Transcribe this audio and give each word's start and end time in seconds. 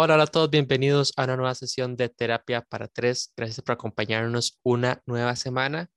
Hola, 0.00 0.14
hola 0.14 0.22
a 0.22 0.26
todos, 0.28 0.48
bienvenidos 0.48 1.12
a 1.16 1.24
una 1.24 1.36
nueva 1.36 1.56
sesión 1.56 1.96
de 1.96 2.08
Terapia 2.08 2.60
para 2.62 2.86
Tres. 2.86 3.32
Gracias 3.36 3.60
por 3.62 3.72
acompañarnos 3.72 4.60
una 4.62 5.02
nueva 5.06 5.34
semana. 5.34 5.90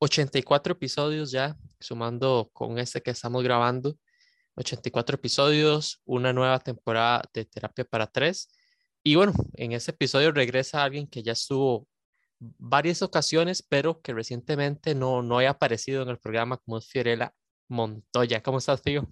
84 0.00 0.72
episodios 0.72 1.30
ya, 1.30 1.56
sumando 1.78 2.50
con 2.52 2.80
este 2.80 3.00
que 3.00 3.12
estamos 3.12 3.44
grabando. 3.44 3.96
84 4.56 5.14
episodios, 5.14 6.02
una 6.04 6.32
nueva 6.32 6.58
temporada 6.58 7.22
de 7.32 7.44
Terapia 7.44 7.84
para 7.84 8.08
Tres. 8.08 8.48
Y 9.04 9.14
bueno, 9.14 9.32
en 9.52 9.70
este 9.70 9.92
episodio 9.92 10.32
regresa 10.32 10.82
alguien 10.82 11.06
que 11.06 11.22
ya 11.22 11.30
estuvo 11.30 11.86
varias 12.40 13.02
ocasiones, 13.02 13.62
pero 13.62 14.02
que 14.02 14.12
recientemente 14.12 14.96
no, 14.96 15.22
no 15.22 15.38
haya 15.38 15.50
aparecido 15.50 16.02
en 16.02 16.08
el 16.08 16.18
programa, 16.18 16.56
como 16.56 16.78
es 16.78 16.88
Fiorella 16.88 17.32
Montoya. 17.68 18.42
¿Cómo 18.42 18.58
estás, 18.58 18.82
Fío? 18.82 19.08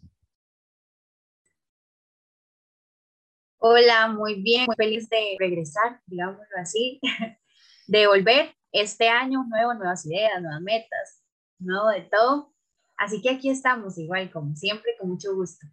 Hola, 3.64 4.08
muy 4.08 4.42
bien, 4.42 4.66
muy 4.66 4.74
feliz 4.74 5.08
de 5.08 5.36
regresar, 5.38 6.00
digámoslo 6.06 6.56
así, 6.60 6.98
de 7.86 8.08
volver 8.08 8.56
este 8.72 9.08
año 9.08 9.44
nuevo, 9.48 9.72
nuevas 9.74 10.04
ideas, 10.04 10.42
nuevas 10.42 10.60
metas, 10.62 11.22
nuevo 11.60 11.88
de 11.90 12.00
todo. 12.00 12.52
Así 12.96 13.22
que 13.22 13.30
aquí 13.30 13.50
estamos, 13.50 13.96
igual 13.98 14.32
como 14.32 14.56
siempre, 14.56 14.96
con 14.98 15.10
mucho 15.10 15.32
gusto. 15.36 15.64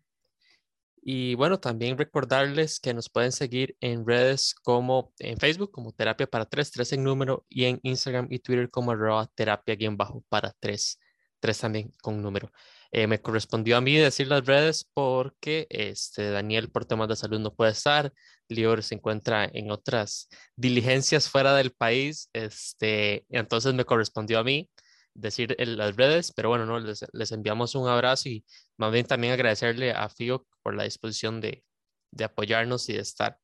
Y 1.01 1.33
bueno, 1.33 1.59
también 1.59 1.97
recordarles 1.97 2.79
que 2.79 2.93
nos 2.93 3.09
pueden 3.09 3.31
seguir 3.31 3.75
en 3.79 4.05
redes 4.05 4.53
como 4.53 5.11
en 5.17 5.39
Facebook 5.39 5.71
como 5.71 5.91
Terapia 5.91 6.27
para 6.27 6.45
Tres, 6.45 6.69
tres 6.69 6.93
en 6.93 7.03
número, 7.03 7.47
y 7.49 7.65
en 7.65 7.79
Instagram 7.81 8.27
y 8.29 8.37
Twitter 8.37 8.69
como 8.69 8.91
arroba 8.91 9.25
terapia 9.33 9.75
bajo 9.93 10.23
para 10.29 10.53
tres, 10.59 10.99
tres 11.39 11.57
también 11.57 11.91
con 12.03 12.21
número. 12.21 12.51
Eh, 12.91 13.07
me 13.07 13.21
correspondió 13.21 13.77
a 13.77 13.81
mí 13.81 13.95
decir 13.95 14.27
las 14.27 14.45
redes 14.45 14.89
porque 14.93 15.67
este, 15.69 16.31
Daniel 16.31 16.71
por 16.71 16.85
temas 16.85 17.07
de 17.07 17.15
salud 17.15 17.39
no 17.39 17.53
puede 17.53 17.71
estar, 17.71 18.11
Lior 18.47 18.81
se 18.81 18.95
encuentra 18.95 19.45
en 19.45 19.69
otras 19.69 20.27
diligencias 20.55 21.29
fuera 21.29 21.53
del 21.53 21.71
país, 21.71 22.29
este, 22.33 23.25
entonces 23.29 23.75
me 23.75 23.85
correspondió 23.85 24.39
a 24.39 24.43
mí 24.43 24.69
decir 25.13 25.55
las 25.59 25.95
redes, 25.95 26.31
pero 26.31 26.49
bueno, 26.49 26.65
¿no? 26.65 26.79
les, 26.79 27.05
les, 27.13 27.31
enviamos 27.31 27.75
un 27.75 27.87
abrazo 27.87 28.29
y 28.29 28.45
más 28.77 28.91
bien 28.91 29.05
también 29.05 29.33
agradecerle 29.33 29.91
a 29.91 30.09
Fio 30.09 30.47
por 30.63 30.75
la 30.75 30.83
disposición 30.83 31.41
de, 31.41 31.63
de 32.11 32.23
apoyarnos 32.23 32.89
y 32.89 32.93
de 32.93 32.99
estar. 33.01 33.37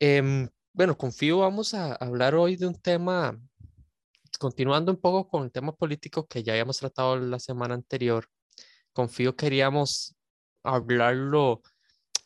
Eh, 0.00 0.48
bueno, 0.72 0.96
con 0.96 1.12
Fio 1.12 1.38
vamos 1.38 1.74
a 1.74 1.94
hablar 1.94 2.34
hoy 2.34 2.56
de 2.56 2.66
un 2.66 2.74
tema, 2.74 3.38
continuando 4.38 4.92
un 4.92 5.00
poco 5.00 5.26
con 5.26 5.44
el 5.44 5.50
tema 5.50 5.74
político 5.74 6.26
que 6.26 6.42
ya 6.42 6.52
habíamos 6.52 6.78
tratado 6.78 7.16
la 7.16 7.38
semana 7.38 7.74
anterior, 7.74 8.28
confío 8.96 9.36
queríamos 9.36 10.16
hablarlo 10.64 11.62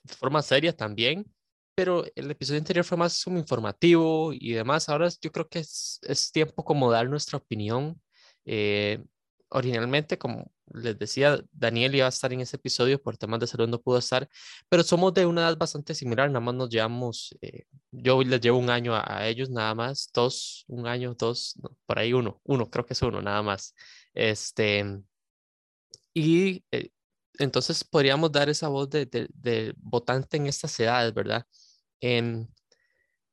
de 0.04 0.14
forma 0.14 0.40
seria 0.42 0.74
también, 0.74 1.26
pero 1.74 2.04
el 2.14 2.30
episodio 2.30 2.60
anterior 2.60 2.84
fue 2.84 2.96
más 2.96 3.24
como 3.24 3.38
informativo 3.38 4.32
y 4.32 4.52
demás. 4.52 4.88
Ahora 4.88 5.08
yo 5.20 5.32
creo 5.32 5.48
que 5.48 5.60
es, 5.60 5.98
es 6.02 6.30
tiempo 6.32 6.64
como 6.64 6.90
dar 6.90 7.08
nuestra 7.08 7.38
opinión. 7.38 8.00
Eh, 8.44 9.02
originalmente, 9.50 10.16
como 10.18 10.50
les 10.72 10.98
decía, 10.98 11.40
Daniel 11.52 11.94
iba 11.96 12.06
a 12.06 12.10
estar 12.10 12.32
en 12.32 12.40
ese 12.40 12.56
episodio 12.56 13.02
por 13.02 13.16
temas 13.16 13.40
de 13.40 13.46
salud, 13.48 13.68
no 13.68 13.80
pudo 13.80 13.98
estar, 13.98 14.28
pero 14.68 14.82
somos 14.84 15.12
de 15.14 15.26
una 15.26 15.42
edad 15.42 15.58
bastante 15.58 15.94
similar, 15.94 16.28
nada 16.30 16.40
más 16.40 16.54
nos 16.54 16.70
llevamos, 16.70 17.36
eh, 17.42 17.64
yo 17.90 18.22
les 18.22 18.40
llevo 18.40 18.58
un 18.58 18.70
año 18.70 18.94
a, 18.94 19.02
a, 19.06 19.26
ellos, 19.28 19.50
nada 19.50 19.74
más, 19.74 20.08
dos, 20.14 20.64
un 20.68 20.86
año, 20.86 21.14
dos, 21.18 21.54
no, 21.62 21.76
por 21.86 21.98
ahí 21.98 22.12
uno, 22.12 22.40
uno, 22.44 22.70
creo 22.70 22.86
que 22.86 22.94
es 22.94 23.02
uno, 23.02 23.20
nada 23.20 23.42
más. 23.42 23.74
Este, 24.14 25.02
y 26.14 26.64
eh, 26.70 26.90
entonces 27.38 27.84
podríamos 27.84 28.32
dar 28.32 28.48
esa 28.48 28.68
voz 28.68 28.90
de, 28.90 29.06
de, 29.06 29.74
votante 29.78 30.36
en 30.36 30.46
estas 30.46 30.78
edades, 30.80 31.14
¿verdad? 31.14 31.46
En, 32.00 32.52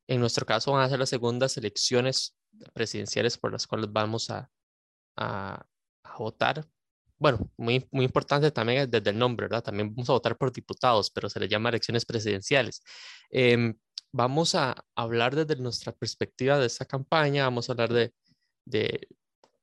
en 0.08 0.20
nuestro 0.20 0.46
caso 0.46 0.72
van 0.72 0.84
a 0.84 0.90
ser 0.90 1.00
las 1.00 1.10
segundas 1.10 1.58
elecciones 1.58 2.36
presidenciales 2.74 3.38
por 3.38 3.52
las 3.52 3.68
cuales 3.68 3.92
vamos 3.92 4.30
a, 4.30 4.50
a, 5.18 5.66
a 6.04 6.18
votar. 6.18 6.66
Bueno, 7.20 7.52
muy, 7.58 7.88
muy 7.92 8.06
importante 8.06 8.52
también 8.52 8.90
desde 8.90 9.10
el 9.10 9.18
nombre, 9.18 9.46
¿verdad? 9.48 9.64
También 9.64 9.94
vamos 9.94 10.10
a 10.10 10.14
votar 10.14 10.38
por 10.38 10.54
diputados, 10.54 11.10
pero 11.10 11.30
se 11.30 11.40
le 11.40 11.48
llama 11.48 11.70
elecciones 11.70 12.06
presidenciales. 12.06 12.84
Eh, 13.32 13.74
vamos 14.12 14.56
a 14.56 14.76
hablar 14.96 15.36
desde 15.36 15.62
nuestra 15.62 15.92
perspectiva 15.92 16.58
de 16.60 16.68
esta 16.68 16.86
campaña, 16.86 17.44
vamos 17.44 17.70
a 17.70 17.74
hablar 17.74 17.92
de, 17.92 18.14
de 18.66 19.08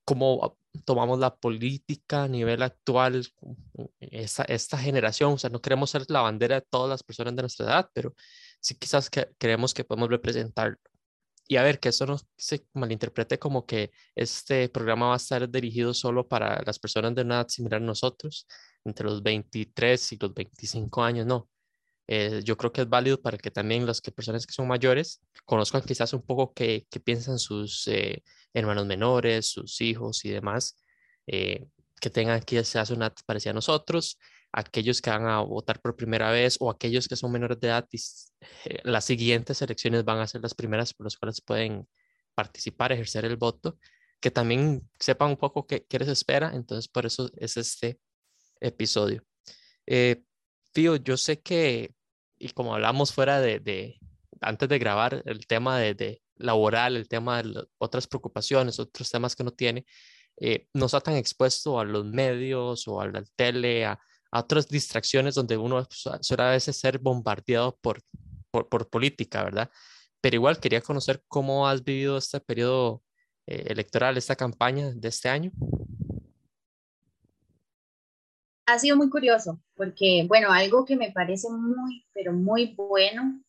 cómo 0.04 0.58
tomamos 0.84 1.18
la 1.18 1.34
política 1.36 2.24
a 2.24 2.28
nivel 2.28 2.62
actual, 2.62 3.26
esta, 4.00 4.44
esta 4.44 4.78
generación, 4.78 5.34
o 5.34 5.38
sea, 5.38 5.50
no 5.50 5.60
queremos 5.60 5.90
ser 5.90 6.04
la 6.08 6.22
bandera 6.22 6.56
de 6.56 6.66
todas 6.68 6.88
las 6.90 7.02
personas 7.02 7.36
de 7.36 7.42
nuestra 7.42 7.66
edad, 7.66 7.90
pero 7.92 8.14
sí 8.60 8.74
quizás 8.76 9.10
que, 9.10 9.28
creemos 9.38 9.74
que 9.74 9.84
podemos 9.84 10.08
representar. 10.08 10.78
Y 11.46 11.56
a 11.56 11.62
ver, 11.62 11.78
que 11.78 11.90
eso 11.90 12.06
no 12.06 12.16
se 12.36 12.66
malinterprete 12.72 13.38
como 13.38 13.66
que 13.66 13.90
este 14.14 14.68
programa 14.70 15.08
va 15.08 15.14
a 15.14 15.16
estar 15.18 15.48
dirigido 15.50 15.92
solo 15.92 16.26
para 16.26 16.62
las 16.64 16.78
personas 16.78 17.14
de 17.14 17.22
una 17.22 17.36
edad 17.36 17.48
similar 17.48 17.82
a 17.82 17.84
nosotros, 17.84 18.46
entre 18.84 19.06
los 19.06 19.22
23 19.22 20.12
y 20.12 20.18
los 20.18 20.34
25 20.34 21.02
años, 21.02 21.26
no. 21.26 21.48
Eh, 22.06 22.42
yo 22.44 22.56
creo 22.56 22.72
que 22.72 22.82
es 22.82 22.88
válido 22.88 23.20
para 23.20 23.38
que 23.38 23.50
también 23.50 23.86
las 23.86 24.00
que 24.00 24.12
personas 24.12 24.46
que 24.46 24.52
son 24.52 24.68
mayores 24.68 25.22
conozcan 25.44 25.82
quizás 25.82 26.12
un 26.12 26.22
poco 26.22 26.52
qué, 26.52 26.86
qué 26.90 27.00
piensan 27.00 27.38
sus 27.38 27.86
eh, 27.88 28.22
hermanos 28.52 28.86
menores, 28.86 29.46
sus 29.46 29.80
hijos 29.80 30.24
y 30.24 30.30
demás, 30.30 30.76
eh, 31.26 31.66
que 32.00 32.10
tengan 32.10 32.40
quizás 32.42 32.90
una 32.90 33.12
parecida 33.26 33.52
a 33.52 33.54
nosotros, 33.54 34.18
aquellos 34.52 35.00
que 35.00 35.10
van 35.10 35.26
a 35.26 35.40
votar 35.40 35.80
por 35.80 35.96
primera 35.96 36.30
vez 36.30 36.56
o 36.60 36.70
aquellos 36.70 37.08
que 37.08 37.16
son 37.16 37.32
menores 37.32 37.58
de 37.60 37.68
edad, 37.68 37.88
las 38.84 39.04
siguientes 39.04 39.62
elecciones 39.62 40.04
van 40.04 40.18
a 40.18 40.26
ser 40.26 40.42
las 40.42 40.54
primeras 40.54 40.92
por 40.92 41.06
las 41.06 41.16
cuales 41.16 41.40
pueden 41.40 41.88
participar, 42.34 42.92
ejercer 42.92 43.24
el 43.24 43.36
voto, 43.36 43.78
que 44.20 44.30
también 44.30 44.88
sepan 44.98 45.30
un 45.30 45.36
poco 45.36 45.66
qué, 45.66 45.84
qué 45.88 45.98
les 45.98 46.08
espera, 46.08 46.52
entonces 46.54 46.88
por 46.88 47.06
eso 47.06 47.30
es 47.36 47.56
este 47.56 47.98
episodio. 48.60 49.24
Eh, 49.86 50.22
Fío, 50.74 50.96
yo 50.96 51.16
sé 51.16 51.40
que, 51.40 51.94
y 52.36 52.48
como 52.50 52.74
hablamos 52.74 53.12
fuera 53.12 53.40
de, 53.40 53.60
de 53.60 54.00
antes 54.40 54.68
de 54.68 54.78
grabar, 54.78 55.22
el 55.24 55.46
tema 55.46 55.78
de, 55.78 55.94
de, 55.94 56.22
laboral, 56.36 56.96
el 56.96 57.08
tema 57.08 57.42
de 57.42 57.64
otras 57.78 58.08
preocupaciones, 58.08 58.80
otros 58.80 59.08
temas 59.08 59.36
que 59.36 59.44
no 59.44 59.52
tiene, 59.52 59.86
eh, 60.36 60.66
no 60.74 60.86
está 60.86 61.00
tan 61.00 61.14
expuesto 61.14 61.78
a 61.78 61.84
los 61.84 62.04
medios 62.04 62.88
o 62.88 63.00
a 63.00 63.06
la 63.06 63.24
tele, 63.36 63.84
a, 63.84 64.00
a 64.32 64.40
otras 64.40 64.66
distracciones 64.68 65.36
donde 65.36 65.56
uno 65.56 65.86
suele 65.90 66.42
a 66.42 66.50
veces 66.50 66.76
ser 66.76 66.98
bombardeado 66.98 67.78
por, 67.80 68.00
por, 68.50 68.68
por, 68.68 68.90
política, 68.90 69.44
¿verdad? 69.44 69.70
Pero 70.20 70.34
igual 70.36 70.58
quería 70.58 70.80
conocer 70.80 71.22
cómo 71.28 71.68
has 71.68 71.84
vivido 71.84 72.18
este 72.18 72.40
periodo 72.40 73.02
eh, 73.46 73.66
electoral, 73.68 74.16
esta 74.16 74.34
campaña 74.34 74.90
de 74.92 75.08
este 75.08 75.28
año 75.28 75.52
ha 78.66 78.78
sido 78.78 78.96
muy 78.96 79.10
curioso, 79.10 79.60
porque, 79.74 80.24
bueno, 80.26 80.52
algo 80.52 80.84
que 80.84 80.96
me 80.96 81.12
parece 81.12 81.48
muy, 81.50 82.06
pero 82.12 82.32
muy 82.32 82.74
bueno 82.74 83.40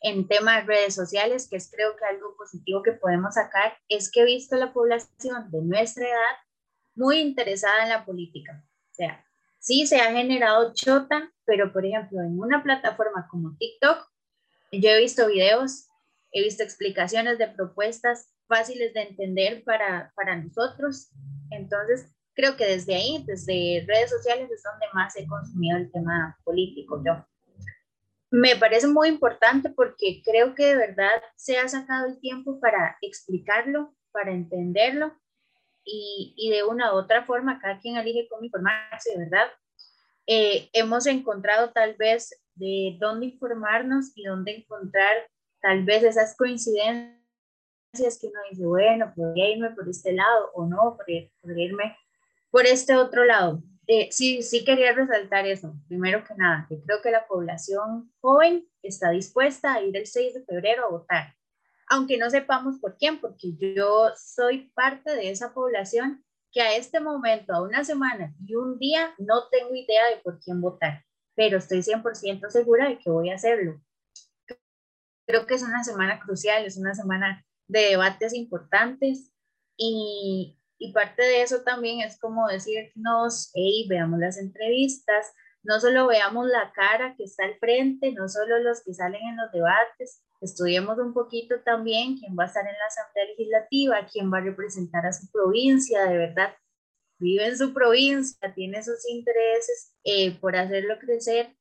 en 0.00 0.26
temas 0.26 0.66
de 0.66 0.74
redes 0.74 0.94
sociales, 0.94 1.48
que 1.48 1.56
es 1.56 1.70
creo 1.70 1.96
que 1.96 2.04
algo 2.04 2.36
positivo 2.36 2.82
que 2.82 2.92
podemos 2.92 3.34
sacar, 3.34 3.76
es 3.88 4.10
que 4.10 4.22
he 4.22 4.24
visto 4.24 4.56
la 4.56 4.72
población 4.72 5.50
de 5.50 5.62
nuestra 5.62 6.04
edad 6.04 6.36
muy 6.94 7.20
interesada 7.20 7.84
en 7.84 7.88
la 7.90 8.04
política. 8.04 8.64
O 8.90 8.94
sea, 8.94 9.24
sí 9.60 9.86
se 9.86 10.00
ha 10.00 10.12
generado 10.12 10.74
chota, 10.74 11.32
pero 11.44 11.72
por 11.72 11.86
ejemplo, 11.86 12.20
en 12.20 12.38
una 12.38 12.62
plataforma 12.62 13.28
como 13.30 13.56
TikTok, 13.56 14.08
yo 14.72 14.90
he 14.90 15.00
visto 15.00 15.28
videos, 15.28 15.88
he 16.32 16.42
visto 16.42 16.64
explicaciones 16.64 17.38
de 17.38 17.48
propuestas 17.48 18.32
fáciles 18.48 18.92
de 18.94 19.02
entender 19.02 19.62
para, 19.64 20.12
para 20.16 20.36
nosotros. 20.36 21.10
Entonces, 21.50 22.12
creo 22.34 22.56
que 22.56 22.66
desde 22.66 22.94
ahí, 22.94 23.24
desde 23.26 23.84
redes 23.86 24.10
sociales, 24.10 24.50
es 24.50 24.62
donde 24.62 24.86
más 24.92 25.16
he 25.16 25.26
consumido 25.26 25.78
el 25.78 25.90
tema 25.90 26.38
político 26.44 27.02
yo. 27.04 27.24
Me 28.30 28.56
parece 28.56 28.86
muy 28.86 29.08
importante 29.08 29.68
porque 29.70 30.22
creo 30.24 30.54
que 30.54 30.66
de 30.66 30.76
verdad 30.76 31.22
se 31.36 31.58
ha 31.58 31.68
sacado 31.68 32.06
el 32.06 32.18
tiempo 32.20 32.58
para 32.60 32.96
explicarlo, 33.02 33.94
para 34.10 34.32
entenderlo 34.32 35.12
y, 35.84 36.34
y 36.36 36.50
de 36.50 36.64
una 36.64 36.94
u 36.94 36.96
otra 36.96 37.24
forma, 37.24 37.60
cada 37.60 37.78
quien 37.78 37.96
elige 37.96 38.28
cómo 38.28 38.44
informarse, 38.44 39.10
de 39.12 39.18
verdad. 39.18 39.48
Eh, 40.26 40.70
hemos 40.72 41.06
encontrado 41.06 41.72
tal 41.72 41.94
vez 41.94 42.42
de 42.54 42.96
dónde 43.00 43.26
informarnos 43.26 44.12
y 44.14 44.24
dónde 44.24 44.56
encontrar 44.56 45.28
tal 45.60 45.84
vez 45.84 46.02
esas 46.02 46.36
coincidencias 46.36 47.18
que 48.20 48.28
uno 48.28 48.40
dice, 48.50 48.64
bueno, 48.64 49.12
podría 49.14 49.50
irme 49.50 49.70
por 49.70 49.88
este 49.88 50.12
lado 50.12 50.50
o 50.54 50.66
no, 50.66 50.96
podría, 50.96 51.28
podría 51.40 51.66
irme 51.66 51.96
por 52.52 52.66
este 52.66 52.94
otro 52.94 53.24
lado, 53.24 53.62
eh, 53.86 54.08
sí, 54.12 54.42
sí 54.42 54.64
quería 54.64 54.92
resaltar 54.92 55.46
eso, 55.46 55.74
primero 55.88 56.22
que 56.22 56.34
nada, 56.34 56.66
que 56.68 56.80
creo 56.82 57.00
que 57.02 57.10
la 57.10 57.26
población 57.26 58.12
joven 58.20 58.68
está 58.82 59.10
dispuesta 59.10 59.72
a 59.72 59.82
ir 59.82 59.96
el 59.96 60.06
6 60.06 60.34
de 60.34 60.44
febrero 60.44 60.84
a 60.84 60.90
votar, 60.90 61.34
aunque 61.88 62.18
no 62.18 62.28
sepamos 62.28 62.78
por 62.78 62.96
quién, 62.98 63.20
porque 63.20 63.54
yo 63.56 64.10
soy 64.16 64.70
parte 64.74 65.16
de 65.16 65.30
esa 65.30 65.54
población 65.54 66.22
que 66.52 66.60
a 66.60 66.76
este 66.76 67.00
momento, 67.00 67.54
a 67.54 67.62
una 67.62 67.84
semana 67.84 68.34
y 68.46 68.54
un 68.54 68.78
día, 68.78 69.14
no 69.18 69.48
tengo 69.48 69.74
idea 69.74 70.06
de 70.14 70.20
por 70.22 70.38
quién 70.38 70.60
votar. 70.60 71.04
pero 71.34 71.56
estoy 71.56 71.78
100% 71.78 72.50
segura 72.50 72.90
de 72.90 72.98
que 72.98 73.08
voy 73.08 73.30
a 73.30 73.36
hacerlo. 73.36 73.80
Creo 75.26 75.46
que 75.46 75.54
es 75.54 75.62
una 75.62 75.82
semana 75.82 76.20
crucial, 76.20 76.66
es 76.66 76.76
una 76.76 76.94
semana 76.94 77.46
de 77.66 77.80
debates 77.80 78.34
importantes 78.34 79.32
y, 79.78 80.58
y 80.82 80.92
parte 80.92 81.22
de 81.22 81.42
eso 81.42 81.62
también 81.62 82.00
es 82.00 82.18
como 82.18 82.48
decirnos, 82.48 83.52
hey, 83.54 83.86
veamos 83.88 84.18
las 84.18 84.36
entrevistas, 84.36 85.32
no 85.62 85.78
solo 85.78 86.08
veamos 86.08 86.48
la 86.48 86.72
cara 86.72 87.14
que 87.16 87.22
está 87.22 87.44
al 87.44 87.56
frente, 87.60 88.10
no 88.10 88.28
solo 88.28 88.58
los 88.58 88.82
que 88.82 88.92
salen 88.92 89.22
en 89.22 89.36
los 89.36 89.52
debates, 89.52 90.24
estudiemos 90.40 90.98
un 90.98 91.14
poquito 91.14 91.60
también 91.60 92.18
quién 92.18 92.36
va 92.36 92.44
a 92.44 92.46
estar 92.48 92.66
en 92.66 92.72
la 92.72 92.86
Asamblea 92.86 93.26
Legislativa, 93.26 94.08
quién 94.12 94.32
va 94.32 94.38
a 94.38 94.40
representar 94.40 95.06
a 95.06 95.12
su 95.12 95.30
provincia, 95.30 96.04
de 96.06 96.18
verdad, 96.18 96.56
vive 97.20 97.46
en 97.46 97.56
su 97.56 97.72
provincia, 97.72 98.52
tiene 98.52 98.82
sus 98.82 99.08
intereses 99.08 99.94
eh, 100.02 100.36
por 100.40 100.56
hacerlo 100.56 100.98
crecer. 100.98 101.54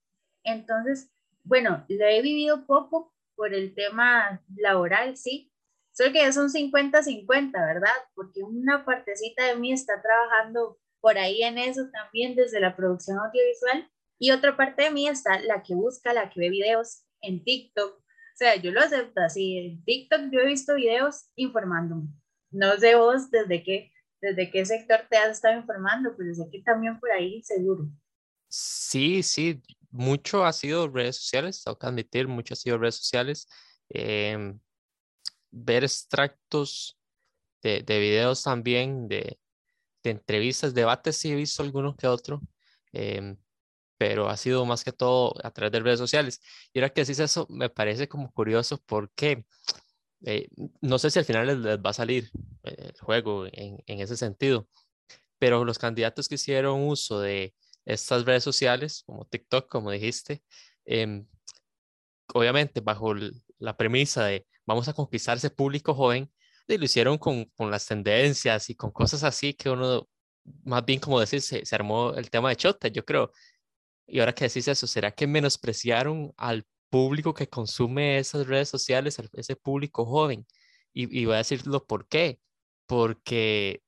Entonces, 0.43 1.11
bueno, 1.43 1.85
lo 1.87 2.05
he 2.07 2.23
vivido 2.23 2.65
poco 2.65 3.13
por 3.35 3.53
el 3.53 3.75
tema 3.75 4.41
laboral, 4.57 5.15
sí. 5.15 5.50
Solo 5.93 6.11
que 6.13 6.25
es 6.25 6.37
un 6.37 6.49
50-50, 6.49 7.51
¿verdad? 7.51 7.93
Porque 8.15 8.43
una 8.43 8.85
partecita 8.85 9.45
de 9.45 9.55
mí 9.55 9.73
está 9.73 10.01
trabajando 10.01 10.79
por 10.99 11.17
ahí 11.17 11.43
en 11.43 11.57
eso 11.57 11.89
también 11.91 12.35
desde 12.35 12.59
la 12.59 12.75
producción 12.75 13.17
audiovisual 13.17 13.89
y 14.19 14.31
otra 14.31 14.55
parte 14.55 14.83
de 14.83 14.91
mí 14.91 15.07
está 15.07 15.39
la 15.41 15.63
que 15.63 15.73
busca, 15.73 16.13
la 16.13 16.29
que 16.29 16.39
ve 16.39 16.49
videos 16.49 17.03
en 17.21 17.43
TikTok. 17.43 17.97
O 17.97 18.35
sea, 18.35 18.55
yo 18.55 18.71
lo 18.71 18.81
acepto 18.81 19.21
así. 19.21 19.57
En 19.57 19.83
TikTok 19.83 20.31
yo 20.31 20.39
he 20.39 20.45
visto 20.45 20.75
videos 20.75 21.29
informándome. 21.35 22.07
No 22.51 22.77
sé 22.77 22.95
vos 22.95 23.31
desde 23.31 23.63
qué 23.63 23.91
desde 24.21 24.51
qué 24.51 24.65
sector 24.65 25.01
te 25.09 25.17
has 25.17 25.31
estado 25.31 25.59
informando, 25.59 26.13
pero 26.15 26.33
sé 26.33 26.47
que 26.51 26.61
también 26.61 26.99
por 26.99 27.11
ahí 27.11 27.41
seguro. 27.43 27.89
Sí, 28.47 29.23
sí, 29.23 29.61
mucho 29.89 30.45
ha 30.45 30.53
sido 30.53 30.87
redes 30.87 31.17
sociales, 31.17 31.63
tengo 31.63 31.77
que 31.77 31.87
admitir, 31.87 32.27
mucho 32.27 32.53
ha 32.53 32.57
sido 32.57 32.77
redes 32.77 32.95
sociales. 32.95 33.47
Em, 33.89 34.59
ver 35.51 35.83
extractos 35.83 36.97
de, 37.61 37.81
de 37.83 37.99
videos 37.99 38.43
también, 38.43 39.07
de, 39.07 39.39
de, 40.03 40.11
entrevistas, 40.11 40.73
debates, 40.73 41.17
sí 41.17 41.31
he 41.31 41.35
visto 41.35 41.63
algunos 41.63 41.95
que 41.95 42.07
otro, 42.07 42.41
em, 42.93 43.37
pero 43.97 44.29
ha 44.29 44.37
sido 44.37 44.65
más 44.65 44.83
que 44.83 44.91
todo 44.91 45.35
a 45.43 45.51
través 45.51 45.71
de 45.71 45.79
redes 45.81 45.99
sociales. 45.99 46.41
Y 46.73 46.79
ahora 46.79 46.89
que 46.93 47.01
decís 47.01 47.19
eso, 47.19 47.47
me 47.49 47.69
parece 47.69 48.07
como 48.07 48.31
curioso 48.31 48.81
porque 48.85 49.45
eh, 50.25 50.47
no 50.81 50.99
sé 50.99 51.09
si 51.11 51.19
al 51.19 51.25
final 51.25 51.63
les, 51.63 51.77
va 51.79 51.91
a 51.91 51.93
salir 51.93 52.29
eh, 52.63 52.91
el 52.93 52.99
juego 52.99 53.45
en, 53.47 53.83
en, 53.87 53.99
ese 54.01 54.17
sentido, 54.17 54.67
pero 55.39 55.65
los 55.65 55.79
candidatos 55.79 56.27
que 56.27 56.35
hicieron 56.35 56.87
uso 56.87 57.19
de 57.19 57.55
estas 57.85 58.25
redes 58.25 58.43
sociales, 58.43 59.03
como 59.05 59.25
TikTok, 59.25 59.67
como 59.69 59.91
dijiste, 59.91 60.43
em, 60.85 61.25
obviamente 62.33 62.81
bajo 62.81 63.13
la 63.59 63.77
premisa 63.77 64.25
de 64.25 64.45
vamos 64.65 64.87
a 64.87 64.93
conquistar 64.93 65.37
ese 65.37 65.49
público 65.49 65.93
joven, 65.93 66.31
y 66.67 66.77
lo 66.77 66.85
hicieron 66.85 67.17
con, 67.17 67.45
con, 67.55 67.69
las 67.71 67.85
tendencias 67.85 68.69
y 68.69 68.75
con 68.75 68.91
cosas 68.91 69.23
así 69.23 69.53
que 69.53 69.69
uno, 69.69 70.07
más 70.63 70.85
bien 70.85 70.99
como 70.99 71.19
decir, 71.19 71.41
se, 71.41 71.65
se 71.65 71.75
armó 71.75 72.13
el 72.13 72.29
tema 72.29 72.49
de 72.49 72.55
Chota, 72.55 72.87
yo 72.87 73.03
creo. 73.03 73.31
Y 74.07 74.19
ahora 74.19 74.33
que 74.33 74.45
decís 74.45 74.67
eso, 74.67 74.87
¿será 74.87 75.11
que 75.11 75.27
menospreciaron 75.27 76.33
al 76.37 76.65
público 76.91 77.33
que 77.33 77.49
consume 77.49 78.19
esas 78.19 78.47
redes 78.47 78.69
sociales, 78.69 79.17
ese 79.33 79.55
público 79.55 80.05
joven. 80.05 80.45
Y, 80.93 81.25
voy 81.25 81.35
a 81.35 81.37
decirlo 81.39 81.85
por 81.87 82.07
qué. 82.07 82.39
Porque, 82.85 83.81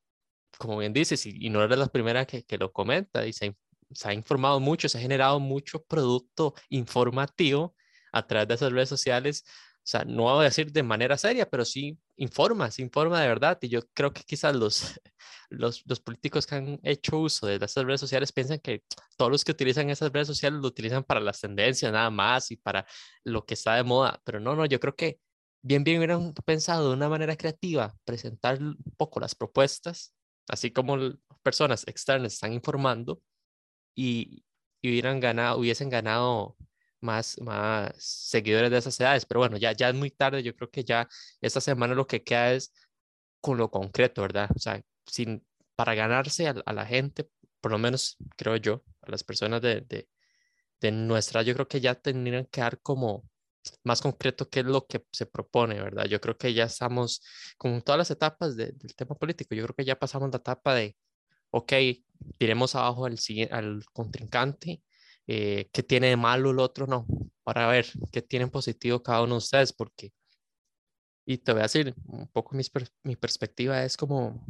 como 0.58 0.78
bien 0.80 0.94
dices, 0.94 1.26
y, 1.26 1.50
no 1.50 1.64
eres 1.64 1.78
la 1.78 1.88
primera 1.88 2.26
que, 2.26 2.44
que 2.46 2.58
lo 2.58 2.72
comenta, 2.74 3.28
y 3.28 3.34
se, 3.34 3.56
se, 3.92 4.10
ha 4.10 4.14
informado 4.14 4.60
mucho, 4.60 4.90
se 4.90 4.98
ha 4.98 5.02
generado 5.02 5.40
mucho 5.40 5.84
producto 5.84 6.56
informativo 6.70 7.76
a 8.14 8.26
través 8.28 8.48
de 8.48 8.56
esas 8.56 8.72
redes 8.72 8.90
sociales. 8.90 9.44
O 9.84 9.86
sea, 9.86 10.06
no 10.06 10.24
voy 10.24 10.42
a 10.42 10.46
decir 10.46 10.72
de 10.72 10.82
manera 10.82 11.18
seria, 11.18 11.46
pero 11.50 11.66
sí 11.66 12.00
informa, 12.16 12.72
se 12.72 12.82
informa 12.82 13.22
de 13.22 13.28
verdad. 13.28 13.58
Y 13.62 13.68
yo 13.68 13.82
creo 13.94 14.14
que 14.14 14.24
quizás 14.24 14.56
los, 14.56 14.98
los, 15.50 15.84
los, 15.86 16.00
políticos 16.00 16.48
que 16.48 16.56
han 16.56 16.80
hecho 16.84 17.20
uso 17.20 17.48
de 17.48 17.56
estas 17.56 17.84
redes 17.84 18.00
sociales 18.00 18.32
piensan 18.32 18.60
que 18.60 18.84
todos 19.18 19.30
los 19.30 19.44
que 19.44 19.52
utilizan 19.52 19.90
esas 19.90 20.12
redes 20.14 20.28
sociales 20.28 20.62
lo 20.62 20.68
utilizan 20.70 21.04
para 21.04 21.20
las 21.20 21.42
tendencias 21.42 21.92
nada 21.92 22.10
más 22.10 22.50
y 22.52 22.56
para 22.56 22.86
lo 23.26 23.46
que 23.46 23.56
está 23.56 23.76
de 23.76 23.84
moda. 23.84 24.22
Pero 24.24 24.40
no, 24.40 24.56
no, 24.56 24.66
yo 24.66 24.80
creo 24.80 24.96
que 24.96 25.20
bien, 25.62 25.84
bien 25.84 25.98
hubieran 25.98 26.34
pensado 26.46 26.90
de 26.90 26.96
una 26.96 27.10
manera 27.10 27.36
creativa 27.36 27.94
presentar 28.06 28.62
un 28.62 28.78
poco 28.98 29.20
las 29.20 29.36
propuestas, 29.36 30.14
así 30.48 30.72
como 30.72 30.98
personas 31.44 31.86
externas 31.88 32.34
están 32.34 32.54
informando 32.54 33.22
y, 33.96 34.46
y 34.82 34.92
hubieran 34.92 35.20
ganado, 35.20 35.60
hubiesen 35.60 35.90
ganado 35.90 36.56
más, 37.04 37.40
más 37.42 37.94
seguidores 37.98 38.72
de 38.72 38.78
esas 38.78 39.00
edades. 39.00 39.26
Pero 39.26 39.42
bueno, 39.42 39.58
ya, 39.58 39.72
ya 39.74 39.90
es 39.90 39.96
muy 39.96 40.12
tarde, 40.12 40.44
yo 40.44 40.56
creo 40.56 40.70
que 40.72 40.84
ya 40.84 41.08
esta 41.42 41.62
semana 41.62 41.96
lo 41.96 42.08
que 42.08 42.24
queda 42.24 42.54
es 42.54 42.74
con 43.42 43.58
lo 43.58 43.70
concreto, 43.72 44.22
¿verdad? 44.24 44.50
O 44.56 44.60
sea, 44.60 44.82
sin, 45.06 45.46
para 45.76 45.96
ganarse 45.96 46.48
a, 46.48 46.74
la 46.74 46.86
gente, 46.86 47.30
por 47.62 47.72
lo 47.72 47.78
menos 47.80 48.18
creo 48.38 48.56
yo, 48.58 48.84
a 49.02 49.12
las 49.12 49.24
personas 49.24 49.62
de, 49.62 49.82
de, 49.82 50.08
de 50.82 50.92
nuestra, 50.92 51.42
yo 51.44 51.54
creo 51.54 51.68
que 51.68 51.82
ya 51.82 51.96
tendrían 51.96 52.46
que 52.46 52.62
dar 52.62 52.80
como 52.82 53.26
más 53.84 54.02
concreto 54.02 54.50
qué 54.50 54.62
es 54.62 54.66
lo 54.66 54.86
que 54.86 55.06
se 55.12 55.26
propone, 55.26 55.82
¿verdad? 55.82 56.06
Yo 56.06 56.20
creo 56.22 56.38
que 56.38 56.54
ya 56.54 56.66
estamos 56.66 57.22
con 57.58 57.82
todas 57.82 58.00
las 58.00 58.12
etapas 58.12 58.56
del 58.56 58.78
tema 58.96 59.16
político, 59.16 59.56
yo 59.56 59.64
creo 59.64 59.76
que 59.76 59.86
ya 59.86 60.00
pasamos 60.00 60.30
la 60.32 60.38
etapa 60.38 60.76
de, 60.76 60.96
ok, 61.52 61.74
tiremos 62.38 62.76
abajo 62.76 63.06
al, 63.06 63.18
al 63.52 63.86
contrincante, 63.94 64.82
eh, 65.28 65.70
qué 65.72 65.84
tiene 65.84 66.08
de 66.08 66.18
malo 66.18 66.52
el 66.52 66.60
otro, 66.60 66.88
no, 66.88 67.06
para 67.44 67.68
ver 67.68 67.88
qué 68.12 68.22
tienen 68.22 68.50
positivo 68.50 69.04
cada 69.04 69.24
uno 69.24 69.36
de 69.36 69.40
ustedes, 69.40 69.74
porque, 69.74 70.14
y 71.26 71.38
te 71.38 71.54
voy 71.54 71.60
a 71.62 71.64
decir, 71.64 71.94
un 72.08 72.28
poco 72.28 72.56
mi, 72.56 72.64
mi 73.04 73.16
perspectiva 73.16 73.84
es 73.84 73.98
como, 73.98 74.46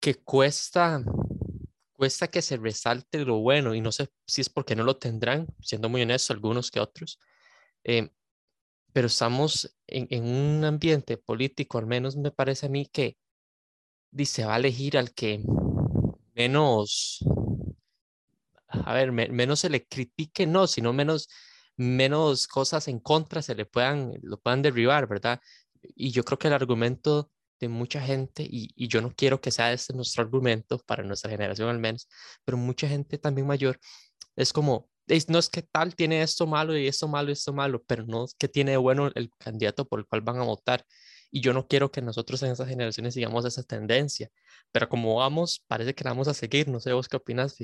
que 0.00 0.14
cuesta, 0.14 1.02
cuesta 1.92 2.28
que 2.28 2.42
se 2.42 2.56
resalte 2.56 3.24
lo 3.24 3.38
bueno 3.38 3.74
y 3.74 3.80
no 3.80 3.92
sé 3.92 4.08
si 4.26 4.40
es 4.40 4.48
porque 4.48 4.76
no 4.76 4.84
lo 4.84 4.96
tendrán, 4.96 5.46
siendo 5.60 5.88
muy 5.88 6.02
honesto, 6.02 6.32
algunos 6.32 6.70
que 6.70 6.80
otros. 6.80 7.18
Eh, 7.84 8.10
pero 8.92 9.08
estamos 9.08 9.76
en, 9.86 10.06
en, 10.10 10.24
un 10.24 10.64
ambiente 10.64 11.16
político, 11.16 11.78
al 11.78 11.86
menos 11.86 12.16
me 12.16 12.30
parece 12.30 12.66
a 12.66 12.68
mí 12.68 12.86
que 12.86 13.16
dice, 14.10 14.44
va 14.44 14.54
a 14.54 14.58
elegir 14.58 14.96
al 14.96 15.12
que 15.12 15.42
menos, 16.34 17.20
a 18.68 18.94
ver, 18.94 19.12
menos 19.12 19.60
se 19.60 19.70
le 19.70 19.86
critique, 19.86 20.46
no, 20.46 20.66
sino 20.66 20.92
menos, 20.92 21.28
menos 21.76 22.46
cosas 22.46 22.88
en 22.88 23.00
contra 23.00 23.42
se 23.42 23.54
le 23.54 23.66
puedan, 23.66 24.14
lo 24.22 24.38
puedan 24.40 24.62
derribar, 24.62 25.08
¿verdad? 25.08 25.40
Y 25.82 26.10
yo 26.10 26.24
creo 26.24 26.38
que 26.38 26.48
el 26.48 26.54
argumento 26.54 27.30
de 27.60 27.68
mucha 27.68 28.00
gente, 28.00 28.44
y, 28.44 28.70
y, 28.76 28.88
yo 28.88 29.00
no 29.02 29.12
quiero 29.14 29.40
que 29.40 29.50
sea 29.50 29.72
este 29.72 29.92
nuestro 29.94 30.22
argumento, 30.22 30.78
para 30.86 31.02
nuestra 31.02 31.30
generación 31.30 31.68
al 31.68 31.78
menos, 31.78 32.08
pero 32.44 32.56
mucha 32.58 32.88
gente 32.88 33.18
también 33.18 33.46
mayor, 33.46 33.80
es 34.36 34.52
como, 34.52 34.88
no 35.28 35.38
es 35.38 35.48
que 35.48 35.62
tal 35.62 35.94
tiene 35.94 36.22
esto 36.22 36.46
malo 36.46 36.76
y 36.76 36.86
esto 36.86 37.08
malo 37.08 37.30
y 37.30 37.32
esto 37.32 37.52
malo, 37.52 37.82
pero 37.86 38.04
no 38.06 38.24
es 38.24 38.34
que 38.34 38.48
tiene 38.48 38.76
bueno 38.76 39.10
el 39.14 39.30
candidato 39.38 39.86
por 39.86 40.00
el 40.00 40.06
cual 40.06 40.20
van 40.20 40.38
a 40.38 40.44
votar. 40.44 40.84
Y 41.30 41.40
yo 41.40 41.52
no 41.52 41.66
quiero 41.68 41.90
que 41.90 42.00
nosotros 42.02 42.42
en 42.42 42.52
esas 42.52 42.68
generaciones 42.68 43.14
sigamos 43.14 43.44
esa 43.44 43.62
tendencia, 43.62 44.30
pero 44.72 44.88
como 44.88 45.16
vamos, 45.16 45.64
parece 45.66 45.94
que 45.94 46.04
la 46.04 46.10
vamos 46.10 46.28
a 46.28 46.34
seguir. 46.34 46.68
No 46.68 46.80
sé 46.80 46.92
vos 46.92 47.08
qué 47.08 47.16
opinas, 47.16 47.56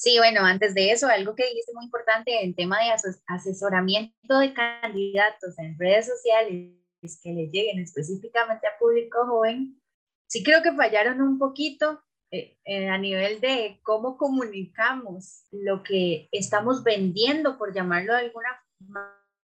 Sí, 0.00 0.16
bueno, 0.16 0.40
antes 0.46 0.72
de 0.72 0.92
eso, 0.92 1.08
algo 1.08 1.34
que 1.34 1.46
dijiste 1.46 1.74
muy 1.74 1.84
importante 1.84 2.42
en 2.42 2.54
tema 2.54 2.78
de 2.78 3.12
asesoramiento 3.26 4.38
de 4.38 4.54
candidatos 4.54 5.58
en 5.58 5.78
redes 5.78 6.06
sociales 6.06 6.74
que 7.22 7.32
les 7.34 7.52
lleguen 7.52 7.80
específicamente 7.80 8.66
a 8.66 8.78
público 8.78 9.26
joven, 9.26 9.78
sí 10.26 10.42
creo 10.42 10.62
que 10.62 10.72
fallaron 10.72 11.20
un 11.20 11.38
poquito 11.38 12.02
eh, 12.30 12.56
eh, 12.64 12.88
a 12.88 12.96
nivel 12.96 13.42
de 13.42 13.78
cómo 13.82 14.16
comunicamos 14.16 15.44
lo 15.50 15.82
que 15.82 16.30
estamos 16.32 16.82
vendiendo, 16.82 17.58
por 17.58 17.74
llamarlo 17.74 18.14
de 18.14 18.20
alguna 18.20 18.64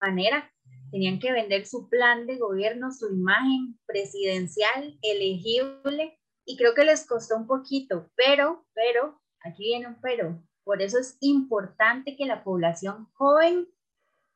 manera. 0.01 0.51
Tenían 0.91 1.19
que 1.19 1.31
vender 1.31 1.65
su 1.65 1.88
plan 1.88 2.27
de 2.27 2.35
gobierno, 2.38 2.91
su 2.91 3.09
imagen 3.09 3.79
presidencial 3.85 5.00
elegible, 5.01 6.19
y 6.45 6.57
creo 6.57 6.73
que 6.73 6.83
les 6.83 7.07
costó 7.07 7.38
un 7.38 7.47
poquito, 7.47 8.12
pero, 8.17 8.65
pero 8.73 9.23
aquí 9.43 9.65
viene 9.65 9.88
un 9.88 10.01
pero. 10.01 10.41
Por 10.63 10.81
eso 10.81 10.97
es 10.97 11.17
importante 11.19 12.15
que 12.15 12.25
la 12.25 12.43
población 12.43 13.07
joven 13.13 13.67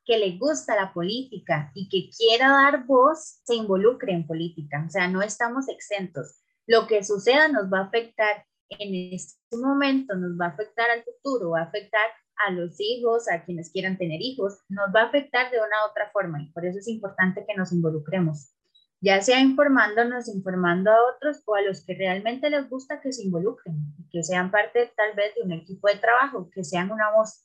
que 0.04 0.18
le 0.18 0.38
gusta 0.38 0.74
la 0.74 0.92
política 0.94 1.70
y 1.74 1.88
que 1.88 2.10
quiera 2.16 2.48
dar 2.48 2.86
voz 2.86 3.40
se 3.44 3.54
involucre 3.54 4.12
en 4.12 4.26
política. 4.26 4.84
O 4.86 4.90
sea, 4.90 5.06
no 5.08 5.20
estamos 5.20 5.68
exentos. 5.68 6.40
Lo 6.66 6.86
que 6.86 7.04
suceda 7.04 7.48
nos 7.48 7.70
va 7.72 7.80
a 7.80 7.84
afectar 7.84 8.46
en 8.70 9.14
este 9.14 9.56
momento, 9.56 10.14
nos 10.14 10.38
va 10.38 10.46
a 10.46 10.50
afectar 10.50 10.90
al 10.90 11.04
futuro, 11.04 11.50
va 11.50 11.60
a 11.60 11.64
afectar 11.64 12.06
a 12.46 12.52
los 12.52 12.76
hijos, 12.78 13.28
a 13.30 13.44
quienes 13.44 13.70
quieran 13.70 13.98
tener 13.98 14.20
hijos, 14.20 14.60
nos 14.68 14.88
va 14.94 15.02
a 15.02 15.06
afectar 15.06 15.50
de 15.50 15.58
una 15.58 15.86
u 15.86 15.90
otra 15.90 16.10
forma 16.12 16.40
y 16.42 16.50
por 16.52 16.64
eso 16.64 16.78
es 16.78 16.88
importante 16.88 17.44
que 17.46 17.54
nos 17.54 17.72
involucremos. 17.72 18.52
Ya 19.00 19.20
sea 19.22 19.40
informándonos, 19.40 20.28
informando 20.28 20.90
a 20.90 21.14
otros 21.14 21.42
o 21.46 21.54
a 21.54 21.62
los 21.62 21.84
que 21.84 21.94
realmente 21.94 22.50
les 22.50 22.68
gusta 22.68 23.00
que 23.00 23.12
se 23.12 23.24
involucren, 23.24 23.76
que 24.10 24.22
sean 24.22 24.50
parte 24.50 24.92
tal 24.96 25.14
vez 25.14 25.34
de 25.34 25.42
un 25.42 25.52
equipo 25.52 25.88
de 25.88 25.96
trabajo, 25.96 26.50
que 26.50 26.64
sean 26.64 26.90
una 26.90 27.10
voz. 27.12 27.44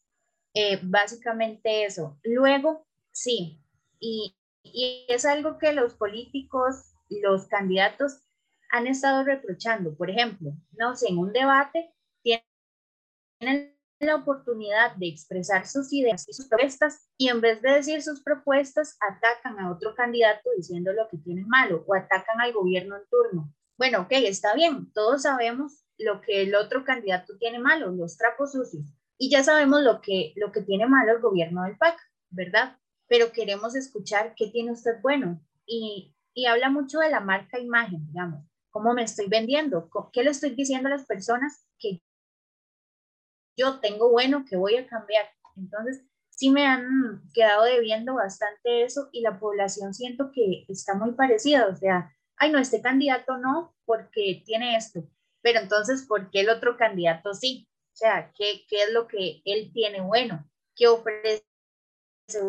Eh, 0.55 0.79
básicamente 0.83 1.85
eso. 1.85 2.19
Luego, 2.23 2.85
sí, 3.11 3.61
y, 3.99 4.35
y 4.63 5.05
es 5.09 5.25
algo 5.25 5.57
que 5.57 5.73
los 5.73 5.95
políticos, 5.95 6.93
los 7.09 7.47
candidatos 7.47 8.23
han 8.71 8.87
estado 8.87 9.23
reprochando. 9.23 9.95
Por 9.95 10.09
ejemplo, 10.09 10.51
no 10.71 10.95
sé, 10.95 11.09
en 11.09 11.17
un 11.19 11.33
debate 11.33 11.93
tienen 13.39 13.75
la 13.99 14.15
oportunidad 14.15 14.95
de 14.95 15.07
expresar 15.07 15.65
sus 15.67 15.91
ideas 15.93 16.27
y 16.27 16.33
sus 16.33 16.47
propuestas 16.47 17.07
y 17.17 17.29
en 17.29 17.41
vez 17.41 17.61
de 17.61 17.71
decir 17.71 18.01
sus 18.01 18.21
propuestas 18.21 18.97
atacan 18.99 19.59
a 19.59 19.71
otro 19.71 19.95
candidato 19.95 20.49
diciendo 20.55 20.93
lo 20.93 21.07
que 21.09 21.17
tienen 21.17 21.47
malo 21.47 21.83
o 21.87 21.95
atacan 21.95 22.39
al 22.41 22.53
gobierno 22.53 22.95
en 22.97 23.03
turno. 23.09 23.53
Bueno, 23.77 24.01
ok, 24.01 24.11
está 24.11 24.53
bien, 24.53 24.91
todos 24.93 25.23
sabemos 25.23 25.85
lo 25.97 26.21
que 26.21 26.43
el 26.43 26.55
otro 26.55 26.83
candidato 26.83 27.37
tiene 27.37 27.59
malo, 27.59 27.91
los 27.91 28.17
trapos 28.17 28.51
sucios, 28.51 28.85
y 29.17 29.29
ya 29.29 29.43
sabemos 29.43 29.81
lo 29.81 30.01
que, 30.01 30.33
lo 30.35 30.51
que 30.51 30.61
tiene 30.61 30.85
malo 30.87 31.13
el 31.13 31.21
gobierno 31.21 31.63
del 31.63 31.77
PAC, 31.77 31.97
¿verdad? 32.29 32.77
Pero 33.07 33.31
queremos 33.31 33.75
escuchar 33.75 34.33
qué 34.35 34.47
tiene 34.47 34.71
usted 34.71 35.01
bueno 35.01 35.41
y, 35.65 36.15
y 36.33 36.45
habla 36.45 36.69
mucho 36.69 36.99
de 36.99 37.09
la 37.09 37.19
marca 37.19 37.59
imagen, 37.59 38.05
digamos, 38.07 38.43
cómo 38.69 38.93
me 38.93 39.03
estoy 39.03 39.27
vendiendo, 39.27 39.89
qué 40.11 40.23
le 40.23 40.31
estoy 40.31 40.51
diciendo 40.51 40.87
a 40.87 40.91
las 40.91 41.05
personas 41.05 41.65
que 41.77 42.01
yo 43.57 43.79
tengo 43.79 44.09
bueno 44.09 44.45
que 44.47 44.55
voy 44.55 44.75
a 44.75 44.87
cambiar. 44.87 45.25
Entonces, 45.55 46.03
sí 46.29 46.49
me 46.49 46.65
han 46.65 47.21
quedado 47.33 47.63
debiendo 47.63 48.15
bastante 48.15 48.83
eso 48.83 49.09
y 49.11 49.21
la 49.21 49.39
población 49.39 49.93
siento 49.93 50.31
que 50.33 50.65
está 50.67 50.95
muy 50.95 51.13
parecida, 51.13 51.67
o 51.67 51.75
sea, 51.75 52.11
ay, 52.37 52.51
no, 52.51 52.59
este 52.59 52.81
candidato 52.81 53.37
no, 53.37 53.75
porque 53.85 54.41
tiene 54.45 54.75
esto, 54.75 55.03
pero 55.41 55.59
entonces, 55.59 56.05
¿por 56.07 56.29
qué 56.31 56.41
el 56.41 56.49
otro 56.49 56.77
candidato 56.77 57.33
sí? 57.33 57.67
O 57.93 57.95
sea, 57.95 58.31
¿qué, 58.35 58.63
qué 58.67 58.83
es 58.83 58.91
lo 58.91 59.07
que 59.07 59.41
él 59.45 59.71
tiene 59.73 60.01
bueno? 60.01 60.49
¿Qué 60.75 60.87
ofrece 60.87 61.43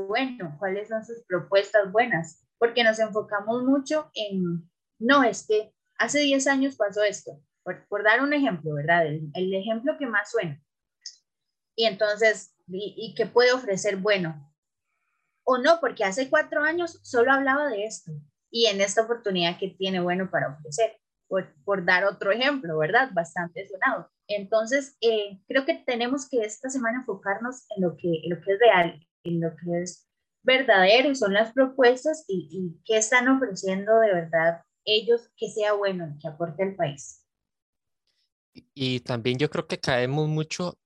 bueno? 0.08 0.56
¿Cuáles 0.58 0.88
son 0.88 1.04
sus 1.04 1.22
propuestas 1.26 1.92
buenas? 1.92 2.42
Porque 2.58 2.82
nos 2.82 2.98
enfocamos 2.98 3.64
mucho 3.64 4.10
en, 4.14 4.70
no, 4.98 5.22
es 5.22 5.46
que 5.46 5.74
hace 5.98 6.20
10 6.20 6.46
años 6.46 6.76
pasó 6.76 7.02
esto, 7.02 7.32
por, 7.62 7.86
por 7.88 8.02
dar 8.02 8.22
un 8.22 8.32
ejemplo, 8.32 8.72
¿verdad? 8.74 9.06
El, 9.06 9.30
el 9.34 9.52
ejemplo 9.52 9.96
que 9.98 10.06
más 10.06 10.30
suena 10.30 10.63
y 11.76 11.86
entonces, 11.86 12.54
¿y, 12.68 13.14
qué 13.16 13.26
puede 13.26 13.52
ofrecer 13.52 13.96
bueno? 13.96 14.52
O 15.44 15.58
no, 15.58 15.80
porque 15.80 16.04
hace 16.04 16.30
cuatro 16.30 16.62
años 16.62 17.00
solo 17.02 17.32
hablaba 17.32 17.68
de 17.68 17.84
esto 17.84 18.12
y 18.50 18.66
en 18.66 18.80
esta 18.80 19.02
oportunidad 19.02 19.58
que 19.58 19.68
tiene 19.68 20.00
bueno 20.00 20.30
para 20.30 20.48
ofrecer, 20.48 20.98
por, 21.28 21.52
por 21.64 21.84
dar 21.84 22.04
otro 22.04 22.32
ejemplo, 22.32 22.78
¿verdad? 22.78 23.10
Bastante 23.12 23.66
sonado. 23.66 24.10
Entonces, 24.28 24.96
eh, 25.00 25.40
creo 25.48 25.66
que 25.66 25.74
tenemos 25.74 26.28
que 26.28 26.42
esta 26.42 26.70
semana 26.70 27.00
enfocarnos 27.00 27.64
en 27.76 27.82
lo 27.82 27.96
que, 27.96 28.22
en 28.22 28.30
lo 28.30 28.40
que 28.40 28.52
es 28.52 28.58
real, 28.58 29.06
en 29.24 29.40
lo 29.40 29.50
que 29.56 29.82
es 29.82 30.08
verdadero 30.42 31.10
y 31.10 31.14
son 31.14 31.34
las 31.34 31.52
propuestas 31.52 32.24
y, 32.28 32.48
y 32.50 32.82
qué 32.84 32.98
están 32.98 33.28
ofreciendo 33.28 33.98
de 34.00 34.12
verdad 34.12 34.62
ellos 34.84 35.30
que 35.36 35.48
sea 35.48 35.72
bueno, 35.72 36.16
que 36.20 36.28
aporte 36.28 36.62
al 36.62 36.76
país. 36.76 37.26
Y 38.74 39.00
también 39.00 39.38
yo 39.38 39.50
creo 39.50 39.66
que 39.66 39.80
caemos 39.80 40.28
mucho 40.28 40.78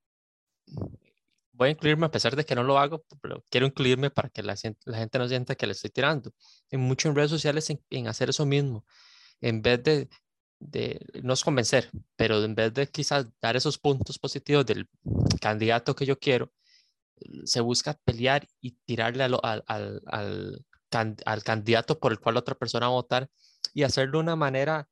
voy 1.53 1.69
a 1.69 1.73
incluirme 1.73 2.07
a 2.07 2.11
pesar 2.11 2.37
de 2.37 2.45
que 2.45 2.55
no 2.55 2.63
lo 2.63 2.79
hago, 2.79 3.05
pero 3.21 3.45
quiero 3.51 3.67
incluirme 3.67 4.11
para 4.11 4.29
que 4.29 4.43
la, 4.43 4.57
gente 4.57 5.19
no 5.19 5.29
sienta 5.29 5.57
que 5.57 5.67
le 5.67 5.73
estoy 5.73 5.91
tirando. 5.91 6.33
En 6.71 6.81
mucho 6.81 7.09
en 7.09 7.17
redes 7.17 7.31
sociales 7.31 7.69
en, 7.91 8.09
hacer 8.09 8.31
eso 8.31 8.47
mismo, 8.47 8.87
en 9.41 9.61
vez 9.63 9.83
de, 9.83 10.09
de 10.61 11.05
nos 11.23 11.43
convencer, 11.45 11.91
pero 12.17 12.43
en 12.45 12.55
vez 12.55 12.73
de 12.75 12.87
quizás 12.89 13.27
dar 13.41 13.57
esos 13.57 13.79
puntos 13.79 14.19
positivos 14.19 14.67
del 14.67 14.89
candidato 15.41 15.95
que 15.97 16.07
yo 16.07 16.19
quiero, 16.19 16.53
se 17.45 17.61
busca 17.61 17.99
pelear 18.05 18.49
y 18.61 18.73
tirarle 18.85 19.25
al, 19.25 19.39
al, 19.43 20.03
al, 20.07 20.65
al, 21.25 21.43
candidato 21.43 21.99
por 21.99 22.13
el 22.13 22.21
cual 22.21 22.37
otra 22.37 22.55
persona 22.55 22.87
va 22.87 22.93
a 22.93 22.97
votar 22.97 23.31
y 23.75 23.83
hacerlo 23.83 24.19
de 24.19 24.23
una 24.23 24.37
manera 24.37 24.89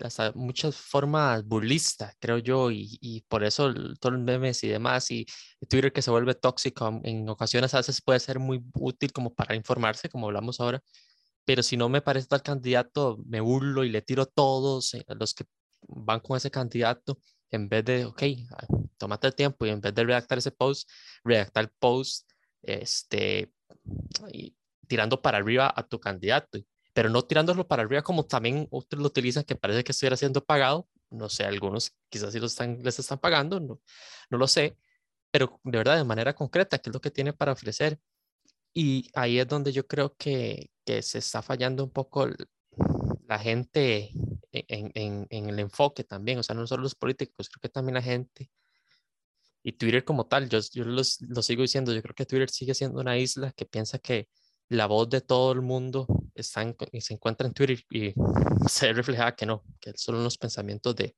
hasta 0.00 0.32
muchas 0.32 0.76
formas 0.76 1.44
burlistas, 1.44 2.14
creo 2.18 2.38
yo, 2.38 2.70
y, 2.70 2.98
y 3.00 3.22
por 3.22 3.44
eso 3.44 3.72
todos 4.00 4.14
los 4.14 4.22
memes 4.22 4.62
y 4.64 4.68
demás, 4.68 5.10
y 5.10 5.26
Twitter 5.68 5.92
que 5.92 6.02
se 6.02 6.10
vuelve 6.10 6.34
tóxico 6.34 7.00
en 7.04 7.28
ocasiones 7.28 7.74
a 7.74 7.78
veces 7.78 8.00
puede 8.02 8.20
ser 8.20 8.38
muy 8.38 8.62
útil 8.74 9.12
como 9.12 9.34
para 9.34 9.54
informarse, 9.54 10.08
como 10.08 10.26
hablamos 10.26 10.60
ahora, 10.60 10.82
pero 11.44 11.62
si 11.62 11.76
no 11.76 11.88
me 11.88 12.00
parece 12.02 12.26
tal 12.28 12.42
candidato, 12.42 13.18
me 13.26 13.40
burlo 13.40 13.84
y 13.84 13.90
le 13.90 14.02
tiro 14.02 14.26
todos 14.26 14.94
eh, 14.94 15.04
los 15.08 15.34
que 15.34 15.44
van 15.88 16.20
con 16.20 16.36
ese 16.36 16.50
candidato, 16.50 17.18
en 17.50 17.68
vez 17.68 17.84
de, 17.84 18.04
ok, 18.06 18.22
ah, 18.50 18.66
tómate 18.98 19.26
el 19.28 19.34
tiempo 19.34 19.66
y 19.66 19.70
en 19.70 19.80
vez 19.80 19.94
de 19.94 20.04
redactar 20.04 20.38
ese 20.38 20.50
post, 20.50 20.88
redactar 21.22 21.64
el 21.64 21.70
post, 21.78 22.30
este, 22.62 23.52
y 24.32 24.56
tirando 24.86 25.20
para 25.20 25.38
arriba 25.38 25.72
a 25.74 25.86
tu 25.86 26.00
candidato 26.00 26.58
pero 26.94 27.10
no 27.10 27.22
tirándolo 27.22 27.66
para 27.68 27.82
arriba 27.82 28.02
como 28.02 28.24
también 28.24 28.68
otros 28.70 29.02
lo 29.02 29.08
utilizan, 29.08 29.44
que 29.44 29.56
parece 29.56 29.84
que 29.84 29.92
estuviera 29.92 30.16
siendo 30.16 30.44
pagado. 30.44 30.88
No 31.10 31.28
sé, 31.28 31.44
algunos 31.44 31.92
quizás 32.08 32.32
sí 32.32 32.40
lo 32.40 32.46
están, 32.46 32.82
les 32.82 32.98
están 32.98 33.18
pagando, 33.18 33.60
no, 33.60 33.80
no 34.30 34.38
lo 34.38 34.48
sé, 34.48 34.78
pero 35.30 35.60
de 35.64 35.78
verdad 35.78 35.96
de 35.96 36.04
manera 36.04 36.34
concreta, 36.34 36.78
¿qué 36.78 36.90
es 36.90 36.94
lo 36.94 37.00
que 37.00 37.10
tiene 37.10 37.32
para 37.32 37.52
ofrecer? 37.52 37.98
Y 38.72 39.10
ahí 39.14 39.38
es 39.38 39.48
donde 39.48 39.72
yo 39.72 39.86
creo 39.86 40.14
que, 40.16 40.70
que 40.84 41.02
se 41.02 41.18
está 41.18 41.42
fallando 41.42 41.84
un 41.84 41.90
poco 41.90 42.28
la 43.26 43.38
gente 43.38 44.10
en, 44.52 44.90
en, 44.94 45.26
en, 45.30 45.48
el 45.50 45.58
enfoque 45.60 46.04
también, 46.04 46.38
o 46.38 46.42
sea, 46.42 46.54
no 46.56 46.66
solo 46.66 46.82
los 46.84 46.94
políticos, 46.94 47.48
creo 47.48 47.60
que 47.60 47.68
también 47.68 47.94
la 47.94 48.02
gente 48.02 48.50
y 49.64 49.72
Twitter 49.72 50.04
como 50.04 50.26
tal, 50.26 50.48
yo, 50.48 50.60
yo 50.72 50.84
lo 50.84 51.02
sigo 51.04 51.62
diciendo, 51.62 51.92
yo 51.92 52.02
creo 52.02 52.14
que 52.14 52.26
Twitter 52.26 52.50
sigue 52.50 52.74
siendo 52.74 53.00
una 53.00 53.16
isla 53.18 53.52
que 53.52 53.64
piensa 53.64 53.98
que 53.98 54.28
la 54.68 54.86
voz 54.86 55.08
de 55.08 55.20
todo 55.22 55.52
el 55.52 55.62
mundo 55.62 56.06
está 56.34 56.62
se 57.00 57.14
encuentra 57.14 57.46
en 57.46 57.54
Twitter 57.54 57.78
y 57.90 58.14
se 58.68 58.92
refleja 58.92 59.34
que 59.34 59.46
no, 59.46 59.64
que 59.80 59.92
son 59.96 60.22
los 60.22 60.38
pensamientos 60.38 60.94
de, 60.96 61.16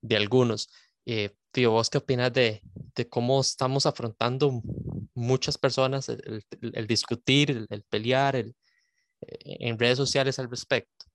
de 0.00 0.16
algunos. 0.16 0.70
Eh, 1.06 1.30
tío, 1.50 1.72
¿vos 1.72 1.90
qué 1.90 1.98
opinas 1.98 2.32
de, 2.32 2.62
de, 2.94 3.08
cómo 3.08 3.40
estamos 3.40 3.84
afrontando 3.84 4.62
muchas 5.14 5.58
personas 5.58 6.08
el, 6.08 6.44
el, 6.60 6.86
discutir, 6.86 7.66
el, 7.68 7.82
pelear 7.82 8.36
el, 8.36 8.56
eh, 9.20 9.56
en 9.60 9.78
redes 9.78 9.98
sociales 9.98 10.38
al 10.38 10.50
respecto? 10.50 11.06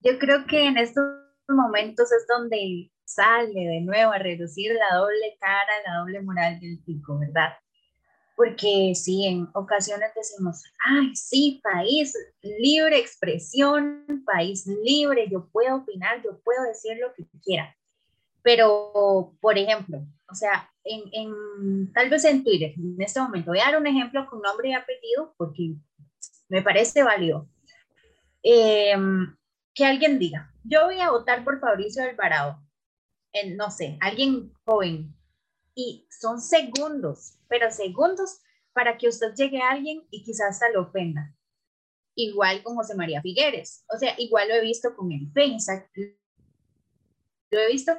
Yo 0.00 0.18
creo 0.18 0.46
que 0.46 0.66
en 0.66 0.78
estos 0.78 1.04
momentos 1.48 2.10
es 2.12 2.26
donde 2.28 2.90
sale 3.04 3.54
de 3.54 3.80
nuevo 3.80 4.12
a 4.12 4.18
reducir 4.18 4.72
la 4.74 4.96
doble 4.96 5.36
cara, 5.40 5.72
la 5.86 5.98
doble 6.00 6.20
moral 6.20 6.60
del 6.60 6.78
pico, 6.84 7.18
¿verdad? 7.18 7.54
Porque 8.38 8.92
sí, 8.94 9.26
en 9.26 9.48
ocasiones 9.52 10.10
decimos, 10.14 10.62
ay, 10.86 11.10
sí, 11.16 11.60
país 11.60 12.14
libre 12.40 12.96
expresión, 12.96 14.04
país 14.24 14.64
libre, 14.64 15.26
yo 15.28 15.48
puedo 15.48 15.78
opinar, 15.78 16.22
yo 16.22 16.38
puedo 16.44 16.62
decir 16.62 16.96
lo 17.00 17.12
que 17.14 17.26
quiera. 17.42 17.76
Pero, 18.40 19.34
por 19.40 19.58
ejemplo, 19.58 20.06
o 20.30 20.34
sea, 20.36 20.70
en, 20.84 21.02
en, 21.12 21.92
tal 21.92 22.10
vez 22.10 22.24
en 22.26 22.44
Twitter, 22.44 22.74
en 22.76 23.02
este 23.02 23.20
momento, 23.20 23.50
voy 23.50 23.58
a 23.58 23.72
dar 23.72 23.80
un 23.80 23.88
ejemplo 23.88 24.24
con 24.30 24.40
nombre 24.40 24.68
y 24.68 24.72
apellido 24.72 25.34
porque 25.36 25.74
me 26.48 26.62
parece 26.62 27.02
válido. 27.02 27.48
Em, 28.44 29.36
que 29.74 29.84
alguien 29.84 30.20
diga, 30.20 30.54
yo 30.62 30.84
voy 30.84 31.00
a 31.00 31.10
votar 31.10 31.42
por 31.42 31.58
Fabricio 31.58 32.04
Alvarado, 32.04 32.62
en, 33.32 33.56
no 33.56 33.72
sé, 33.72 33.98
alguien 34.00 34.52
joven, 34.64 35.12
y 35.78 36.08
son 36.10 36.40
segundos, 36.40 37.38
pero 37.46 37.70
segundos 37.70 38.40
para 38.72 38.98
que 38.98 39.06
usted 39.06 39.32
llegue 39.36 39.62
a 39.62 39.70
alguien 39.70 40.02
y 40.10 40.24
quizás 40.24 40.50
hasta 40.50 40.70
lo 40.70 40.82
ofenda. 40.82 41.32
Igual 42.16 42.64
con 42.64 42.74
José 42.74 42.96
María 42.96 43.22
Figueres, 43.22 43.84
o 43.88 43.96
sea, 43.96 44.12
igual 44.18 44.48
lo 44.48 44.56
he 44.56 44.60
visto 44.60 44.96
con 44.96 45.12
el 45.12 45.30
Pensa, 45.32 45.88
lo 47.52 47.60
he 47.60 47.68
visto, 47.68 47.92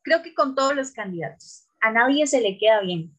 creo 0.00 0.22
que 0.22 0.32
con 0.32 0.54
todos 0.54 0.74
los 0.74 0.92
candidatos. 0.92 1.68
A 1.82 1.92
nadie 1.92 2.26
se 2.26 2.40
le 2.40 2.56
queda 2.56 2.80
bien. 2.80 3.14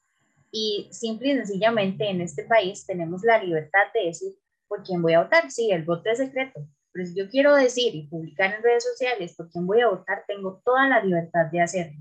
Y 0.49 0.89
simple 0.91 1.33
y 1.33 1.37
sencillamente 1.37 2.09
en 2.09 2.21
este 2.21 2.43
país 2.45 2.87
tenemos 2.87 3.21
la 3.23 3.41
libertad 3.43 3.93
de 3.93 4.05
decir 4.05 4.33
por 4.67 4.81
quién 4.81 5.03
voy 5.03 5.13
a 5.13 5.21
votar. 5.21 5.51
Sí, 5.51 5.69
el 5.69 5.85
voto 5.85 6.09
es 6.09 6.17
secreto, 6.17 6.67
pero 6.91 7.05
si 7.05 7.13
yo 7.13 7.29
quiero 7.29 7.53
decir 7.53 7.93
y 7.93 8.07
publicar 8.07 8.51
en 8.51 8.63
redes 8.63 8.83
sociales 8.83 9.35
por 9.35 9.51
quién 9.51 9.67
voy 9.67 9.81
a 9.81 9.89
votar, 9.89 10.23
tengo 10.27 10.59
toda 10.65 10.89
la 10.89 11.03
libertad 11.03 11.51
de 11.51 11.61
hacerlo 11.61 11.99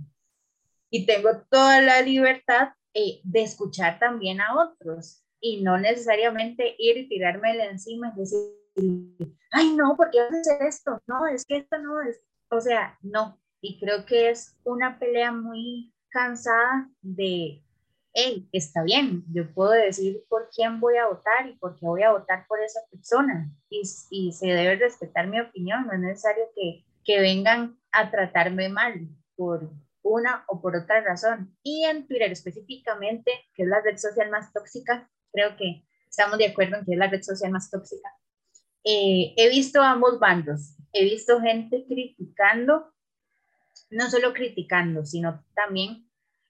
y 0.91 1.07
tengo 1.07 1.31
toda 1.49 1.81
la 1.81 2.03
libertad 2.03 2.71
eh, 2.95 3.21
de 3.23 3.43
escuchar 3.43 3.99
también 3.99 4.41
a 4.41 4.55
otros 4.57 5.25
y 5.41 5.63
no 5.63 5.79
necesariamente 5.79 6.75
ir 6.79 6.99
y 6.99 7.09
tirarme 7.09 7.65
encima 7.65 8.13
y 8.15 8.21
decir, 8.21 9.37
ay, 9.53 9.75
no, 9.75 9.97
¿por 9.97 10.11
qué 10.11 10.21
haces 10.21 10.49
esto? 10.61 11.01
No, 11.07 11.27
es 11.27 11.45
que 11.47 11.59
esto 11.59 11.79
no 11.79 12.03
es, 12.03 12.21
o 12.51 12.61
sea, 12.61 12.99
no. 13.03 13.41
Y 13.63 13.79
creo 13.79 14.05
que 14.07 14.31
es 14.31 14.57
una 14.65 14.99
pelea 14.99 15.33
muy 15.33 15.93
cansada 16.09 16.91
de, 17.03 17.63
hey, 18.13 18.49
está 18.53 18.83
bien, 18.83 19.25
yo 19.33 19.53
puedo 19.55 19.71
decir 19.71 20.25
por 20.29 20.49
quién 20.55 20.81
voy 20.81 20.97
a 20.97 21.07
votar 21.07 21.47
y 21.49 21.57
por 21.57 21.79
qué 21.79 21.87
voy 21.87 22.03
a 22.03 22.13
votar 22.13 22.47
por 22.49 22.61
esa 22.61 22.81
persona 22.91 23.51
y, 23.69 23.83
y 24.11 24.33
se 24.33 24.49
debe 24.49 24.77
respetar 24.77 25.29
mi 25.29 25.41
opinión, 25.41 25.87
no 25.87 25.93
es 25.93 26.01
necesario 26.01 26.45
que, 26.55 26.85
que 27.05 27.21
vengan 27.21 27.79
a 27.93 28.11
tratarme 28.11 28.69
mal 28.69 29.09
por 29.37 29.71
una 30.03 30.45
o 30.49 30.61
por 30.61 30.77
otra 30.77 31.01
razón. 31.01 31.57
Y 31.63 31.85
en 31.85 32.07
Twitter 32.07 32.33
específicamente, 32.33 33.33
que 33.55 33.63
es 33.65 33.69
la 33.69 33.81
red 33.81 33.97
social 33.97 34.31
más 34.31 34.53
tóxica, 34.53 35.11
creo 35.33 35.57
que 35.57 35.85
estamos 36.09 36.39
de 36.39 36.47
acuerdo 36.47 36.77
en 36.77 36.85
que 36.85 36.93
es 36.93 36.99
la 36.99 37.09
red 37.09 37.23
social 37.23 37.53
más 37.53 37.71
tóxica, 37.71 38.11
eh, 38.85 39.35
he 39.37 39.49
visto 39.51 39.83
ambos 39.83 40.19
bandos, 40.19 40.75
he 40.93 41.05
visto 41.05 41.41
gente 41.41 41.85
criticando, 41.87 42.93
no 43.91 44.11
solo 44.11 44.33
criticando, 44.33 45.05
sino 45.05 45.45
también 45.55 46.09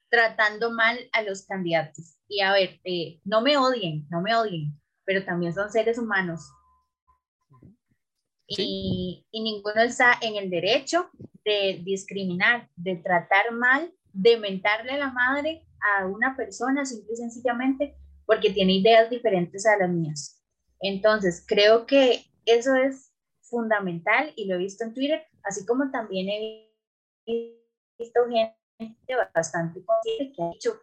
tratando 0.09 0.71
mal 0.71 0.99
a 1.13 1.23
los 1.23 1.47
candidatos. 1.47 2.17
Y 2.29 2.41
a 2.41 2.53
ver, 2.53 2.81
eh, 2.85 3.21
no 3.25 3.41
me 3.41 3.57
odien, 3.57 4.07
no 4.11 4.21
me 4.21 4.35
odien, 4.35 4.81
pero 5.05 5.25
también 5.25 5.53
son 5.55 5.71
seres 5.71 5.99
humanos. 5.99 6.41
Y, 8.47 9.25
y, 9.31 9.43
ninguno 9.43 9.81
está 9.81 10.19
en 10.21 10.35
el 10.35 10.51
derecho 10.51 11.09
de 11.51 11.81
discriminar, 11.85 12.69
de 12.77 12.97
tratar 12.97 13.53
mal, 13.53 13.93
de 14.13 14.39
mentarle 14.39 14.93
a 14.93 14.99
la 14.99 15.13
madre 15.13 15.67
a 15.99 16.07
una 16.07 16.37
persona 16.37 16.85
simple 16.85 17.13
y 17.13 17.17
sencillamente 17.17 17.97
porque 18.27 18.51
tiene 18.51 18.75
ideas 18.75 19.11
diferentes 19.11 19.67
a 19.67 19.77
las 19.79 19.91
mías. 19.91 20.41
Entonces, 20.81 21.45
creo 21.47 21.87
que 21.87 22.25
eso 22.47 22.75
es 22.75 23.13
fundamental 23.43 24.33
y 24.37 24.47
lo 24.47 24.55
he 24.55 24.59
visto 24.59 24.85
en 24.85 24.95
Twitter, 24.95 25.23
así 25.43 25.67
como 25.67 25.91
también 25.91 26.29
he 26.29 26.71
visto 27.99 28.21
gente 28.79 29.17
bastante 29.35 29.85
consciente 29.85 30.33
que 30.35 30.43
ha 30.43 30.51
dicho, 30.53 30.81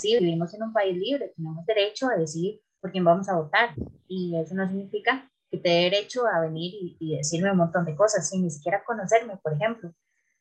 sí, 0.00 0.18
vivimos 0.18 0.52
en 0.54 0.62
un 0.64 0.72
país 0.72 0.96
libre, 0.96 1.32
tenemos 1.34 1.64
derecho 1.66 2.08
a 2.08 2.16
decidir 2.16 2.60
por 2.80 2.92
quién 2.92 3.04
vamos 3.04 3.28
a 3.28 3.36
votar 3.36 3.74
y 4.06 4.36
eso 4.36 4.54
no 4.54 4.68
significa 4.68 5.31
que 5.52 5.58
te 5.58 5.68
dé 5.68 5.82
derecho 5.82 6.26
a 6.26 6.40
venir 6.40 6.96
y, 6.98 7.16
decirme 7.16 7.52
un 7.52 7.58
montón 7.58 7.84
de 7.84 7.94
cosas 7.94 8.28
sin 8.28 8.42
ni 8.42 8.50
siquiera 8.50 8.82
conocerme, 8.82 9.36
por 9.36 9.52
ejemplo. 9.52 9.94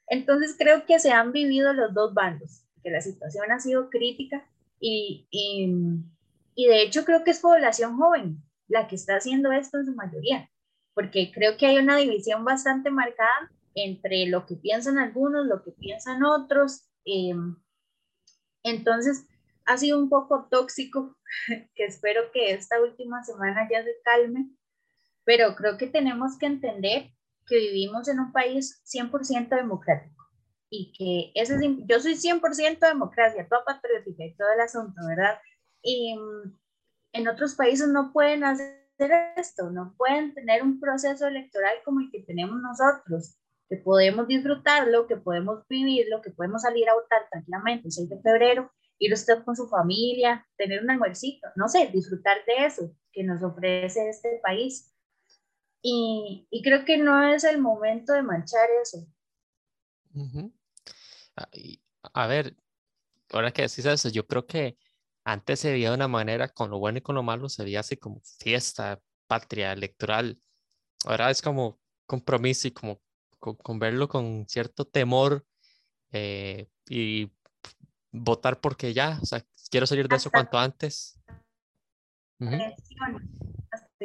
Entonces 0.08 0.56
creo 0.58 0.86
que 0.88 0.98
se 0.98 1.12
han 1.12 1.32
vivido 1.32 1.72
los 1.74 1.94
dos 1.94 2.16
bandos, 2.16 2.64
que 2.82 2.90
la 2.90 3.02
situación 3.02 3.52
ha 3.52 3.60
sido 3.60 3.92
crítica 3.92 4.44
y, 4.80 5.28
y, 5.30 5.72
y 6.56 6.66
de 6.66 6.82
hecho 6.82 7.06
creo 7.06 7.24
que 7.24 7.32
es 7.32 7.40
población 7.40 7.98
joven 7.98 8.42
la 8.68 8.88
que 8.88 8.96
está 8.96 9.18
haciendo 9.18 9.52
esto 9.52 9.78
en 9.78 9.86
su 9.86 9.94
mayoría, 9.94 10.50
porque 10.96 11.32
creo 11.32 11.58
que 11.58 11.68
hay 11.68 11.78
una 11.78 11.98
división 11.98 12.44
bastante 12.44 12.90
marcada 12.90 13.52
entre 13.76 14.26
lo 14.26 14.48
que 14.48 14.56
piensan 14.56 14.98
algunos, 14.98 15.46
lo 15.46 15.62
que 15.62 15.72
piensan 15.72 16.24
otros, 16.24 16.88
Em, 17.06 17.56
entonces, 18.64 19.28
ha 19.66 19.78
sido 19.78 20.00
un 20.00 20.10
poco 20.10 20.48
tóxico, 20.50 21.18
que 21.76 21.86
espero 21.86 22.32
que 22.32 22.52
esta 22.54 22.82
última 22.82 23.24
semana 23.24 23.68
ya 23.70 23.84
se 23.84 23.96
calme, 24.04 24.50
pero 25.24 25.56
creo 25.56 25.78
que 25.78 25.88
tenemos 25.88 26.38
que 26.38 26.46
entender 26.46 27.12
que 27.48 27.58
vivimos 27.58 28.08
en 28.08 28.20
un 28.20 28.32
país 28.32 28.82
100% 28.86 29.50
democrático 29.50 30.24
y 30.70 30.94
que 30.94 31.32
ese 31.40 31.56
es, 31.56 31.62
yo 31.86 32.00
soy 32.00 32.16
100% 32.16 32.80
democracia, 32.80 33.48
toda 33.48 33.66
patriótica 33.66 34.24
y 34.24 34.36
todo 34.36 34.48
el 34.54 34.62
asunto, 34.62 35.02
¿verdad? 35.06 35.38
Y 35.82 36.14
em, 36.14 36.58
en 37.14 37.28
otros 37.28 37.56
países 37.56 37.88
no 37.90 38.14
pueden 38.14 38.44
hacer 38.44 38.82
esto, 39.36 39.70
no 39.70 39.94
pueden 39.98 40.34
tener 40.34 40.64
un 40.64 40.80
proceso 40.80 41.28
electoral 41.28 41.74
como 41.84 42.00
el 42.00 42.12
que 42.12 42.22
tenemos 42.22 42.62
nosotros 42.62 43.38
que 43.72 43.78
podemos 43.78 44.28
disfrutarlo, 44.28 45.08
que 45.08 45.16
podemos 45.16 45.66
vivirlo, 45.70 46.22
que 46.22 46.32
podemos 46.32 46.64
salir 46.64 46.90
a 46.90 46.94
votar 46.94 47.22
tranquilamente 47.32 47.88
el 47.88 47.94
6 47.94 48.10
de 48.10 48.22
febrero, 48.22 48.70
ir 49.00 49.14
usted 49.14 49.42
con 49.46 49.56
su 49.56 49.70
familia, 49.70 50.46
tener 50.58 50.84
un 50.84 50.92
almuercito, 50.92 51.48
no 51.56 51.70
sé, 51.70 51.90
disfrutar 51.94 52.36
de 52.46 52.66
eso 52.66 52.92
que 53.14 53.24
nos 53.24 53.42
ofrece 53.42 54.10
este 54.10 54.42
país. 54.44 54.91
Y, 55.82 56.48
y 56.50 56.62
creo 56.62 56.86
que 56.86 56.98
no 56.98 57.24
es 57.34 57.44
el 57.44 57.60
momento 57.60 58.14
de 58.14 58.22
manchar 58.22 58.68
eso. 58.82 59.08
Ah, 61.36 61.50
a 62.14 62.28
ver, 62.28 62.56
ahora 63.32 63.52
que 63.52 63.64
decís 63.64 63.86
eso, 63.86 64.10
yo 64.10 64.28
creo 64.28 64.46
que 64.46 64.78
antes 65.24 65.60
se 65.60 65.72
veía 65.72 65.90
de 65.90 65.96
una 65.96 66.08
manera, 66.08 66.50
con 66.50 66.70
lo 66.70 66.80
bueno 66.80 66.98
y 66.98 67.02
con 67.02 67.16
lo 67.16 67.24
malo, 67.24 67.50
se 67.50 67.64
veía 67.64 67.82
así 67.82 67.98
como 67.98 68.22
fiesta, 68.40 69.00
patria, 69.28 69.72
electoral. 69.72 70.40
Ahora 71.06 71.30
es 71.32 71.42
como 71.42 71.80
compromiso 72.06 72.68
y 72.68 72.72
como 72.72 73.02
con, 73.40 73.80
verlo 73.80 74.08
con 74.08 74.46
cierto 74.48 74.86
temor 74.86 75.46
eh, 76.12 76.68
y 76.88 77.32
votar 78.12 78.60
porque 78.60 78.94
ya, 78.94 79.18
o 79.22 79.26
sea, 79.26 79.44
quiero 79.70 79.88
salir 79.88 80.08
de 80.08 80.18
eso 80.18 80.30
cuanto 80.30 80.58
antes. 80.58 81.20
Atención, 82.40 83.41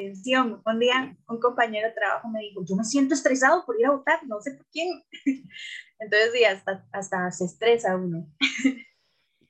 atención. 0.01 0.63
Un 0.65 0.79
día 0.79 1.17
un 1.29 1.41
compañero 1.41 1.89
de 1.89 1.95
trabajo 1.95 2.29
me 2.29 2.41
dijo, 2.41 2.65
yo 2.65 2.77
me 2.77 2.85
siento 2.85 3.15
estresado 3.15 3.65
por 3.65 3.79
ir 3.81 3.87
a 3.87 3.93
votar, 3.93 4.21
no 4.27 4.41
sé 4.41 4.53
por 4.53 4.67
quién. 4.67 5.03
Entonces, 5.99 6.33
sí, 6.35 6.45
hasta, 6.45 6.87
hasta 6.93 7.31
se 7.31 7.45
estresa 7.47 7.97
uno. 7.97 8.29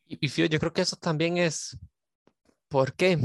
Y, 0.06 0.24
y 0.24 0.48
yo 0.48 0.58
creo 0.60 0.72
que 0.72 0.82
eso 0.82 0.96
también 0.96 1.36
es, 1.36 1.76
¿por 2.68 2.94
qué? 2.94 3.18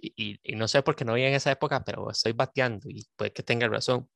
Y, 0.00 0.40
y, 0.42 0.56
no 0.56 0.68
sé 0.68 0.82
por 0.82 0.96
qué 0.96 1.04
no 1.04 1.14
vi 1.14 1.22
en 1.22 1.34
esa 1.34 1.50
época, 1.50 1.84
pero 1.84 2.10
estoy 2.10 2.32
bateando 2.32 2.88
y 2.88 3.06
puede 3.16 3.32
que 3.32 3.42
tenga 3.42 3.68
razón. 3.68 4.08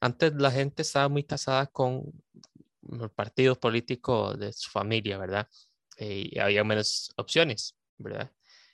Antes 0.00 0.34
la 0.34 0.50
gente 0.50 0.82
estaba 0.82 1.08
muy 1.08 1.24
casada 1.24 1.66
con 1.66 2.12
el 2.90 3.10
partido 3.10 3.58
político 3.58 4.34
de 4.34 4.52
su 4.52 4.70
familia, 4.70 5.18
¿verdad? 5.18 5.48
Eh, 5.96 6.30
y 6.32 6.38
había 6.38 6.64
menos 6.64 7.12
opciones, 7.16 7.76
¿verdad? 7.98 8.32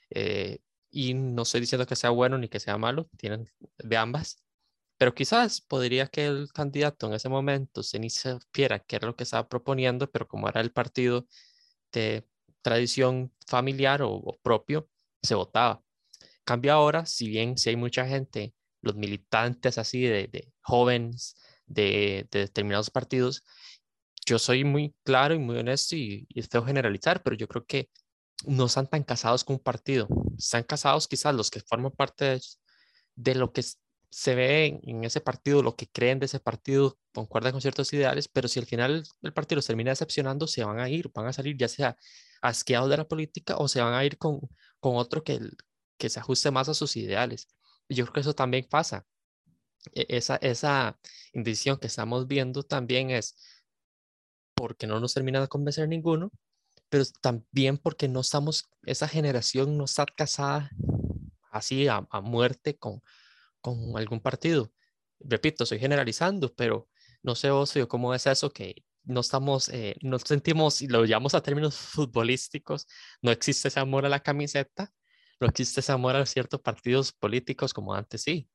Eh, 0.09 0.59
y 0.91 1.13
no 1.13 1.43
estoy 1.43 1.61
diciendo 1.61 1.87
que 1.87 1.95
sea 1.95 2.09
bueno 2.11 2.37
ni 2.37 2.49
que 2.49 2.59
sea 2.59 2.77
malo, 2.77 3.09
tienen 3.17 3.49
de 3.77 3.97
ambas, 3.97 4.43
pero 4.97 5.15
quizás 5.15 5.61
podría 5.61 6.07
que 6.07 6.27
el 6.27 6.51
candidato 6.53 7.07
en 7.07 7.13
ese 7.13 7.29
momento 7.29 7.81
se 7.83 7.99
ni 7.99 8.09
supiera 8.11 8.79
qué 8.79 8.97
era 8.97 9.07
lo 9.07 9.15
que 9.15 9.23
estaba 9.23 9.49
proponiendo, 9.49 10.11
pero 10.11 10.27
como 10.27 10.47
era 10.47 10.61
el 10.61 10.71
partido 10.71 11.27
de 11.91 12.27
tradición 12.61 13.33
familiar 13.47 14.01
o, 14.03 14.39
propio, 14.43 14.89
se 15.23 15.35
votaba. 15.35 15.83
Cambia 16.43 16.73
ahora, 16.73 17.05
si 17.05 17.29
bien 17.29 17.57
si 17.57 17.69
hay 17.69 17.75
mucha 17.77 18.05
gente 18.07 18.53
los 18.81 18.95
militantes 18.95 19.77
así 19.77 20.03
de, 20.03 20.53
jóvenes 20.61 21.35
de, 21.65 22.27
determinados 22.31 22.89
partidos, 22.91 23.43
yo 24.25 24.39
soy 24.39 24.63
muy 24.63 24.95
claro 25.03 25.33
y 25.33 25.39
muy 25.39 25.57
honesto 25.57 25.95
y, 25.95 26.27
y 26.29 26.43
generalizar, 26.43 27.23
pero 27.23 27.35
yo 27.35 27.47
creo 27.47 27.65
que 27.65 27.89
no 28.45 28.65
están 28.65 28.87
tan 28.87 29.03
casados 29.03 29.43
con 29.43 29.55
un 29.55 29.63
partido. 29.63 30.07
Están 30.37 30.63
casados 30.63 31.07
quizás 31.07 31.35
los 31.35 31.51
que 31.51 31.61
forman 31.61 31.91
parte 31.91 32.39
de, 33.15 33.35
lo 33.35 33.53
que 33.53 33.63
se 34.09 34.35
ve 34.35 34.79
en, 34.83 35.03
ese 35.03 35.21
partido, 35.21 35.63
lo 35.63 35.75
que 35.75 35.87
creen 35.87 36.19
de 36.19 36.25
ese 36.27 36.39
partido, 36.39 36.97
concuerdan 37.13 37.51
con 37.53 37.61
ciertos 37.61 37.91
ideales, 37.93 38.27
pero 38.27 38.47
si 38.47 38.59
al 38.59 38.65
final 38.65 39.03
el 39.21 39.33
partido 39.33 39.57
los 39.57 39.67
termina 39.67 39.91
decepcionando, 39.91 40.47
se 40.47 40.63
van 40.63 40.79
a 40.79 40.89
ir, 40.89 41.11
van 41.13 41.27
a 41.27 41.33
salir 41.33 41.57
ya 41.57 41.67
sea 41.67 41.97
asqueados 42.41 42.89
de 42.89 42.97
la 42.97 43.07
política 43.07 43.57
o 43.57 43.67
se 43.67 43.81
van 43.81 43.93
a 43.93 44.03
ir 44.05 44.17
con, 44.17 44.39
con 44.79 44.95
otro 44.97 45.23
que, 45.23 45.39
que 45.97 46.09
se 46.09 46.19
ajuste 46.19 46.51
más 46.51 46.69
a 46.69 46.73
sus 46.73 46.95
ideales 46.97 47.47
yo 47.95 48.05
creo 48.05 48.13
que 48.13 48.19
eso 48.21 48.33
también 48.33 48.67
pasa. 48.69 49.05
E-, 49.93 50.05
esa, 50.09 50.37
esa 50.37 50.99
indecisión 51.33 51.77
que 51.77 51.87
estamos 51.87 52.27
viendo 52.27 52.63
también 52.63 53.11
es 53.11 53.35
porque 54.55 54.87
no 54.87 54.99
nos 54.99 55.13
termina 55.13 55.41
de 55.41 55.47
convencer 55.47 55.87
ninguno, 55.87 56.31
pero 56.91 57.05
también 57.21 57.77
porque 57.77 58.09
no 58.09 58.19
estamos, 58.19 58.69
esa 58.83 59.07
generación 59.07 59.77
no 59.77 59.85
está 59.85 60.05
casada 60.05 60.69
así 61.49 61.87
a, 61.87 62.01
muerte 62.21 62.77
con, 62.77 63.01
con 63.61 63.97
algún 63.97 64.19
partido. 64.19 64.73
Repito, 65.21 65.63
estoy 65.63 65.79
generalizando, 65.79 66.53
pero 66.53 66.89
no 67.23 67.33
sé 67.35 67.49
vos, 67.49 67.73
cómo 67.87 68.13
es 68.13 68.27
eso 68.27 68.51
que 68.51 68.83
no 69.05 69.21
estamos, 69.21 69.69
eh, 69.69 69.95
no 70.01 70.19
sentimos, 70.19 70.81
y 70.81 70.89
lo 70.89 71.05
llamamos 71.05 71.33
a 71.33 71.41
términos 71.41 71.77
futbolísticos, 71.95 72.85
no 73.21 73.31
existe 73.31 73.69
ese 73.69 73.79
amor 73.79 74.05
a 74.05 74.09
la 74.09 74.19
camiseta, 74.19 74.91
no 75.39 75.47
existe 75.47 75.79
ese 75.79 75.93
amor 75.93 76.17
a 76.17 76.25
ciertos 76.25 76.59
partidos 76.59 77.13
políticos 77.13 77.73
como 77.73 77.93
antes 77.93 78.23
sí. 78.23 78.49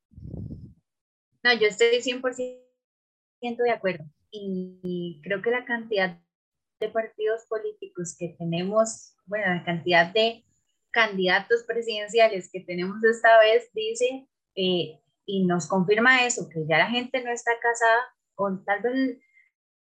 No, 1.43 1.55
yo 1.55 1.69
estoy 1.69 2.03
100% 2.03 3.63
de 3.65 3.71
acuerdo 3.71 4.05
y 4.31 5.23
creo 5.23 5.41
que 5.41 5.51
la 5.51 5.65
cantidad 5.65 6.21
de 6.81 6.89
partidos 6.89 7.43
políticos 7.49 8.17
que 8.19 8.37
tenemos, 8.39 9.15
bueno, 9.27 9.55
la 9.55 9.65
cantidad 9.65 10.13
de 10.13 10.45
candidatos 10.91 11.65
presidenciales 11.67 12.51
que 12.51 12.61
tenemos 12.61 13.03
esta 13.05 13.39
vez 13.41 13.71
dice 13.73 14.27
eh, 14.55 15.01
y 15.27 15.45
nos 15.45 15.67
confirma 15.67 16.25
eso, 16.25 16.49
que 16.49 16.67
ya 16.67 16.79
la 16.79 16.89
gente 16.89 17.23
no 17.23 17.31
está 17.31 17.53
casada 17.61 18.01
con 18.35 18.65
tal 18.65 18.83
vez 18.83 19.19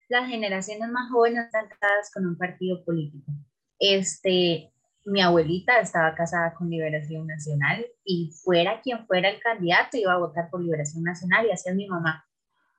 las 0.09 0.29
generaciones 0.29 0.89
más 0.91 1.11
jóvenes 1.11 1.47
están 1.47 1.69
casadas 1.69 2.11
con 2.13 2.27
un 2.27 2.37
partido 2.37 2.85
político. 2.85 3.31
Este, 3.79 4.73
mi 5.05 5.21
abuelita 5.21 5.79
estaba 5.81 6.15
casada 6.15 6.55
con 6.55 6.71
Liberación 6.71 7.27
Nacional 7.27 7.87
y 8.05 8.33
fuera 8.43 8.81
quien 8.81 9.07
fuera 9.07 9.29
el 9.29 9.41
candidato 9.41 9.97
iba 9.97 10.13
a 10.13 10.19
votar 10.19 10.51
por 10.51 10.63
Liberación 10.63 11.05
Nacional 11.05 11.47
y 11.47 11.53
así 11.53 11.69
es 11.69 11.75
mi 11.75 11.87
mamá. 11.87 12.27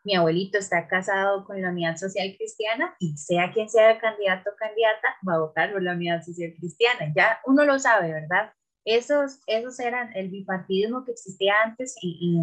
Mi 0.05 0.15
abuelito 0.15 0.59
está 0.59 0.87
casado 0.87 1.45
con 1.45 1.59
la 1.59 1.71
Unidad 1.71 1.97
Social 1.97 2.35
Cristiana 2.37 2.95
y 2.99 3.17
sea 3.17 3.51
quien 3.51 3.67
sea 3.67 3.91
el 3.91 3.99
candidato 3.99 4.51
o 4.51 4.55
candidata, 4.55 5.17
va 5.27 5.33
a 5.33 5.39
votar 5.39 5.73
por 5.73 5.81
la 5.81 5.93
Unidad 5.93 6.21
Social 6.23 6.53
Cristiana. 6.57 7.11
Ya 7.15 7.39
uno 7.45 7.65
lo 7.65 7.79
sabe, 7.79 8.13
¿verdad? 8.13 8.53
Esos, 8.85 9.39
esos 9.47 9.79
eran 9.79 10.15
el 10.15 10.29
bipartidismo 10.29 11.03
que 11.03 11.11
existía 11.11 11.55
antes 11.63 11.95
y, 12.01 12.39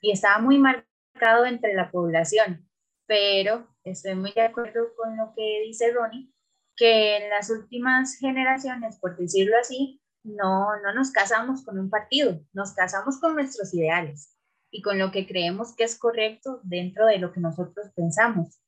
y, 0.00 0.10
estaba 0.10 0.40
muy 0.40 0.58
marcado 0.58 1.46
entre 1.46 1.74
la 1.74 1.92
población. 1.92 2.68
Pero 3.06 3.68
estoy 3.84 4.16
muy 4.16 4.32
de 4.32 4.42
acuerdo 4.42 4.88
con 4.96 5.16
lo 5.16 5.32
que 5.36 5.62
dice 5.64 5.92
Ronnie, 5.92 6.32
que 6.76 7.18
en 7.18 7.30
las 7.30 7.50
últimas 7.50 8.16
generaciones, 8.16 8.98
por 8.98 9.16
decirlo 9.16 9.56
así, 9.60 10.02
no, 10.24 10.66
no 10.82 10.92
nos 10.92 11.12
casamos 11.12 11.64
con 11.64 11.78
un 11.78 11.88
partido, 11.88 12.40
nos 12.52 12.72
casamos 12.72 13.20
con 13.20 13.34
nuestros 13.34 13.72
ideales 13.74 14.33
y 14.74 14.82
con 14.82 14.98
lo 14.98 15.12
que 15.12 15.24
creemos 15.24 15.72
que 15.76 15.84
es 15.84 15.96
correcto 15.96 16.58
dentro 16.64 17.06
de 17.06 17.18
lo 17.18 17.32
que 17.32 17.38
nosotros 17.38 17.92
pensamos. 17.94 18.58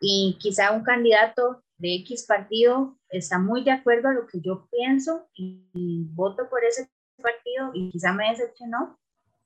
Y 0.00 0.38
quizá 0.40 0.72
un 0.72 0.82
candidato 0.82 1.62
de 1.76 1.96
X 1.96 2.24
partido 2.26 2.96
está 3.10 3.38
muy 3.38 3.62
de 3.62 3.72
acuerdo 3.72 4.08
a 4.08 4.14
lo 4.14 4.26
que 4.26 4.40
yo 4.40 4.66
pienso 4.72 5.28
y, 5.34 6.06
voto 6.14 6.48
por 6.48 6.64
ese 6.64 6.88
partido 7.22 7.70
y 7.74 7.90
quizá 7.90 8.14
me 8.14 8.30
decepcionó. 8.30 8.98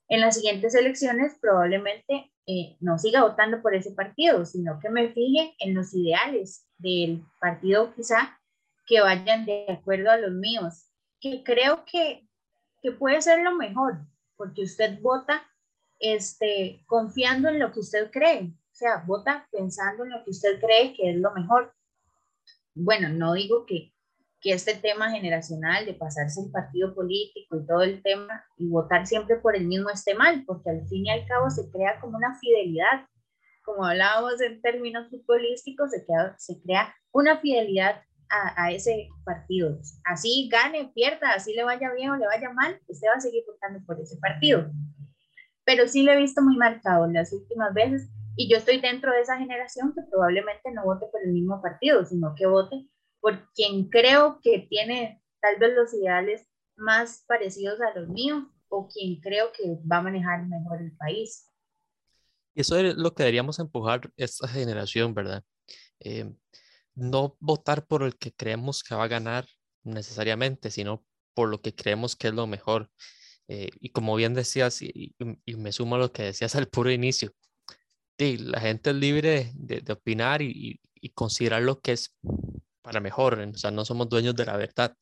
En 0.09 0.21
las 0.21 0.37
siguientes 0.37 0.77
elecciones 0.77 1.39
probablemente 1.41 2.31
eh, 2.47 2.77
no 2.79 2.99
siga 2.99 3.25
votando 3.25 3.61
por 3.61 3.75
ese 3.75 3.91
partido, 3.91 4.47
sino 4.47 4.79
que 4.79 4.91
me 4.91 5.09
fije 5.09 5.57
en 5.59 5.75
los 5.75 5.93
ideales 5.93 6.69
del 6.79 7.25
partido 7.41 7.93
quizá 7.97 8.39
que 8.87 9.01
vayan 9.01 9.45
de 9.45 9.67
acuerdo 9.69 10.13
a 10.13 10.19
los 10.19 10.31
míos, 10.31 10.87
que 11.21 11.43
creo 11.43 11.85
que, 11.85 12.29
que 12.81 12.93
puede 12.93 13.21
ser 13.21 13.41
lo 13.41 13.57
mejor, 13.57 13.99
porque 14.37 14.63
usted 14.63 15.01
vota 15.01 15.43
este, 15.99 16.83
confiando 16.87 17.49
en 17.49 17.59
lo 17.59 17.73
que 17.73 17.81
usted 17.81 18.11
cree, 18.11 18.53
o 18.53 18.75
sea, 18.75 19.05
vota 19.07 19.49
pensando 19.51 20.05
en 20.05 20.11
lo 20.11 20.25
que 20.25 20.31
usted 20.31 20.61
cree 20.61 20.95
que 20.95 21.11
es 21.11 21.17
lo 21.17 21.33
mejor 21.33 21.73
bueno, 22.77 23.09
no 23.09 23.33
digo 23.33 23.65
que, 23.67 23.93
que 24.41 24.53
este 24.53 24.75
tema 24.75 25.11
generacional 25.11 25.87
de 25.87 25.95
pasarse 25.95 26.39
un 26.39 26.53
partido 26.53 26.95
político 26.95 27.57
y 27.57 27.67
todo 27.67 27.83
el 27.83 28.03
tema 28.03 28.45
y 28.59 28.69
votar 28.69 29.07
siempre 29.07 29.37
por 29.37 29.57
el 29.57 29.67
mismo 29.67 29.89
esté 29.89 30.15
mal, 30.15 30.45
porque 30.47 30.71
al 30.71 30.87
fin 30.87 31.07
y 31.07 31.11
al 31.11 31.27
cabo 31.27 31.51
se 31.51 31.71
crea 31.71 31.99
como 32.01 32.19
una 32.19 32.39
fidelidad. 32.39 33.09
Como 33.65 33.85
hablábamos 33.85 34.41
en 34.43 34.61
términos 34.61 35.09
futbolísticos, 35.09 35.91
se 35.91 36.05
crea, 36.05 36.35
se 36.39 36.61
crea 36.63 36.95
una 37.13 37.39
fidelidad 37.39 38.03
a, 38.29 38.65
a, 38.65 38.73
ese 38.73 39.09
partido. 39.25 39.79
Así 40.05 40.49
gane, 40.53 40.93
pierda, 40.95 41.31
así 41.31 41.55
le 41.55 41.65
vaya 41.65 41.93
bien 41.95 42.11
o 42.11 42.17
le 42.17 42.27
vaya 42.27 42.53
mal, 42.53 42.79
usted 42.87 43.09
va 43.09 43.17
a 43.17 43.21
seguir 43.21 43.43
votando 43.47 43.85
por 43.87 43.99
ese 43.99 44.19
partido. 44.19 44.71
Pero 45.67 45.87
sí 45.87 46.03
lo 46.03 46.13
he 46.13 46.17
visto 46.17 46.41
muy 46.41 46.57
marcado 46.57 47.07
las 47.09 47.33
últimas 47.35 47.75
veces 47.75 48.09
y 48.37 48.51
yo 48.51 48.57
estoy 48.57 48.81
dentro 48.81 49.13
de 49.13 49.21
esa 49.21 49.37
generación 49.37 49.93
que 49.95 50.03
probablemente 50.11 50.71
no 50.73 50.85
vote 50.85 51.07
por 51.13 51.21
el 51.23 51.33
mismo 51.33 51.61
partido, 51.61 52.05
sino 52.07 52.35
que 52.35 52.47
vote 52.47 52.89
por 53.21 53.53
quien 53.53 53.91
creo 53.91 54.41
que 54.43 54.67
tiene 54.71 55.23
tal 55.41 55.59
vez 55.59 55.75
los 55.75 55.93
ideales 55.93 56.47
más 56.77 57.25
parecidos 57.27 57.81
a 57.81 57.99
los 57.99 58.09
míos 58.09 58.45
o 58.69 58.89
quien 58.89 59.21
creo 59.21 59.53
que 59.53 59.79
va 59.91 59.99
a 59.99 60.03
manejar 60.03 60.47
mejor 60.47 60.81
el 60.81 60.97
país. 60.97 61.51
Eso 62.55 62.77
es 62.77 62.97
lo 62.97 63.15
que 63.15 63.25
deberíamos 63.25 63.59
empujar 63.59 64.11
esta 64.17 64.49
generación, 64.49 65.13
¿verdad? 65.13 65.45
Eh, 66.01 66.33
no 66.95 67.37
votar 67.41 67.87
por 67.87 68.03
el 68.03 68.17
que 68.17 68.33
creemos 68.33 68.83
que 68.83 68.95
va 68.95 69.05
a 69.05 69.09
ganar 69.09 69.47
necesariamente, 69.83 70.71
sino 70.71 71.05
por 71.35 71.49
lo 71.49 71.61
que 71.61 71.75
creemos 71.75 72.17
que 72.17 72.29
es 72.29 72.35
lo 72.35 72.47
mejor. 72.47 72.91
Eh, 73.49 73.71
y 73.81 73.91
como 73.91 74.17
bien 74.17 74.35
decías, 74.35 74.83
y, 74.83 75.15
y, 75.45 75.57
me 75.57 75.73
sumo 75.73 75.97
a 75.97 75.99
lo 75.99 76.13
que 76.13 76.25
decías 76.25 76.57
al 76.57 76.69
puro 76.69 76.91
inicio, 76.91 77.33
la 78.19 78.61
gente 78.61 78.91
es 78.91 78.97
libre 78.97 79.53
de, 79.55 79.81
de 79.81 79.93
opinar 79.93 80.43
y, 80.43 80.81
y, 80.95 81.09
considerar 81.11 81.63
lo 81.63 81.81
que 81.81 81.93
es 81.93 82.17
para 82.83 83.01
mejor, 83.01 83.39
o 83.39 83.59
sea, 83.59 83.71
no 83.71 83.85
somos 83.85 84.09
dueños 84.09 84.35
de 84.35 84.47
la 84.47 84.57
verdad. 84.57 84.97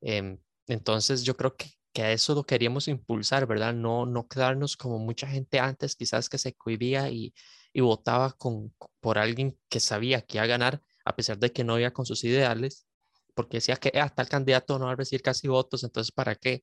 Em, 0.00 0.38
entonces 0.66 1.24
yo 1.24 1.36
creo 1.36 1.56
que, 1.56 1.70
que 1.92 2.02
a 2.02 2.12
eso 2.12 2.34
lo 2.34 2.44
queríamos 2.44 2.88
impulsar, 2.88 3.46
¿verdad? 3.46 3.74
No, 3.74 4.06
no 4.06 4.28
quedarnos 4.28 4.76
como 4.76 4.98
mucha 4.98 5.26
gente 5.26 5.58
antes, 5.60 5.96
quizás 5.96 6.28
que 6.28 6.38
se 6.38 6.54
cohibía 6.54 7.10
y, 7.10 7.34
y 7.72 7.80
votaba 7.80 8.32
con, 8.32 8.74
por 9.00 9.18
alguien 9.18 9.58
que 9.68 9.80
sabía 9.80 10.22
que 10.22 10.38
iba 10.38 10.44
a 10.44 10.46
ganar, 10.48 10.82
a 11.04 11.16
pesar 11.16 11.38
de 11.38 11.52
que 11.52 11.64
no 11.64 11.78
iba 11.78 11.90
con 11.92 12.06
sus 12.06 12.24
ideales, 12.24 12.86
porque 13.34 13.58
decía 13.58 13.76
que 13.76 13.88
hasta 13.98 14.22
ah, 14.22 14.24
el 14.24 14.28
candidato 14.28 14.78
no 14.78 14.86
va 14.86 14.92
a 14.92 14.96
recibir 14.96 15.22
casi 15.22 15.48
votos, 15.48 15.84
entonces 15.84 16.12
¿para 16.12 16.34
qué? 16.36 16.62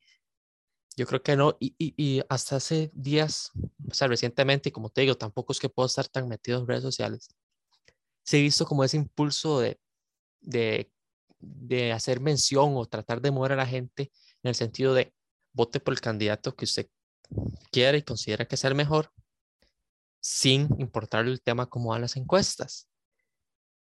Yo 0.98 1.06
creo 1.06 1.24
que 1.24 1.36
no, 1.36 1.56
y, 1.60 1.74
y, 1.78 2.22
hasta 2.30 2.58
hace 2.58 2.92
días, 2.94 3.52
o 3.90 3.94
sea, 3.94 4.08
recientemente, 4.08 4.70
y 4.70 4.72
como 4.72 4.90
te 4.90 5.02
digo, 5.02 5.16
tampoco 5.16 5.54
es 5.54 5.60
que 5.60 5.70
puedo 5.70 5.88
estar 5.88 6.08
tan 6.08 6.28
metido 6.28 6.60
en 6.60 6.68
redes 6.68 6.84
sociales, 6.84 7.30
se 8.24 8.40
he 8.40 8.42
visto 8.42 8.66
como 8.66 8.84
ese 8.84 8.98
impulso 8.98 9.60
de, 9.60 9.80
de, 10.42 10.92
de 11.40 11.94
hacer 11.94 12.20
mención 12.20 12.74
o 12.76 12.86
tratar 12.86 13.22
de 13.22 13.32
mover 13.32 13.54
a 13.54 13.56
la 13.56 13.66
gente 13.66 14.12
en 14.44 14.50
el 14.50 14.56
sentido 14.56 14.94
de 14.94 15.14
vote 15.54 15.80
por 15.80 15.94
el 15.94 16.02
candidato 16.02 16.56
que 16.56 16.66
usted 16.66 16.90
quiere 17.72 18.00
y 18.00 18.04
considera 18.04 18.46
que 18.46 18.58
sea 18.58 18.70
el 18.70 18.76
mejor, 18.76 19.12
sin 20.20 20.68
importar 20.78 21.26
el 21.26 21.42
tema 21.42 21.68
como 21.68 21.90
van 21.90 22.02
las 22.02 22.18
encuestas, 22.18 22.88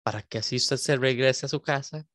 para 0.02 0.22
que 0.22 0.38
así 0.38 0.56
usted 0.56 0.76
se 0.76 0.96
regrese 0.96 1.46
a 1.46 1.48
su 1.48 1.62
casa 1.62 2.06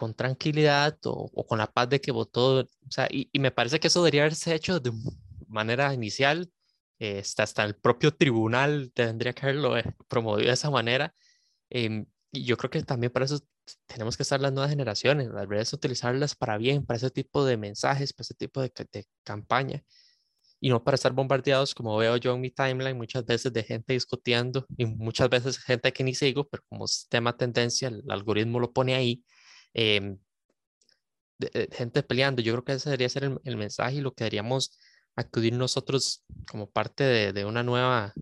con 0.00 0.14
tranquilidad 0.14 0.98
o, 1.04 1.46
con 1.46 1.58
la 1.58 1.66
paz 1.70 1.90
de 1.90 2.00
que 2.00 2.10
votó, 2.10 2.60
o 2.60 2.90
sea, 2.90 3.06
y, 3.10 3.28
me 3.38 3.50
parece 3.50 3.78
que 3.80 3.88
eso 3.88 4.00
debería 4.02 4.22
haberse 4.22 4.54
hecho 4.54 4.80
de 4.80 4.92
manera 5.46 5.92
inicial, 5.92 6.50
eh, 6.98 7.22
hasta, 7.38 7.64
el 7.64 7.74
propio 7.76 8.10
tribunal 8.16 8.92
tendría 8.94 9.34
que 9.34 9.42
haberlo 9.44 9.76
eh, 9.76 9.84
promovido 10.08 10.48
de 10.48 10.54
esa 10.54 10.70
manera. 10.70 11.14
Em, 11.70 12.06
y 12.32 12.44
yo 12.44 12.56
creo 12.56 12.70
que 12.70 12.82
también 12.82 13.12
para 13.12 13.26
eso 13.26 13.40
tenemos 13.86 14.16
que 14.16 14.22
estar 14.22 14.40
las 14.40 14.52
nuevas 14.52 14.70
generaciones, 14.70 15.28
las 15.28 15.46
redes 15.48 15.72
utilizarlas 15.74 16.34
para 16.34 16.56
bien, 16.58 16.86
para 16.86 16.96
ese 16.98 17.10
tipo 17.10 17.44
de 17.44 17.56
mensajes, 17.58 18.14
para 18.14 18.24
ese 18.24 18.34
tipo 18.34 18.62
de, 18.62 18.72
de 18.92 19.06
campaña 19.22 19.84
y 20.60 20.70
no 20.70 20.82
para 20.84 20.94
estar 20.94 21.12
bombardeados 21.12 21.74
como 21.74 21.96
veo 21.96 22.16
yo 22.16 22.34
en 22.34 22.40
mi 22.40 22.50
timeline 22.50 22.96
muchas 22.96 23.24
veces 23.26 23.52
de 23.52 23.62
gente 23.64 23.92
discutiendo 23.94 24.66
y 24.76 24.86
muchas 24.86 25.28
veces 25.30 25.58
gente 25.58 25.92
que 25.92 26.04
ni 26.04 26.14
sigo, 26.14 26.48
pero 26.48 26.62
como 26.68 26.86
tema 27.08 27.36
tendencia, 27.36 27.88
el 27.88 28.02
algoritmo 28.10 28.60
lo 28.60 28.72
pone 28.72 28.94
ahí 28.94 29.24
Em, 29.74 30.18
de, 31.38 31.68
gente 31.72 32.02
peleando. 32.02 32.42
Yo 32.42 32.52
creo 32.52 32.64
que 32.64 32.72
ese 32.72 32.90
debería 32.90 33.08
ser 33.08 33.24
el, 33.44 33.56
mensaje 33.56 33.96
y 33.96 34.00
lo 34.00 34.12
que 34.14 34.24
deberíamos 34.24 34.78
acudir 35.16 35.54
nosotros 35.54 36.24
como 36.48 36.70
parte 36.70 37.04
de, 37.04 37.32
de 37.32 37.44
una 37.44 37.62
nueva, 37.62 38.12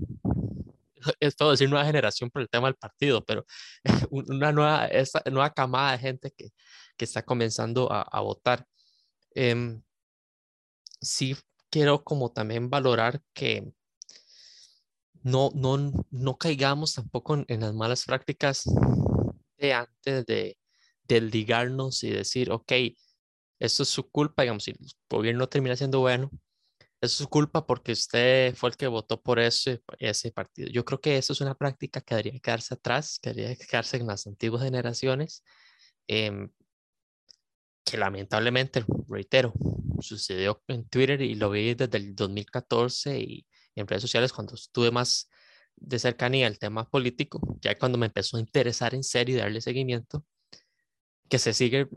es 1.21 1.37
todo 1.37 1.51
decir 1.51 1.69
nueva 1.69 1.87
generación 1.87 2.31
por 2.31 2.43
el 2.43 2.49
tema 2.49 2.69
del 2.69 2.77
partido, 2.77 3.25
pero 3.25 3.45
una 4.11 4.53
nueva, 4.53 4.87
esa 4.87 5.23
nueva 5.31 5.53
camada 5.53 5.93
de 5.93 5.99
gente 5.99 6.33
que, 6.37 6.51
que 6.97 7.05
está 7.05 7.23
comenzando 7.23 7.93
a, 7.93 8.03
a 8.03 8.21
votar. 8.21 8.67
Eh, 9.35 9.81
sí 11.01 11.37
quiero 11.71 12.03
como 12.05 12.33
también 12.33 12.71
valorar 12.71 13.21
que 13.33 13.73
no, 15.23 15.51
no, 15.55 15.93
no 16.11 16.39
caigamos 16.39 16.95
tampoco 16.95 17.35
en, 17.35 17.45
en 17.49 17.61
las 17.61 17.75
malas 17.75 18.05
prácticas 18.05 18.65
de 19.59 19.73
antes 19.73 20.27
de, 20.27 20.59
desligarnos 21.09 22.05
y 22.05 22.11
decir, 22.11 22.51
ok, 22.53 22.73
esto 23.59 23.83
es 23.83 23.89
su 23.89 24.11
culpa, 24.11 24.43
digamos, 24.43 24.65
si 24.65 24.73
el 24.73 24.79
gobierno 25.11 25.49
termina 25.49 25.77
siendo 25.77 26.01
bueno, 26.01 26.31
es 27.01 27.13
su 27.13 27.29
culpa 27.29 27.67
porque 27.67 27.93
usted 27.93 28.55
fue 28.57 28.71
el 28.71 28.77
que 28.77 28.87
votó 28.89 29.21
por 29.23 29.39
ese, 29.39 29.83
ese 29.99 30.33
partido. 30.33 30.69
Yo 30.71 30.85
creo 30.85 31.01
que 31.01 31.17
eso 31.19 31.33
es 31.33 31.41
una 31.41 31.55
práctica 31.55 32.01
que 32.01 32.15
debería 32.17 32.41
quedarse 32.41 32.75
atrás, 32.75 33.19
que 33.23 33.33
debería 33.33 33.57
quedarse 33.57 33.97
en 33.97 34.07
las 34.07 34.27
antiguas 34.27 34.63
generaciones, 34.63 35.45
em, 36.09 36.51
que 37.85 37.97
lamentablemente, 37.97 38.85
reitero, 39.09 39.53
sucedió 40.01 40.63
en 40.69 40.89
Twitter 40.89 41.21
y 41.23 41.35
lo 41.35 41.51
vi 41.51 41.75
desde 41.75 41.99
el 41.99 42.15
2014 42.15 43.19
y 43.19 43.47
en 43.75 43.87
redes 43.87 44.03
sociales 44.03 44.33
cuando 44.33 44.55
estuve 44.55 44.91
más 44.91 45.31
de 45.77 45.99
cercanía 45.99 46.47
al 46.47 46.59
tema 46.59 46.89
político, 46.89 47.41
ya 47.61 47.79
cuando 47.79 47.99
me 47.99 48.07
empezó 48.07 48.37
a 48.37 48.41
interesar 48.41 48.95
en 48.95 49.05
serio 49.05 49.37
y 49.37 49.39
darle 49.39 49.61
seguimiento, 49.61 50.25
que 51.29 51.39
se 51.39 51.53
sigue 51.53 51.89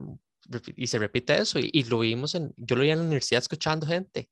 y 0.76 0.88
se 0.88 1.00
repite 1.00 1.38
eso. 1.40 1.60
Y, 1.60 1.84
lo 1.86 2.00
vimos 2.00 2.36
en, 2.36 2.54
yo 2.58 2.76
lo 2.76 2.84
vi 2.84 2.92
en 2.92 3.00
la 3.00 3.04
universidad 3.06 3.42
escuchando 3.42 3.88
gente 3.88 4.30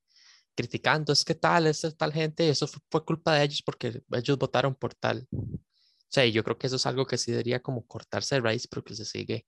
criticando, 0.56 1.14
es 1.14 1.24
que 1.24 1.36
tal, 1.36 1.68
es 1.68 1.82
tal 1.98 2.12
gente, 2.12 2.46
y 2.46 2.50
eso 2.50 2.68
fue, 2.68 3.06
culpa 3.06 3.34
de 3.34 3.44
ellos 3.46 3.62
porque 3.66 4.02
ellos 4.12 4.38
votaron 4.38 4.76
por 4.76 4.94
tal. 4.94 5.26
O 5.32 6.12
sea, 6.12 6.26
yo 6.26 6.44
creo 6.44 6.58
que 6.58 6.68
eso 6.68 6.76
es 6.76 6.86
algo 6.86 7.06
que 7.06 7.18
sí 7.18 7.32
debería 7.32 7.62
como 7.62 7.86
cortarse 7.86 8.36
de 8.36 8.42
raíz 8.42 8.68
porque 8.68 8.94
se 8.96 9.06
sigue 9.06 9.46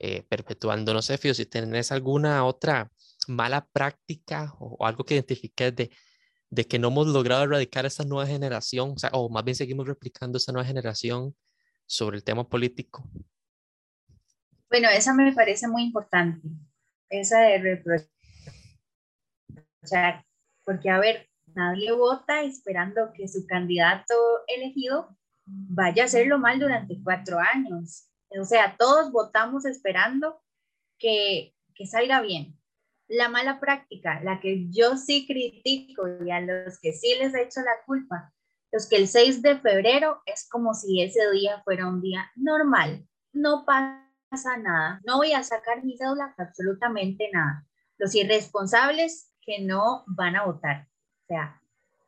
eh, 0.00 0.22
perpetuando. 0.28 0.92
No 0.94 1.02
sé, 1.02 1.18
Fio, 1.18 1.34
si 1.34 1.46
tenés 1.46 1.92
alguna 1.92 2.44
otra 2.44 2.90
mala 3.28 3.68
práctica 3.72 4.52
o, 4.58 4.84
algo 4.84 5.04
que 5.04 5.14
identifiques 5.14 5.76
de, 5.76 5.90
de 6.50 6.66
que 6.66 6.78
no 6.80 6.88
hemos 6.88 7.06
logrado 7.08 7.44
erradicar 7.44 7.86
esta 7.86 8.04
nueva 8.04 8.26
generación, 8.26 8.92
o, 8.96 8.98
sea, 8.98 9.10
o 9.12 9.28
más 9.28 9.44
bien 9.44 9.54
seguimos 9.54 9.86
replicando 9.86 10.38
esta 10.38 10.52
nueva 10.52 10.66
generación 10.66 11.36
sobre 11.86 12.16
el 12.16 12.24
tema 12.24 12.48
político. 12.48 13.08
Bueno, 14.70 14.88
esa 14.88 15.12
me 15.14 15.32
parece 15.32 15.66
muy 15.66 15.82
importante, 15.82 16.48
esa 17.08 17.40
de 17.40 17.58
reprochar, 17.58 18.08
porque 20.64 20.88
a 20.90 21.00
ver, 21.00 21.28
nadie 21.56 21.90
vota 21.90 22.42
esperando 22.42 23.12
que 23.12 23.26
su 23.26 23.44
candidato 23.48 24.14
elegido 24.46 25.18
vaya 25.44 26.04
a 26.04 26.06
hacerlo 26.06 26.38
mal 26.38 26.60
durante 26.60 27.02
cuatro 27.02 27.40
años. 27.40 28.08
O 28.40 28.44
sea, 28.44 28.76
todos 28.78 29.10
votamos 29.10 29.64
esperando 29.64 30.40
que, 30.96 31.52
que 31.74 31.86
salga 31.86 32.20
bien. 32.20 32.56
La 33.08 33.28
mala 33.28 33.58
práctica, 33.58 34.20
la 34.22 34.38
que 34.38 34.70
yo 34.70 34.96
sí 34.96 35.26
critico 35.26 36.06
y 36.24 36.30
a 36.30 36.40
los 36.40 36.78
que 36.78 36.92
sí 36.92 37.16
les 37.18 37.34
he 37.34 37.42
hecho 37.42 37.60
la 37.62 37.84
culpa, 37.86 38.32
los 38.70 38.88
que 38.88 38.98
el 38.98 39.08
6 39.08 39.42
de 39.42 39.58
febrero 39.58 40.22
es 40.26 40.48
como 40.48 40.74
si 40.74 41.02
ese 41.02 41.28
día 41.32 41.60
fuera 41.64 41.88
un 41.88 42.00
día 42.00 42.30
normal, 42.36 43.04
no 43.32 43.64
pasa 43.64 44.09
nada, 44.58 45.00
no 45.04 45.16
voy 45.16 45.32
a 45.32 45.42
sacar 45.42 45.84
mi 45.84 45.96
cédula 45.96 46.34
absolutamente 46.38 47.30
nada. 47.32 47.66
Los 47.98 48.14
irresponsables 48.14 49.32
que 49.42 49.60
no 49.60 50.04
van 50.06 50.36
a 50.36 50.44
votar. 50.44 50.86
O 51.24 51.26
sea, 51.26 51.60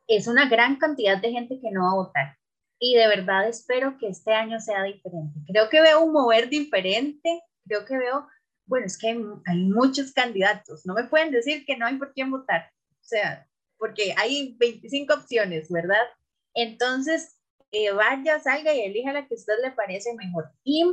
es 0.07 0.27
una 0.27 0.49
gran 0.49 0.77
cantidad 0.77 1.21
de 1.21 1.33
gente 1.33 1.61
que 1.61 1.71
no 1.71 1.85
va 1.85 1.91
a 1.91 1.95
votar 1.95 2.39
y 2.85 2.97
de 2.97 3.07
verdad 3.07 3.49
espero 3.49 3.97
que 3.97 4.09
este 4.09 4.35
año 4.35 4.59
sea 4.59 4.83
diferente. 4.83 5.39
Creo 5.47 5.69
que 5.69 5.81
veo 5.81 6.03
un 6.03 6.13
mover 6.13 6.49
diferente, 6.49 7.41
creo 7.65 7.85
que 7.85 7.97
veo, 7.97 8.27
bueno, 8.67 8.87
es 8.87 8.99
que 8.99 9.07
hay, 9.07 9.65
muchos 9.65 10.13
candidatos, 10.13 10.85
no 10.85 10.95
me 10.95 11.05
pueden 11.05 11.31
decir 11.31 11.65
que 11.65 11.77
no 11.77 11.87
hay 11.87 11.97
por 11.97 12.13
quién 12.13 12.33
votar, 12.33 12.73
o 12.91 13.05
sea, 13.05 13.47
porque 13.79 14.13
hay 14.17 14.57
25 14.59 15.15
opciones, 15.15 15.71
¿verdad? 15.71 16.03
Entonces, 16.55 17.39
eh, 17.71 17.93
vaya, 17.93 18.41
salga 18.41 18.75
y 18.75 18.81
elija 18.81 19.13
la 19.13 19.29
que 19.29 19.35
a 19.35 19.39
usted 19.39 19.55
le 19.63 19.71
parece 19.71 20.13
mejor. 20.17 20.51
Y, 20.65 20.85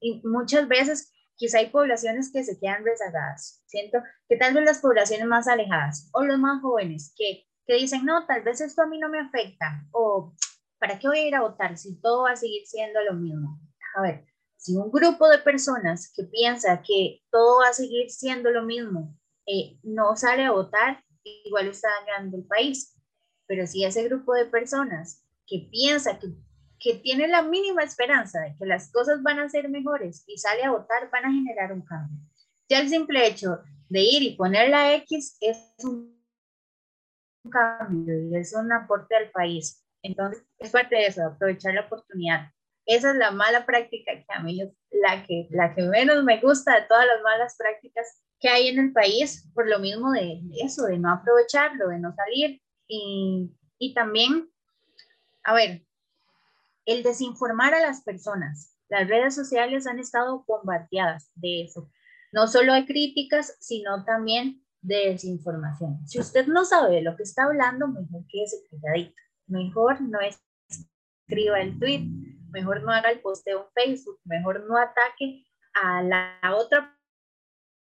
y, 0.00 0.22
muchas 0.24 0.68
veces 0.68 1.12
quizá 1.36 1.58
hay 1.58 1.70
poblaciones 1.70 2.30
que 2.32 2.44
se 2.44 2.58
quedan 2.58 2.84
rezagadas. 2.84 3.62
Siento 3.66 3.98
que 4.28 4.36
tal 4.36 4.54
vez 4.54 4.64
las 4.64 4.78
poblaciones 4.78 5.26
más 5.26 5.48
alejadas 5.48 6.08
o 6.12 6.24
los 6.24 6.38
más 6.38 6.62
jóvenes 6.62 7.12
que, 7.16 7.44
que 7.66 7.74
dicen, 7.74 8.04
no, 8.04 8.26
tal 8.26 8.42
vez 8.42 8.60
esto 8.60 8.82
a 8.82 8.86
mí 8.86 8.98
no 8.98 9.08
me 9.08 9.20
afecta 9.20 9.86
o 9.92 10.34
¿para 10.78 10.98
qué 10.98 11.08
voy 11.08 11.18
a 11.18 11.28
ir 11.28 11.34
a 11.34 11.42
votar 11.42 11.76
si 11.76 12.00
todo 12.00 12.24
va 12.24 12.32
a 12.32 12.36
seguir 12.36 12.66
siendo 12.66 13.00
lo 13.02 13.14
mismo? 13.14 13.58
A 13.96 14.02
ver, 14.02 14.26
si 14.56 14.76
un 14.76 14.90
grupo 14.90 15.28
de 15.28 15.38
personas 15.38 16.12
que 16.14 16.24
piensa 16.24 16.82
que 16.82 17.22
todo 17.30 17.60
va 17.60 17.68
a 17.68 17.74
seguir 17.74 18.10
siendo 18.10 18.50
lo 18.50 18.62
mismo 18.62 19.16
eh, 19.46 19.78
no 19.82 20.16
sale 20.16 20.44
a 20.44 20.52
votar, 20.52 21.02
igual 21.22 21.68
está 21.68 21.88
dañando 22.00 22.36
el 22.36 22.44
país. 22.44 22.94
Pero 23.46 23.66
si 23.66 23.84
ese 23.84 24.02
grupo 24.04 24.34
de 24.34 24.46
personas 24.46 25.22
que 25.46 25.68
piensa 25.70 26.18
que, 26.18 26.28
que 26.84 26.96
tiene 26.96 27.26
la 27.28 27.40
mínima 27.40 27.82
esperanza 27.82 28.40
de 28.40 28.54
que 28.58 28.66
las 28.66 28.92
cosas 28.92 29.22
van 29.22 29.38
a 29.38 29.48
ser 29.48 29.70
mejores 29.70 30.22
y 30.26 30.36
sale 30.36 30.64
a 30.64 30.70
votar, 30.70 31.10
van 31.10 31.24
a 31.24 31.32
generar 31.32 31.72
un 31.72 31.80
cambio. 31.80 32.20
Ya 32.68 32.80
el 32.80 32.90
simple 32.90 33.26
hecho 33.26 33.62
de 33.88 34.02
ir 34.02 34.22
y 34.22 34.36
poner 34.36 34.68
la 34.68 34.94
X 34.96 35.38
es 35.40 35.74
un 35.82 36.14
cambio 37.50 38.28
y 38.28 38.36
es 38.36 38.52
un 38.54 38.70
aporte 38.70 39.16
al 39.16 39.30
país. 39.30 39.82
Entonces, 40.02 40.44
es 40.58 40.70
parte 40.72 40.96
de 40.96 41.06
eso, 41.06 41.24
aprovechar 41.24 41.72
la 41.72 41.86
oportunidad. 41.86 42.50
Esa 42.84 43.12
es 43.12 43.16
la 43.16 43.30
mala 43.30 43.64
práctica 43.64 44.12
que 44.12 44.26
a 44.28 44.40
mí 44.40 44.60
es 44.60 44.68
la 44.90 45.24
que, 45.24 45.48
la 45.52 45.74
que 45.74 45.84
menos 45.84 46.22
me 46.22 46.38
gusta 46.38 46.74
de 46.74 46.86
todas 46.86 47.06
las 47.06 47.22
malas 47.22 47.56
prácticas 47.56 48.22
que 48.38 48.50
hay 48.50 48.68
en 48.68 48.78
el 48.78 48.92
país, 48.92 49.50
por 49.54 49.66
lo 49.70 49.78
mismo 49.78 50.12
de 50.12 50.38
eso, 50.62 50.84
de 50.84 50.98
no 50.98 51.10
aprovecharlo, 51.10 51.88
de 51.88 51.98
no 51.98 52.14
salir. 52.14 52.60
Y, 52.86 53.50
y 53.78 53.94
también, 53.94 54.50
a 55.44 55.54
ver, 55.54 55.82
el 56.86 57.02
desinformar 57.02 57.74
a 57.74 57.80
las 57.80 58.02
personas. 58.02 58.76
Las 58.88 59.08
redes 59.08 59.34
sociales 59.34 59.86
han 59.86 59.98
estado 59.98 60.44
bombardeadas 60.46 61.30
de 61.34 61.62
eso. 61.62 61.90
No 62.32 62.46
solo 62.46 62.74
de 62.74 62.86
críticas, 62.86 63.56
sino 63.60 64.04
también 64.04 64.64
de 64.82 65.10
desinformación. 65.10 66.06
Si 66.06 66.20
usted 66.20 66.46
no 66.46 66.64
sabe 66.64 66.96
de 66.96 67.02
lo 67.02 67.16
que 67.16 67.22
está 67.22 67.44
hablando, 67.44 67.88
mejor 67.88 68.24
que 68.28 68.42
ese 68.42 68.56
calladito 68.70 69.14
mejor 69.46 70.00
no 70.00 70.18
escriba 70.20 71.60
el 71.60 71.78
tweet, 71.78 72.06
mejor 72.50 72.82
no 72.82 72.92
haga 72.92 73.10
el 73.10 73.20
posteo 73.20 73.60
en 73.60 73.72
Facebook, 73.72 74.20
mejor 74.24 74.64
no 74.66 74.76
ataque 74.76 75.44
a 75.74 76.02
la 76.02 76.38
otra 76.56 76.96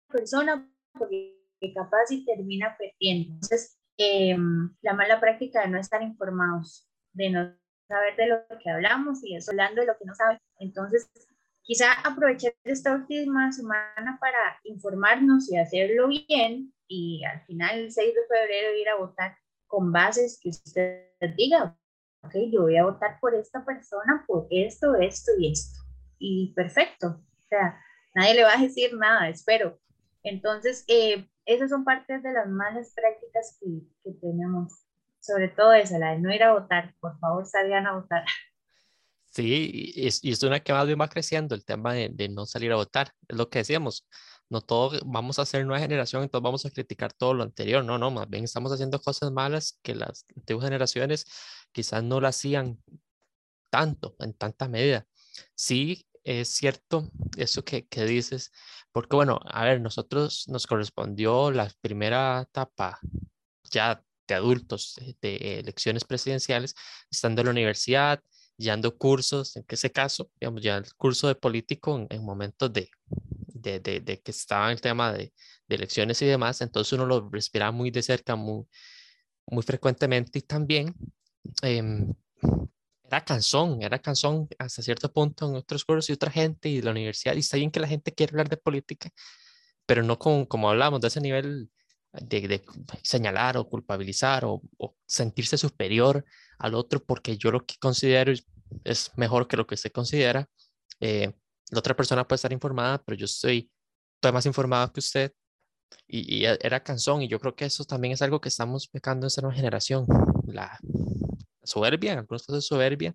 persona 0.09 0.69
porque 0.93 1.35
capaz 1.75 2.11
y 2.11 2.25
termina 2.25 2.77
perdiendo. 2.77 3.35
Entonces, 3.35 3.79
em, 3.97 4.75
la 4.83 4.95
mala 4.95 5.21
práctica 5.21 5.63
de 5.63 5.69
no 5.69 5.79
estar 5.79 6.03
informados, 6.03 6.89
de 7.13 7.31
no 7.31 7.55
saber 7.89 8.17
de 8.17 8.27
lo 8.27 8.37
que 8.63 8.71
hablamos 8.71 9.25
y 9.25 9.37
eso 9.37 9.51
hablando 9.51 9.81
de 9.81 9.87
lo 9.87 9.99
que 9.99 10.05
no 10.05 10.15
sabe. 10.15 10.41
Entonces, 10.59 11.09
quizá 11.63 11.93
aprovechar 12.05 12.53
esta 12.65 12.95
última 12.95 13.51
semana 13.53 14.19
para 14.21 14.59
informarnos 14.65 15.51
y 15.51 15.57
hacerlo 15.57 16.09
bien 16.09 16.73
y 16.87 17.25
al 17.25 17.41
final 17.43 17.79
el 17.79 17.93
6 17.93 18.15
de 18.15 18.21
febrero 18.27 18.77
ir 18.77 18.89
a 18.89 18.97
votar 18.97 19.37
con 19.67 19.91
bases 19.91 20.39
que 20.41 20.51
usted 20.51 21.09
diga, 21.37 21.77
ok, 22.23 22.35
yo 22.51 22.63
voy 22.63 22.77
a 22.77 22.85
votar 22.85 23.19
por 23.21 23.35
esta 23.35 23.65
persona 23.65 24.25
por 24.27 24.47
esto, 24.51 24.95
esto 24.97 25.33
y 25.39 25.53
esto. 25.53 25.81
Y 26.19 26.53
perfecto, 26.55 27.23
o 27.37 27.43
sea, 27.49 27.81
nadie 28.15 28.35
le 28.35 28.45
va 28.45 28.55
a 28.55 28.63
decir 28.63 28.95
nada, 28.97 29.29
espero. 29.29 29.79
Entonces, 30.23 30.85
eh, 30.89 31.29
esas 31.45 31.71
son 31.71 31.85
partes 31.85 32.23
de 32.23 32.33
las 32.33 32.49
malas 32.49 32.93
prácticas 32.95 33.59
que, 33.61 33.83
que 34.03 34.13
tenemos, 34.21 34.84
sobre 35.25 35.49
todo 35.49 35.73
esa, 35.73 35.99
la 35.99 36.13
de 36.13 36.19
no 36.19 36.33
ir 36.33 36.43
a 36.43 36.53
votar, 36.53 36.95
por 37.01 37.19
favor 37.19 37.47
salgan 37.47 37.87
a 37.87 37.95
votar. 37.95 38.25
Sí, 39.27 39.93
y 39.97 40.07
es, 40.07 40.43
una 40.43 40.61
que 40.61 40.73
más 40.73 40.87
bien 40.87 41.01
va 41.01 41.09
creciendo 41.09 41.55
el 41.55 41.65
tema 41.65 41.93
de, 41.93 42.09
de 42.09 42.29
no 42.29 42.47
salir 42.47 42.71
a 42.73 42.77
votar, 42.77 43.11
es 43.29 43.37
lo 43.37 43.49
que 43.49 43.59
decíamos, 43.61 44.07
no 44.49 44.61
todo 44.61 45.01
vamos 45.05 45.39
a 45.39 45.47
ser 45.47 45.67
nueva 45.67 45.81
generación, 45.81 46.23
entonces 46.23 46.45
vamos 46.45 46.67
a 46.67 46.71
criticar 46.71 47.13
todo 47.13 47.35
lo 47.35 47.43
anterior. 47.43 47.85
No, 47.85 47.99
no, 47.99 48.11
más 48.11 48.29
bien 48.29 48.45
estamos 48.45 48.73
haciendo 48.73 49.01
cosas 49.01 49.33
malas 49.33 49.79
que 49.83 49.95
las 49.95 50.27
antiguas 50.37 50.67
generaciones 50.67 51.27
quizás 51.73 52.05
no 52.05 52.21
lo 52.21 52.29
hacían 52.29 52.79
tanto, 53.71 54.15
en 54.21 54.35
tanta 54.35 54.69
medida. 54.69 55.07
Sí, 55.55 56.07
es 56.23 56.49
cierto 56.49 57.11
eso 57.37 57.65
que, 57.65 57.87
que 57.89 58.05
dices, 58.05 58.53
porque 58.93 59.17
bueno, 59.17 59.41
a 59.45 59.65
ver, 59.65 59.81
nosotros 59.81 60.45
nos 60.49 60.67
correspondió 60.67 61.51
la 61.51 61.71
primera 61.81 62.43
etapa 62.43 63.01
ya 63.71 64.05
de 64.27 64.35
adultos 64.35 64.97
eh, 64.99 65.15
de 65.21 65.59
elecciones 65.61 66.05
presidenciales, 66.05 66.75
estando 67.11 67.43
en 67.43 67.47
la 67.47 67.53
universidad, 67.53 68.23
dando 68.59 68.97
cursos, 68.97 69.57
en 69.57 69.65
ese 69.69 69.91
caso, 69.91 70.31
digamos, 70.41 70.63
ya 70.63 70.77
el 70.77 70.95
curso 70.95 71.29
de 71.29 71.35
político 71.35 71.97
en, 71.97 72.07
en 72.11 72.25
momentos 72.25 72.73
de, 72.73 72.91
de, 73.73 74.21
que 74.23 74.31
estaba 74.31 74.71
el 74.71 74.81
tema 74.81 75.13
de, 75.13 75.33
elecciones 75.69 76.23
y 76.23 76.27
demás, 76.27 76.61
entonces 76.61 76.93
uno 76.93 77.07
lo 77.07 77.29
respiraba 77.31 77.73
muy 77.73 77.91
de 77.91 78.03
cerca, 78.03 78.37
muy, 78.37 78.65
muy 79.47 79.63
frecuentemente 79.65 80.39
y 80.39 80.43
también 80.43 80.95
em, 81.63 82.15
era 83.03 83.25
cansón, 83.25 83.83
era 83.83 83.99
cansón 83.99 84.49
hasta 84.59 84.83
cierto 84.83 85.13
punto 85.13 85.49
en 85.49 85.57
otros 85.57 85.85
cursos 85.85 86.11
y 86.11 86.13
otra 86.13 86.31
gente 86.31 86.69
y 86.69 86.81
la 86.81 86.93
universidad, 86.93 87.35
y 87.35 87.41
está 87.41 87.57
bien 87.57 87.71
que 87.73 87.81
la 87.81 87.89
gente 87.89 88.13
quiere 88.13 88.33
hablar 88.33 88.49
de 88.49 88.57
política, 88.57 89.11
pero 89.87 90.03
no 90.05 90.19
con, 90.19 90.47
como 90.47 90.71
hablamos, 90.71 91.01
de 91.01 91.09
ese 91.09 91.21
nivel 91.21 91.71
de, 92.23 92.65
señalar 93.03 93.57
o 93.57 93.69
culpabilizar 93.69 94.45
o, 94.45 94.63
sentirse 95.07 95.59
superior 95.59 96.25
al 96.59 96.75
otro 96.75 97.03
porque 97.05 97.37
yo 97.37 97.51
lo 97.51 97.65
que 97.65 97.77
considero 97.79 98.33
es 98.85 99.11
mejor 99.17 99.47
que 99.47 99.57
lo 99.57 99.67
que 99.67 99.75
usted 99.75 99.93
considera. 99.93 100.49
Eh, 101.01 101.33
la 101.71 101.79
otra 101.79 101.95
persona 101.97 102.27
puede 102.27 102.37
estar 102.37 102.53
informada, 102.53 103.03
pero 103.03 103.17
yo 103.17 103.27
estoy, 103.27 103.71
estoy 104.17 104.33
más 104.33 104.47
informado 104.47 104.93
que 104.93 105.01
usted. 105.01 105.33
Y, 106.07 106.45
e, 106.45 106.59
era 106.61 106.83
cansón, 106.83 107.23
y 107.23 107.29
yo 107.29 107.39
creo 107.39 107.55
que 107.55 107.65
eso 107.67 107.85
también 107.85 108.13
es 108.13 108.23
algo 108.23 108.41
que 108.41 108.49
estamos 108.49 108.89
pecando 108.89 109.27
en 109.27 109.29
esta 109.29 109.43
nueva 109.43 109.57
generación. 109.57 110.07
La, 110.47 110.79
soberbia, 111.65 112.13
en 112.13 112.19
algunos 112.21 112.47
casos 112.47 112.67
soberbia. 112.67 113.15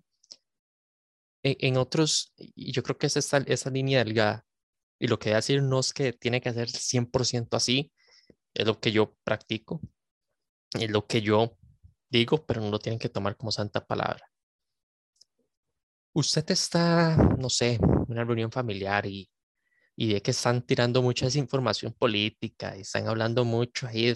En, 1.42 1.78
otros, 1.78 2.34
y 2.36 2.70
yo 2.72 2.82
creo 2.82 2.98
que 2.98 3.06
es 3.06 3.16
esa, 3.16 3.38
esa 3.38 3.70
línea 3.70 4.04
delgada. 4.04 4.44
Y 4.98 5.06
lo 5.06 5.18
que 5.18 5.30
voy 5.30 5.34
a 5.34 5.36
decir 5.36 5.62
no 5.62 5.80
es 5.80 5.94
que 5.94 6.12
tiene 6.12 6.42
que 6.42 6.52
ser 6.52 6.68
100% 6.68 7.56
así, 7.56 7.90
es 8.54 8.66
lo 8.66 8.80
que 8.80 8.92
yo 8.92 9.16
practico, 9.24 9.80
es 10.74 10.90
lo 10.90 11.06
que 11.06 11.22
yo 11.22 11.56
digo, 12.08 12.44
pero 12.46 12.60
no 12.60 12.70
lo 12.70 12.78
tienen 12.78 12.98
que 12.98 13.08
tomar 13.08 13.36
como 13.36 13.52
santa 13.52 13.86
palabra 13.86 14.30
usted 16.12 16.50
está, 16.50 17.16
no 17.38 17.48
sé, 17.50 17.74
en 17.74 18.06
una 18.08 18.24
reunión 18.24 18.50
familiar 18.50 19.06
y, 19.06 19.30
y 19.96 20.12
ve 20.12 20.22
que 20.22 20.32
están 20.32 20.62
tirando 20.62 21.02
mucha 21.02 21.26
desinformación 21.26 21.92
política 21.92 22.76
y 22.76 22.80
están 22.82 23.08
hablando 23.08 23.44
mucho 23.44 23.86
ahí 23.86 24.14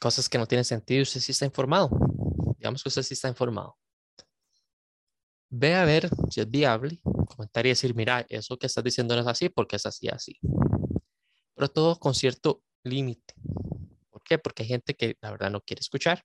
cosas 0.00 0.28
que 0.28 0.38
no 0.38 0.46
tienen 0.46 0.64
sentido, 0.64 1.02
usted 1.02 1.20
sí 1.20 1.32
está 1.32 1.44
informado. 1.44 1.90
Digamos 2.56 2.82
que 2.82 2.88
usted 2.88 3.02
sí 3.02 3.14
está 3.14 3.28
informado. 3.28 3.76
Ve 5.50 5.74
a 5.74 5.84
ver 5.84 6.10
si 6.30 6.40
es 6.40 6.50
viable, 6.50 7.00
comentar 7.26 7.66
y 7.66 7.70
decir, 7.70 7.94
mira, 7.94 8.24
eso 8.28 8.58
que 8.58 8.66
estás 8.66 8.84
diciendo 8.84 9.14
no 9.14 9.22
es 9.22 9.26
así 9.26 9.48
porque 9.48 9.76
es 9.76 9.86
así, 9.86 10.08
así. 10.08 10.38
Pero 11.54 11.68
todo 11.68 11.98
con 11.98 12.14
cierto 12.14 12.62
límite. 12.88 13.34
¿Por 14.10 14.22
qué? 14.22 14.38
Porque 14.38 14.62
hay 14.62 14.68
gente 14.68 14.94
que 14.94 15.16
la 15.20 15.30
verdad 15.30 15.50
no 15.50 15.60
quiere 15.60 15.80
escuchar. 15.80 16.22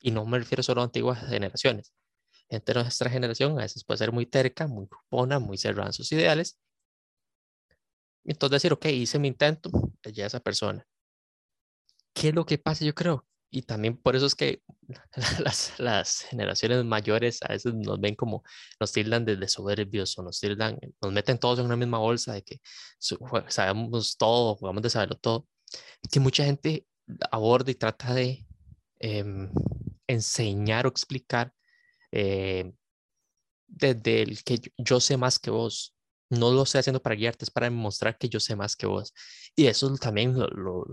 Y 0.00 0.10
no 0.10 0.24
me 0.26 0.38
refiero 0.38 0.62
solo 0.62 0.80
a 0.80 0.84
antiguas 0.84 1.26
generaciones 1.28 1.92
gente 2.50 2.72
de 2.74 2.82
nuestra 2.82 3.08
generación 3.08 3.52
a 3.52 3.62
veces 3.62 3.84
puede 3.84 3.98
ser 3.98 4.12
muy 4.12 4.26
terca, 4.26 4.66
muy 4.66 4.88
cupona, 4.88 5.38
muy 5.38 5.56
cerrada 5.56 5.88
en 5.88 5.92
sus 5.92 6.10
ideales. 6.12 6.58
entonces 8.24 8.62
decir, 8.62 8.72
ok, 8.72 8.86
hice 8.86 9.18
mi 9.18 9.28
intento, 9.28 9.70
ya 10.12 10.26
esa 10.26 10.40
persona. 10.40 10.86
¿Qué 12.12 12.28
es 12.30 12.34
lo 12.34 12.44
que 12.44 12.58
pasa? 12.58 12.84
Yo 12.84 12.94
creo 12.94 13.26
y 13.52 13.62
también 13.62 13.96
por 13.96 14.14
eso 14.14 14.26
es 14.26 14.34
que 14.34 14.62
las, 15.44 15.78
las, 15.78 16.20
generaciones 16.22 16.84
mayores 16.84 17.40
a 17.42 17.48
veces 17.48 17.74
nos 17.74 18.00
ven 18.00 18.14
como, 18.14 18.44
nos 18.78 18.92
tildan 18.92 19.24
de, 19.24 19.48
soberbios 19.48 20.16
o 20.18 20.22
nos 20.22 20.40
tildan, 20.40 20.78
nos 21.02 21.12
meten 21.12 21.38
todos 21.38 21.58
en 21.58 21.66
una 21.66 21.76
misma 21.76 21.98
bolsa 21.98 22.32
de 22.34 22.42
que 22.42 22.60
sabemos 23.48 24.16
todo, 24.16 24.56
jugamos 24.56 24.82
de 24.82 24.90
saberlo 24.90 25.16
todo. 25.16 25.46
Que 26.10 26.20
mucha 26.20 26.44
gente 26.44 26.86
aborda 27.30 27.70
y 27.70 27.74
trata 27.74 28.14
de 28.14 28.46
em, 28.98 29.50
enseñar 30.06 30.86
o 30.86 30.90
explicar 30.90 31.52
eh, 32.12 32.72
desde 33.66 34.22
el 34.22 34.42
que 34.44 34.60
yo 34.76 35.00
sé 35.00 35.16
más 35.16 35.38
que 35.38 35.50
vos, 35.50 35.94
no 36.30 36.52
lo 36.52 36.62
estoy 36.62 36.78
haciendo 36.78 37.02
para 37.02 37.16
guiarte, 37.16 37.44
es 37.44 37.50
para 37.50 37.66
demostrar 37.66 38.16
que 38.16 38.28
yo 38.28 38.38
sé 38.40 38.54
más 38.54 38.76
que 38.76 38.86
vos. 38.86 39.12
Y 39.56 39.66
eso 39.66 39.92
también 39.96 40.38
lo, 40.38 40.86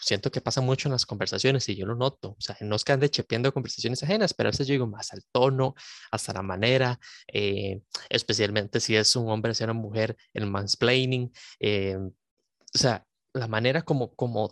siento 0.00 0.30
que 0.30 0.42
pasa 0.42 0.60
mucho 0.60 0.88
en 0.88 0.92
las 0.92 1.06
conversaciones 1.06 1.68
y 1.68 1.76
yo 1.76 1.86
lo 1.86 1.94
noto. 1.94 2.30
O 2.30 2.40
sea, 2.40 2.56
no 2.60 2.76
es 2.76 2.84
que 2.84 2.92
ande 2.92 3.10
chepeando 3.10 3.52
conversaciones 3.54 4.02
ajenas, 4.02 4.34
pero 4.34 4.48
a 4.48 4.52
veces 4.52 4.66
yo 4.66 4.72
digo 4.72 4.86
más 4.86 5.12
al 5.12 5.24
tono, 5.32 5.74
hasta 6.10 6.34
la 6.34 6.42
manera, 6.42 7.00
eh, 7.32 7.80
especialmente 8.10 8.80
si 8.80 8.94
es 8.96 9.16
un 9.16 9.30
hombre 9.30 9.52
o 9.58 9.64
una 9.64 9.72
mujer, 9.72 10.16
el 10.34 10.46
mansplaining. 10.46 11.32
Eh, 11.58 11.96
o 11.96 12.78
sea, 12.78 13.06
la 13.34 13.48
manera 13.48 13.82
como, 13.82 14.14
como 14.14 14.50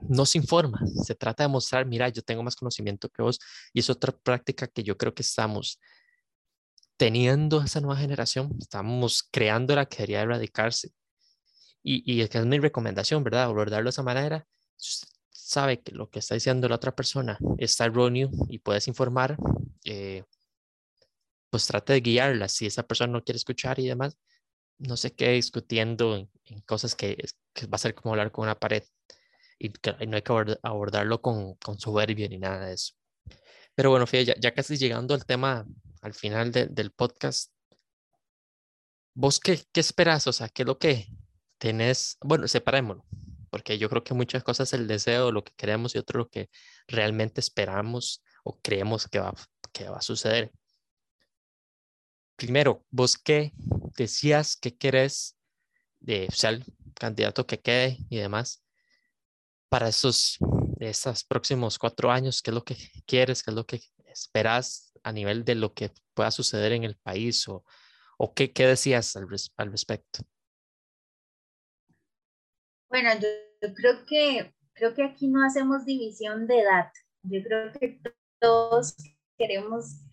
no 0.00 0.24
informa, 0.34 0.80
se 1.04 1.14
trata 1.14 1.42
de 1.42 1.48
mostrar, 1.48 1.86
mira, 1.86 2.08
yo 2.08 2.22
tengo 2.22 2.42
más 2.42 2.56
conocimiento 2.56 3.08
que 3.08 3.22
vos 3.22 3.38
y 3.72 3.80
es 3.80 3.90
otra 3.90 4.16
práctica 4.16 4.66
que 4.68 4.82
yo 4.82 4.96
creo 4.96 5.14
que 5.14 5.22
estamos 5.22 5.80
teniendo 6.96 7.62
esa 7.62 7.80
nueva 7.80 8.00
generación, 8.00 8.56
estamos 8.58 9.22
creando 9.30 9.74
la 9.74 9.86
que 9.86 9.98
debería 9.98 10.22
erradicarse. 10.22 10.90
Y, 11.82 12.02
y 12.12 12.22
es 12.22 12.28
que 12.28 12.38
es 12.38 12.46
mi 12.46 12.58
recomendación, 12.58 13.22
¿verdad? 13.24 13.44
Abordarlo 13.44 13.84
de 13.84 13.90
esa 13.90 14.02
manera. 14.02 14.46
sabe 15.30 15.80
que 15.80 15.92
lo 15.92 16.10
que 16.10 16.18
está 16.18 16.34
diciendo 16.34 16.68
la 16.68 16.76
otra 16.76 16.94
persona 16.94 17.38
está 17.58 17.86
erróneo 17.86 18.30
y 18.48 18.58
puedes 18.58 18.88
informar, 18.88 19.36
eh, 19.84 20.24
pues 21.50 21.66
trate 21.66 21.94
de 21.94 22.00
guiarla. 22.00 22.48
Si 22.48 22.66
esa 22.66 22.82
persona 22.82 23.12
no 23.12 23.24
quiere 23.24 23.36
escuchar 23.36 23.78
y 23.78 23.86
demás, 23.86 24.18
no 24.78 24.96
se 24.96 25.14
quede 25.14 25.32
discutiendo 25.32 26.16
en, 26.16 26.60
cosas 26.62 26.94
que, 26.94 27.16
que, 27.52 27.66
va 27.66 27.76
a 27.76 27.78
ser 27.78 27.94
como 27.94 28.14
hablar 28.14 28.32
con 28.32 28.44
una 28.44 28.58
pared 28.58 28.84
y, 29.58 29.70
no 30.06 30.16
hay 30.16 30.22
que 30.22 30.56
abordarlo 30.62 31.20
con, 31.20 31.54
con 31.56 31.78
soberbia 31.78 32.28
ni 32.28 32.38
nada 32.38 32.66
de 32.66 32.74
eso. 32.74 32.94
Pero 33.74 33.90
bueno, 33.90 34.06
fíjate, 34.06 34.26
ya, 34.26 34.34
ya 34.38 34.54
casi 34.54 34.76
llegando 34.76 35.14
al 35.14 35.26
tema 35.26 35.66
al 36.02 36.14
final 36.14 36.52
del 36.52 36.90
podcast, 36.92 37.52
¿vos 39.14 39.40
qué, 39.40 39.60
qué 39.72 39.80
esperas? 39.80 40.26
O 40.26 40.32
sea, 40.32 40.48
¿qué 40.48 40.62
es 40.62 40.66
lo 40.66 40.78
que 40.78 41.08
tenés? 41.58 42.18
Bueno, 42.20 42.46
separémoslo, 42.48 43.04
porque 43.50 43.78
yo 43.78 43.88
creo 43.88 44.04
que 44.04 44.14
muchas 44.14 44.44
cosas 44.44 44.72
el 44.72 44.86
deseo, 44.86 45.32
lo 45.32 45.44
que 45.44 45.52
queremos 45.56 45.94
y 45.94 45.98
otro 45.98 46.18
lo 46.18 46.28
que 46.28 46.50
realmente 46.86 47.40
esperamos 47.40 48.22
o 48.44 48.58
creemos 48.60 49.08
que 49.08 49.18
va, 49.18 49.34
que 49.72 49.88
va 49.88 49.98
a 49.98 50.02
suceder. 50.02 50.52
Primero, 52.38 52.84
¿vos 52.92 53.18
qué 53.18 53.52
decías 53.96 54.56
que 54.56 54.76
querés 54.76 55.36
de 55.98 56.28
ser 56.30 56.54
el 56.54 56.64
candidato 56.94 57.48
que 57.48 57.58
quede 57.58 57.98
y 58.08 58.18
demás 58.18 58.62
para 59.68 59.88
esos, 59.88 60.38
próximos 61.28 61.80
cuatro 61.80 62.12
años? 62.12 62.40
¿Qué 62.40 62.52
es 62.52 62.54
lo 62.54 62.62
que 62.62 62.76
quieres? 63.06 63.42
¿Qué 63.42 63.50
es 63.50 63.56
lo 63.56 63.66
que 63.66 63.80
esperas 64.06 64.92
a 65.02 65.10
nivel 65.10 65.44
de 65.44 65.56
lo 65.56 65.74
que 65.74 65.90
pueda 66.14 66.30
suceder 66.30 66.70
en 66.70 66.84
el 66.84 66.96
país 66.96 67.48
o, 67.48 67.64
o 68.18 68.32
qué, 68.32 68.52
qué 68.52 68.68
decías 68.68 69.16
al, 69.16 69.26
al, 69.56 69.72
respecto? 69.72 70.20
Bueno, 72.88 73.10
yo, 73.20 73.74
creo 73.74 74.06
que 74.06 74.54
creo 74.74 74.94
que 74.94 75.02
aquí 75.02 75.26
no 75.26 75.44
hacemos 75.44 75.84
división 75.84 76.46
de 76.46 76.60
edad. 76.60 76.92
Yo 77.24 77.42
creo 77.42 77.72
que 77.72 78.00
todos 78.38 78.94
queremos 79.36 80.07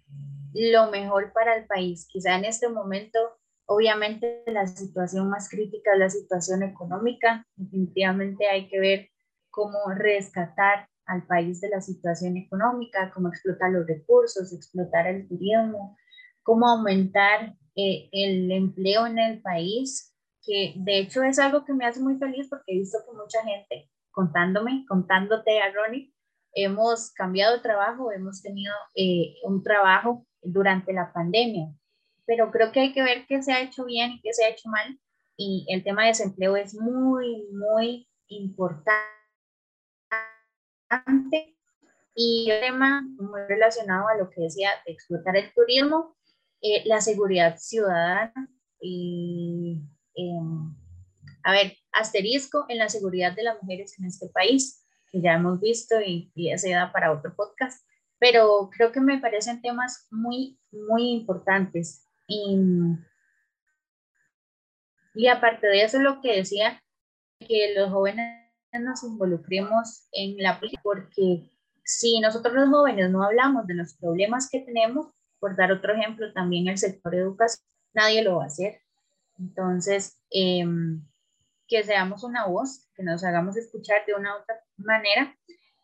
lo 0.56 0.89
mejor 0.89 1.34
para 1.34 1.56
el 1.56 1.65
país. 1.65 2.08
Quizá 2.10 2.36
en 2.36 2.46
este 2.46 2.70
momento, 2.70 3.20
obviamente, 3.65 4.44
la 4.48 4.68
situación 4.68 5.30
más 5.30 5.50
crítica 5.50 5.94
es 5.94 6.00
la 6.00 6.10
situación 6.10 6.63
económica. 6.63 7.46
Definitivamente 7.56 8.48
hay 8.48 8.68
que 8.68 8.80
ver 8.80 9.10
cómo 9.50 9.78
rescatar 9.96 10.88
al 11.06 11.26
país 11.28 11.62
de 11.62 11.70
la 11.70 11.82
situación 11.82 12.38
económica, 12.38 13.12
cómo 13.13 13.30
explotar 13.30 13.72
los 13.72 13.86
recursos, 13.86 14.52
explotar 14.54 15.08
el 15.08 15.28
turismo, 15.28 15.98
cómo 16.41 16.68
aumentar 16.68 17.56
eh, 17.76 18.10
el 18.12 18.52
empleo 18.52 19.06
en 19.06 19.20
el 19.20 19.41
país, 19.41 20.15
que 20.41 20.74
de 20.78 21.00
hecho 21.00 21.24
es 21.24 21.39
algo 21.39 21.65
que 21.65 21.74
me 21.74 21.86
hace 21.86 22.00
muy 22.00 22.18
feliz 22.18 22.48
porque 22.50 22.63
he 22.68 22.80
visto 22.80 23.00
que 23.06 23.18
mucha 23.18 23.44
gente 23.44 23.89
contándome, 24.12 24.86
contándote 24.88 25.60
a 25.60 25.72
Ronnie, 25.72 26.13
hemos 26.54 27.12
cambiado 27.12 27.58
de 27.58 27.62
trabajo, 27.62 28.12
hemos 28.12 28.41
tenido 28.41 28.74
eh, 28.96 29.36
un 29.44 29.62
trabajo 29.62 30.26
durante 30.45 30.93
la 30.93 31.12
pandemia, 31.12 31.73
pero 32.25 32.51
creo 32.51 32.71
que 32.71 32.79
hay 32.79 32.93
que 32.93 33.03
ver 33.03 33.25
qué 33.27 33.41
se 33.41 33.53
ha 33.53 33.62
hecho 33.62 33.86
bien 33.86 34.12
y 34.12 34.21
qué 34.21 34.34
se 34.34 34.45
ha 34.45 34.49
hecho 34.49 34.69
mal. 34.69 34.99
Y 35.38 35.65
el 35.69 35.84
tema 35.84 36.03
de 36.03 36.10
desempleo 36.10 36.55
es 36.55 36.73
muy, 36.73 37.47
muy 37.51 38.08
importante. 38.27 38.93
Y 42.15 42.49
un 42.51 42.60
tema 42.62 43.05
muy 43.17 43.41
relacionado 43.47 44.08
a 44.08 44.15
lo 44.15 44.29
que 44.29 44.41
decía 44.41 44.69
de 44.86 44.93
explotar 44.93 45.36
el 45.36 45.53
turismo, 45.53 46.15
eh, 46.62 46.84
la 46.86 47.01
seguridad 47.01 47.58
ciudadana 47.58 48.49
y, 48.79 49.81
em, 50.15 50.73
a 51.43 51.51
ver, 51.51 51.77
asterisco 51.91 52.65
en 52.69 52.77
la 52.77 52.89
seguridad 52.89 53.36
de 53.36 53.43
las 53.43 53.62
mujeres 53.62 53.99
en 53.99 54.05
este 54.05 54.29
país, 54.29 54.86
que 55.12 55.21
ya 55.21 55.34
hemos 55.34 55.60
visto 55.60 55.99
y, 56.01 56.31
y 56.34 56.51
ese 56.51 56.71
da 56.71 56.91
para 56.93 57.12
otro 57.12 57.36
podcast, 57.36 57.86
pero 58.19 58.69
creo 58.75 58.91
que 58.91 59.01
me 59.01 59.19
parecen 59.19 59.62
temas 59.62 60.08
muy, 60.12 60.60
muy 60.71 61.12
importantes. 61.12 62.08
Y, 62.28 62.58
y 65.13 65.28
aparte 65.28 65.67
de 65.67 65.84
eso, 65.84 65.99
lo 65.99 66.21
que 66.21 66.38
decía, 66.38 66.82
que 67.39 67.73
los 67.75 67.91
jóvenes 67.91 68.45
nos 68.80 69.04
involucremos 69.04 70.08
en 70.12 70.38
la 70.38 70.60
política, 70.60 70.82
porque 70.84 71.49
si 71.84 72.19
nosotros 72.19 72.54
los 72.54 72.69
jóvenes 72.69 73.10
no 73.12 73.23
hablamos 73.23 73.67
de 73.67 73.75
los 73.75 73.95
problemas 73.95 74.49
que 74.49 74.62
tenemos, 74.62 75.08
por 75.39 75.56
dar 75.56 75.71
otro 75.71 75.93
ejemplo, 75.93 76.34
también 76.34 76.67
el 76.67 76.78
sector 76.78 77.13
educación, 77.15 77.65
nadie 77.93 78.23
lo 78.23 78.38
va 78.38 78.43
a 78.45 78.47
hacer. 78.47 78.82
Entonces, 79.38 80.19
em, 80.32 81.06
que 81.67 81.84
seamos 81.84 82.23
una 82.23 82.47
voz, 82.47 82.88
que 82.95 83.04
nos 83.04 83.23
hagamos 83.23 83.58
escuchar 83.58 84.06
de 84.06 84.15
una 84.15 84.36
u 84.36 84.41
otra 84.41 84.60
manera 84.78 85.36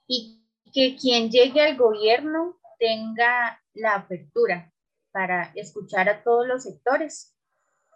y 0.07 0.40
que 0.73 0.95
quien 0.95 1.29
llegue 1.29 1.61
al 1.61 1.77
gobierno 1.77 2.59
tenga 2.79 3.61
la 3.73 3.95
apertura 3.95 4.71
para 5.11 5.51
escuchar 5.55 6.09
a 6.09 6.23
todos 6.23 6.47
los 6.47 6.63
sectores 6.63 7.35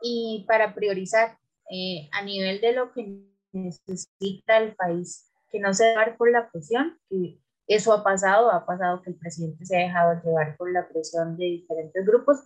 y 0.02 0.46
para 0.48 0.76
priorizar 0.76 1.38
eh, 1.72 2.10
a 2.12 2.24
nivel 2.24 2.62
de 2.62 2.74
lo 2.74 2.92
que 2.92 3.24
necesita 3.52 4.58
el 4.58 4.76
país, 4.76 5.32
que 5.50 5.60
no 5.60 5.74
se 5.74 5.86
deje 5.86 6.12
por 6.18 6.32
la 6.32 6.50
presión, 6.52 7.00
que 7.10 7.40
eso 7.68 7.94
ha 7.94 8.04
pasado, 8.04 8.52
ha 8.52 8.66
pasado 8.66 9.02
que 9.02 9.12
el 9.12 9.16
presidente 9.16 9.66
se 9.66 9.78
ha 9.78 9.88
dejado 9.88 10.22
llevar 10.24 10.56
por 10.58 10.72
la 10.72 10.88
presión 10.88 11.38
de 11.38 11.46
diferentes 11.46 12.06
grupos, 12.06 12.44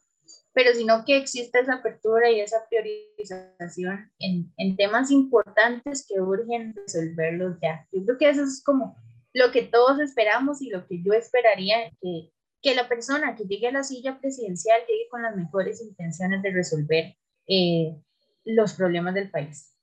pero 0.54 0.74
sino 0.74 1.04
que 1.04 1.18
exista 1.18 1.60
esa 1.60 1.76
apertura 1.76 2.30
y 2.30 2.40
esa 2.40 2.64
priorización 2.70 4.12
en, 4.20 4.54
en 4.58 4.76
temas 4.78 5.12
importantes 5.12 6.06
que 6.08 6.22
urgen 6.22 6.74
resolverlos 6.76 7.58
ya. 7.62 7.88
Yo 7.92 8.06
creo 8.06 8.18
que 8.18 8.30
eso 8.30 8.44
es 8.44 8.64
como 8.64 8.96
lo 9.40 9.52
que 9.52 9.64
todos 9.64 10.00
esperamos 10.02 10.62
y 10.62 10.70
lo 10.70 10.86
que 10.86 11.02
yo 11.02 11.14
esperaría 11.14 11.90
que, 12.02 12.32
que 12.62 12.76
la 12.76 12.90
persona 12.90 13.36
que 13.36 13.46
llegue 13.46 13.68
a 13.70 13.72
la 13.72 13.84
silla 13.84 14.20
presidencial 14.20 14.82
llegue 14.82 15.08
con 15.10 15.24
las 15.24 15.36
mejores 15.36 15.82
intenciones 15.82 16.42
de 16.44 16.52
resolver 16.52 17.18
eh, 17.48 17.96
los 18.44 18.74
problemas 18.74 19.14
del 19.14 19.32
país. 19.32 19.78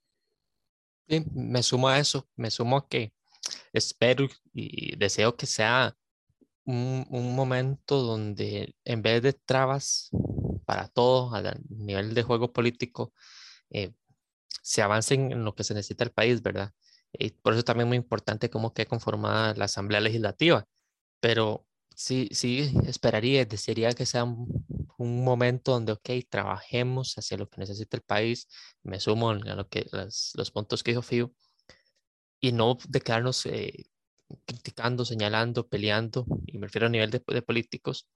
Sí, 1.09 1.25
me 1.33 1.63
sumo 1.63 1.89
a 1.89 1.97
eso, 1.97 2.29
me 2.35 2.51
sumo 2.51 2.77
a 2.77 2.87
que 2.87 3.13
espero 3.73 4.27
y 4.53 4.95
deseo 4.95 5.35
que 5.35 5.47
sea 5.47 5.97
un, 6.65 7.07
un 7.09 7.35
momento 7.35 8.01
donde 8.01 8.75
en 8.83 9.01
vez 9.01 9.23
de 9.23 9.33
trabas 9.33 10.11
para 10.65 10.87
todo 10.87 11.33
a 11.33 11.41
nivel 11.69 12.13
de 12.13 12.23
juego 12.23 12.53
político, 12.53 13.11
eh, 13.71 13.93
se 14.61 14.81
avancen 14.81 15.31
en 15.31 15.45
lo 15.45 15.55
que 15.55 15.63
se 15.63 15.73
necesita 15.73 16.03
el 16.03 16.11
país, 16.11 16.41
¿verdad? 16.43 16.73
Y 17.13 17.31
por 17.31 17.53
eso 17.53 17.63
también 17.63 17.87
es 17.87 17.89
muy 17.89 17.97
importante 17.97 18.49
cómo 18.49 18.73
quede 18.73 18.87
conformada 18.87 19.53
la 19.55 19.65
Asamblea 19.65 20.01
Legislativa. 20.01 20.65
Pero 21.19 21.67
sí, 21.95 22.29
sí 22.31 22.71
esperaría, 22.85 23.45
desearía 23.45 23.93
que 23.93 24.05
sea 24.05 24.23
un, 24.23 24.65
un, 24.97 25.23
momento 25.23 25.71
donde, 25.73 25.93
ok, 25.93 26.09
trabajemos 26.29 27.15
hacia 27.17 27.37
lo 27.37 27.49
que 27.49 27.59
necesita 27.61 27.97
el 27.97 28.03
país, 28.03 28.47
me 28.83 28.99
sumo 28.99 29.31
a 29.31 29.35
lo 29.35 29.67
que, 29.67 29.87
los 29.91 30.51
puntos 30.51 30.83
que 30.83 30.91
dijo 30.91 31.01
Fío, 31.01 31.33
y 32.39 32.51
no 32.51 32.77
de 32.87 33.01
quedarnos 33.01 33.45
eh, 33.47 33.85
criticando, 34.45 35.05
señalando, 35.05 35.67
peleando, 35.67 36.25
y 36.45 36.57
me 36.57 36.67
refiero 36.67 36.87
a 36.87 36.89
nivel 36.89 37.09
de, 37.11 37.21
de, 37.25 37.41
políticos, 37.41 38.07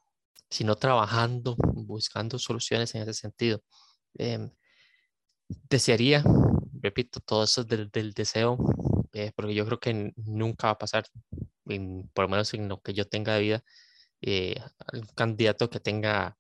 sino 0.50 0.76
trabajando, 0.76 1.56
buscando 1.58 2.38
soluciones 2.40 2.94
en 2.96 3.04
ese 3.04 3.14
sentido. 3.14 3.64
Eh, 4.18 4.52
desearía, 5.70 6.24
repito, 6.82 7.20
todo 7.22 7.44
eso 7.44 7.64
del, 7.64 7.90
deseo, 8.14 8.58
eh, 9.14 9.32
porque 9.36 9.54
yo 9.54 9.66
creo 9.66 9.80
que 9.80 10.14
nunca 10.18 10.68
va 10.68 10.72
a 10.74 10.78
pasar, 10.78 11.06
por 12.14 12.26
lo 12.26 12.30
menos 12.30 12.54
en 12.54 12.68
lo 12.68 12.82
que 12.82 12.94
yo 12.94 13.08
tenga 13.08 13.36
de 13.36 13.42
vida, 13.42 13.64
eh, 14.22 14.56
un 14.94 15.08
candidato 15.16 15.70
que 15.70 15.80
tenga 15.80 16.38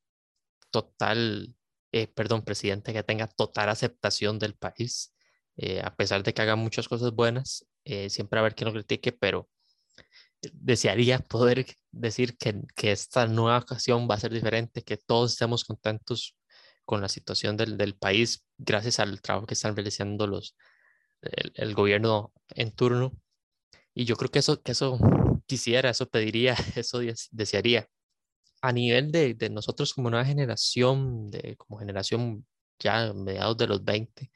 total, 0.71 1.55
eh, 1.91 2.07
perdón, 2.07 2.43
presidente 2.43 2.93
que 2.93 3.03
tenga 3.03 3.27
total 3.27 3.69
aceptación 3.69 4.39
del 4.39 4.55
país, 4.55 5.13
eh, 5.57 5.81
a 5.83 5.95
pesar 5.95 6.23
de 6.23 6.33
que 6.33 6.41
haga 6.41 6.55
muchas 6.55 6.87
cosas 6.87 7.11
buenas, 7.13 7.67
siempre 8.09 8.39
a 8.39 8.43
ver 8.43 8.55
quien 8.55 8.67
lo 8.67 8.73
critique, 8.73 9.11
pero 9.11 9.49
desearía 10.53 11.19
poder 11.19 11.65
decir 11.91 12.37
que, 12.37 12.61
que, 12.75 12.91
esta 12.91 13.27
nueva 13.27 13.59
ocasión 13.59 14.07
va 14.09 14.15
a 14.15 14.19
ser 14.19 14.33
diferente, 14.33 14.83
que 14.83 14.97
todos 14.97 15.33
estemos 15.33 15.63
contentos 15.65 16.35
con 16.85 17.01
la 17.01 17.09
situación 17.09 17.57
del, 17.57 17.77
del 17.77 17.95
país 17.95 18.45
gracias 18.57 18.99
al 18.99 19.21
trabajo 19.21 19.47
que 19.47 19.53
están 19.53 19.75
realizando 19.75 20.27
los, 20.27 20.55
el, 21.21 21.73
gobierno 21.75 22.33
en 22.49 22.71
turno. 22.71 23.13
Y 23.93 24.05
yo 24.05 24.15
creo 24.15 24.31
que 24.31 24.39
eso, 24.39 24.61
que 24.61 24.71
eso 24.73 24.97
quisiera, 25.45 25.89
eso 25.89 26.09
pediría, 26.09 26.55
eso 26.75 26.99
desearía. 27.31 27.87
A 28.61 28.71
nivel 28.71 29.11
de, 29.11 29.33
de 29.33 29.49
nosotros 29.49 29.93
como 29.93 30.09
nueva 30.09 30.25
generación, 30.25 31.31
de, 31.31 31.55
como 31.57 31.79
generación 31.79 32.45
ya 32.79 33.13
mediados 33.13 33.57
de 33.57 33.67
los 33.67 33.83
20, 33.83 34.31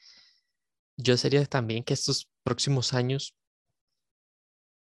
yo 0.97 1.17
sería 1.17 1.45
también 1.45 1.83
que 1.83 1.93
estos 1.93 2.29
próximos 2.43 2.93
años 2.93 3.35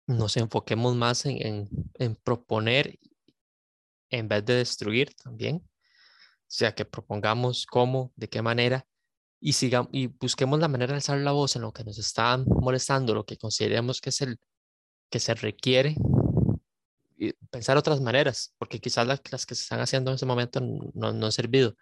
nos 0.07 0.37
enfoquemos 0.37 0.95
más 0.95 1.25
en, 1.25 1.67
en, 1.95 2.15
proponer 2.17 2.99
en 4.09 4.27
vez 4.27 4.45
de 4.45 4.55
destruir 4.55 5.13
también. 5.15 5.67
Sea, 6.53 6.75
que 6.75 6.85
propongamos 6.85 7.65
cómo, 7.65 8.13
de 8.15 8.29
qué 8.29 8.43
manera, 8.43 8.85
y, 9.39 9.53
sigamos, 9.53 9.89
y 9.91 10.05
busquemos 10.05 10.59
la 10.59 10.67
manera 10.67 10.91
de 10.91 10.97
alzar 10.97 11.17
la 11.17 11.31
voz 11.31 11.55
en 11.55 11.63
lo 11.63 11.73
que 11.73 11.83
nos 11.83 11.97
está 11.97 12.37
molestando, 12.37 13.15
lo 13.15 13.25
que 13.25 13.39
consideremos 13.39 13.99
que 13.99 14.09
es 14.09 14.21
el 14.21 14.39
que 15.09 15.19
se 15.19 15.33
requiere, 15.33 15.95
y 17.17 17.33
pensar 17.49 17.75
otras 17.75 18.01
maneras, 18.01 18.53
porque 18.59 18.79
quizás 18.79 19.07
las, 19.07 19.19
las 19.31 19.47
que 19.47 19.55
se 19.55 19.63
están 19.63 19.79
haciendo 19.79 20.11
en 20.11 20.15
ese 20.15 20.27
momento 20.27 20.59
no, 20.61 21.11
no 21.11 21.25
han 21.25 21.31
servido. 21.31 21.75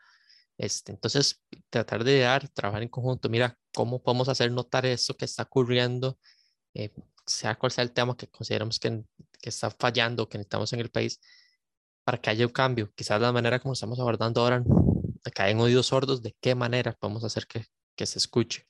Este, 0.57 0.93
entonces, 0.93 1.41
tratar 1.69 2.05
de 2.05 2.19
dar, 2.19 2.47
trabajar 2.47 2.81
en 2.81 2.87
conjunto, 2.87 3.27
mira, 3.27 3.59
cómo 3.73 4.01
podemos 4.01 4.29
hacer 4.29 4.53
notar 4.53 4.85
eso 4.85 5.17
que 5.17 5.25
está 5.25 5.43
ocurriendo, 5.43 6.17
eh, 6.73 6.93
sea 7.25 7.55
cual 7.55 7.73
sea 7.73 7.83
el 7.83 7.91
tema 7.91 8.15
que 8.15 8.29
consideramos 8.29 8.79
que, 8.79 9.03
que 9.41 9.49
está 9.49 9.69
fallando, 9.69 10.29
que 10.29 10.37
necesitamos 10.37 10.71
en 10.71 10.79
el 10.79 10.89
país, 10.89 11.19
para 12.03 12.19
que 12.19 12.29
haya 12.29 12.45
un 12.45 12.51
cambio. 12.51 12.91
Quizás 12.95 13.21
la 13.21 13.31
manera 13.31 13.59
como 13.59 13.73
estamos 13.73 13.99
abordando 13.99 14.41
ahora 14.41 14.63
caen 15.31 15.59
oídos 15.59 15.87
sordos, 15.87 16.21
de 16.21 16.35
qué 16.41 16.55
manera 16.55 16.93
podemos 16.93 17.23
hacer 17.23 17.47
que, 17.47 17.65
que 17.95 18.05
se 18.05 18.19
escuche. 18.19 18.67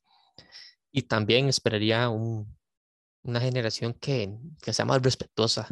Y 0.91 1.03
también 1.03 1.47
esperaría 1.47 2.09
un, 2.09 2.57
una 3.23 3.39
generación 3.39 3.93
que, 3.93 4.37
que, 4.61 4.73
sea 4.73 4.85
más 4.85 5.01
respetuosa 5.01 5.67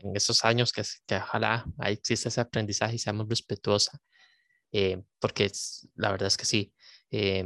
en 0.00 0.16
esos 0.16 0.44
años, 0.44 0.72
que, 0.72 0.82
que 1.06 1.16
ojalá 1.16 1.64
ahí 1.78 1.94
exista 1.94 2.28
ese 2.28 2.40
aprendizaje 2.40 2.96
y 2.96 2.98
sea 2.98 3.12
más 3.12 3.28
respetuosa, 3.28 3.98
eh, 4.72 5.02
porque 5.18 5.50
la 5.94 6.10
verdad 6.10 6.28
es 6.28 6.36
que 6.36 6.46
sí, 6.46 6.74
eh, 7.10 7.44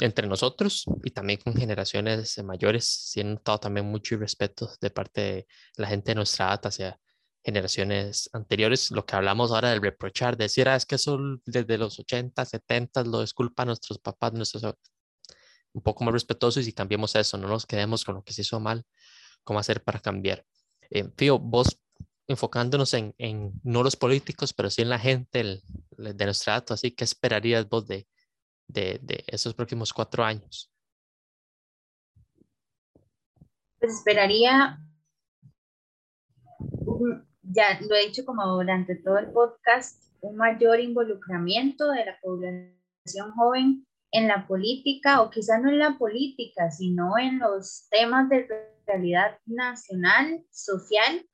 entre 0.00 0.26
nosotros 0.26 0.84
y 1.02 1.10
también 1.10 1.40
con 1.42 1.54
generaciones 1.54 2.36
mayores, 2.44 2.84
sí 2.86 3.20
he 3.20 3.24
notado 3.24 3.58
también 3.58 3.86
mucho 3.86 4.14
irrespeto 4.14 4.70
de 4.80 4.90
parte 4.90 5.20
de 5.20 5.46
la 5.76 5.88
gente 5.88 6.10
de 6.10 6.16
nuestra 6.16 6.46
edad 6.46 6.66
hacia 6.66 7.00
generaciones 7.46 8.28
anteriores, 8.32 8.90
lo 8.90 9.06
que 9.06 9.14
hablamos 9.14 9.52
ahora 9.52 9.70
del 9.70 9.80
reprochar, 9.80 10.36
decir, 10.36 10.68
ah, 10.68 10.74
es 10.74 10.84
que 10.84 10.96
eso 10.96 11.16
desde 11.44 11.78
los 11.78 11.96
80, 11.96 12.44
70 12.44 13.04
lo 13.04 13.20
disculpa 13.20 13.62
a 13.62 13.66
nuestros 13.66 14.00
papás, 14.00 14.32
nuestros, 14.32 14.64
un 15.72 15.80
poco 15.80 16.02
más 16.02 16.12
respetuosos 16.12 16.66
y 16.66 16.72
cambiemos 16.72 17.14
eso, 17.14 17.38
no 17.38 17.46
nos 17.46 17.64
quedemos 17.64 18.04
con 18.04 18.16
lo 18.16 18.24
que 18.24 18.32
se 18.32 18.42
hizo 18.42 18.58
mal, 18.58 18.84
cómo 19.44 19.60
hacer 19.60 19.80
para 19.84 20.00
cambiar. 20.00 20.44
Eh, 20.90 21.08
Fío, 21.16 21.38
vos 21.38 21.80
enfocándonos 22.26 22.92
en, 22.94 23.14
en, 23.16 23.52
no 23.62 23.84
los 23.84 23.94
políticos, 23.94 24.52
pero 24.52 24.68
sí 24.68 24.82
en 24.82 24.88
la 24.88 24.98
gente 24.98 25.62
de 25.96 26.24
nuestra 26.24 26.54
edad, 26.56 26.64
así, 26.70 26.90
¿qué 26.90 27.04
esperarías 27.04 27.68
vos 27.68 27.86
de, 27.86 28.08
de, 28.66 28.98
de 29.02 29.22
esos 29.28 29.54
próximos 29.54 29.92
cuatro 29.92 30.24
años? 30.24 30.68
Pues 33.78 33.92
esperaría, 33.92 34.80
ya 37.50 37.78
lo 37.80 37.94
he 37.94 38.06
dicho 38.06 38.24
como 38.24 38.46
durante 38.46 38.96
todo 38.96 39.18
el 39.18 39.30
podcast, 39.32 40.02
un 40.20 40.36
mayor 40.36 40.80
involucramiento 40.80 41.90
de 41.90 42.06
la 42.06 42.18
población 42.20 43.32
joven 43.34 43.86
en 44.12 44.28
la 44.28 44.46
política, 44.46 45.20
o 45.20 45.30
quizá 45.30 45.58
no 45.58 45.68
en 45.68 45.78
la 45.78 45.98
política, 45.98 46.70
sino 46.70 47.18
en 47.18 47.38
los 47.38 47.86
temas 47.90 48.28
de 48.28 48.46
realidad 48.86 49.38
nacional, 49.46 50.44
social, 50.50 51.26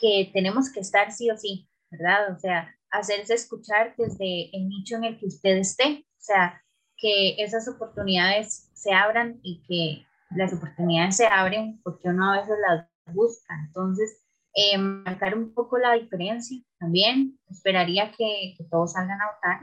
que 0.00 0.30
tenemos 0.32 0.70
que 0.72 0.80
estar 0.80 1.10
sí 1.10 1.30
o 1.30 1.36
sí, 1.36 1.68
¿verdad? 1.90 2.32
O 2.34 2.38
sea, 2.38 2.74
hacerse 2.90 3.34
escuchar 3.34 3.94
desde 3.96 4.56
el 4.56 4.68
nicho 4.68 4.96
en 4.96 5.04
el 5.04 5.18
que 5.18 5.26
usted 5.26 5.56
esté, 5.56 6.06
o 6.06 6.20
sea, 6.20 6.62
que 6.96 7.36
esas 7.42 7.68
oportunidades 7.68 8.70
se 8.74 8.92
abran 8.92 9.40
y 9.42 9.62
que 9.62 10.06
las 10.36 10.52
oportunidades 10.52 11.16
se 11.16 11.26
abren 11.26 11.80
porque 11.82 12.08
uno 12.08 12.32
a 12.32 12.40
veces 12.40 12.56
las 12.68 12.86
busca. 13.14 13.54
Entonces, 13.66 14.27
eh, 14.60 14.76
marcar 14.76 15.36
un 15.36 15.54
poco 15.54 15.78
la 15.78 15.92
diferencia 15.92 16.60
también. 16.80 17.38
Esperaría 17.48 18.10
que, 18.10 18.56
todos 18.68 18.94
salgan 18.94 19.20
a 19.20 19.32
votar, 19.32 19.60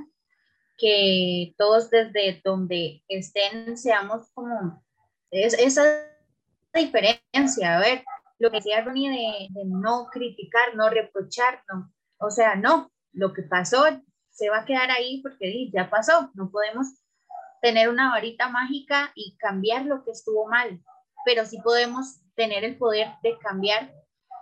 que 0.78 1.54
todos 1.58 1.90
desde 1.90 2.42
donde 2.46 3.04
estén 3.10 3.78
seamos 3.78 4.30
como 4.34 4.82
es, 5.32 5.54
esa 5.56 5.84
diferencia. 6.74 7.76
A 7.76 7.80
ver, 7.82 8.06
lo 8.40 8.50
que 8.50 8.58
decía 8.58 8.86
Ronnie 8.86 9.10
de, 9.10 9.48
de 9.50 9.66
no 9.66 10.08
criticar, 10.10 10.76
no 10.76 10.90
reprochar, 10.90 11.62
no. 11.68 11.92
O 12.18 12.32
sea, 12.32 12.56
no, 12.56 12.90
lo 13.12 13.34
que 13.34 13.42
pasó 13.42 13.84
se 14.30 14.50
va 14.50 14.60
a 14.60 14.66
quedar 14.66 14.92
ahí 14.92 15.22
porque 15.22 15.70
ya 15.74 15.90
pasó. 15.90 16.32
No 16.36 16.50
podemos 16.50 16.88
tener 17.62 17.90
una 17.90 18.12
varita 18.12 18.48
mágica 18.48 19.12
y 19.14 19.36
cambiar 19.40 19.86
lo 19.88 20.06
que 20.06 20.12
estuvo 20.12 20.48
mal, 20.48 20.82
pero 21.26 21.46
sí 21.46 21.58
podemos 21.62 22.22
tener 22.36 22.64
el 22.64 22.78
poder 22.78 23.10
de 23.24 23.38
cambiar 23.40 23.92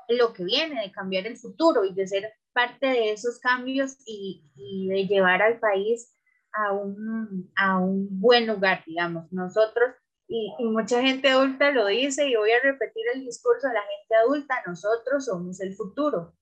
lo 0.10 0.34
que 0.34 0.43
viene, 0.43 0.82
de 0.82 0.91
cambiar 0.91 1.28
el 1.28 1.38
futuro 1.38 1.86
y 1.86 1.93
de 1.93 2.08
ser 2.08 2.34
parte 2.54 2.88
de 2.88 3.12
esos 3.12 3.39
cambios 3.39 3.97
y, 4.06 4.43
de 4.88 5.08
llevar 5.08 5.41
al 5.41 5.60
país 5.60 6.16
a 6.54 6.72
un, 6.72 7.51
a 7.56 7.80
un 7.80 8.08
buen 8.20 8.47
lugar, 8.47 8.84
digamos. 8.86 9.32
Nosotros, 9.32 9.95
y, 10.28 10.54
mucha 10.60 11.01
gente 11.01 11.30
adulta 11.30 11.72
lo 11.72 11.88
dice, 11.88 12.28
y 12.28 12.36
voy 12.36 12.51
a 12.51 12.62
repetir 12.62 13.04
el 13.14 13.26
discurso 13.26 13.68
de 13.68 13.74
la 13.74 13.82
gente 13.82 14.16
adulta, 14.16 14.56
nosotros 14.68 15.26
somos 15.26 15.60
el 15.62 15.76
futuro. 15.76 16.34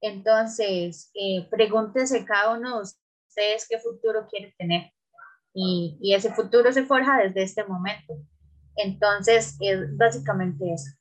Entonces, 0.00 1.10
eh, 1.14 1.46
pregúntese 1.50 2.24
cada 2.24 2.56
uno 2.56 2.76
de 2.76 2.82
ustedes 2.82 3.66
qué 3.68 3.78
futuro 3.78 4.26
quiere 4.28 4.54
tener 4.58 4.92
y, 5.54 5.98
y, 6.00 6.14
ese 6.14 6.32
futuro 6.32 6.72
se 6.72 6.84
forja 6.84 7.18
desde 7.18 7.42
este 7.42 7.64
momento. 7.64 8.14
Entonces, 8.76 9.56
es 9.60 9.96
básicamente 9.96 10.72
eso. 10.72 10.99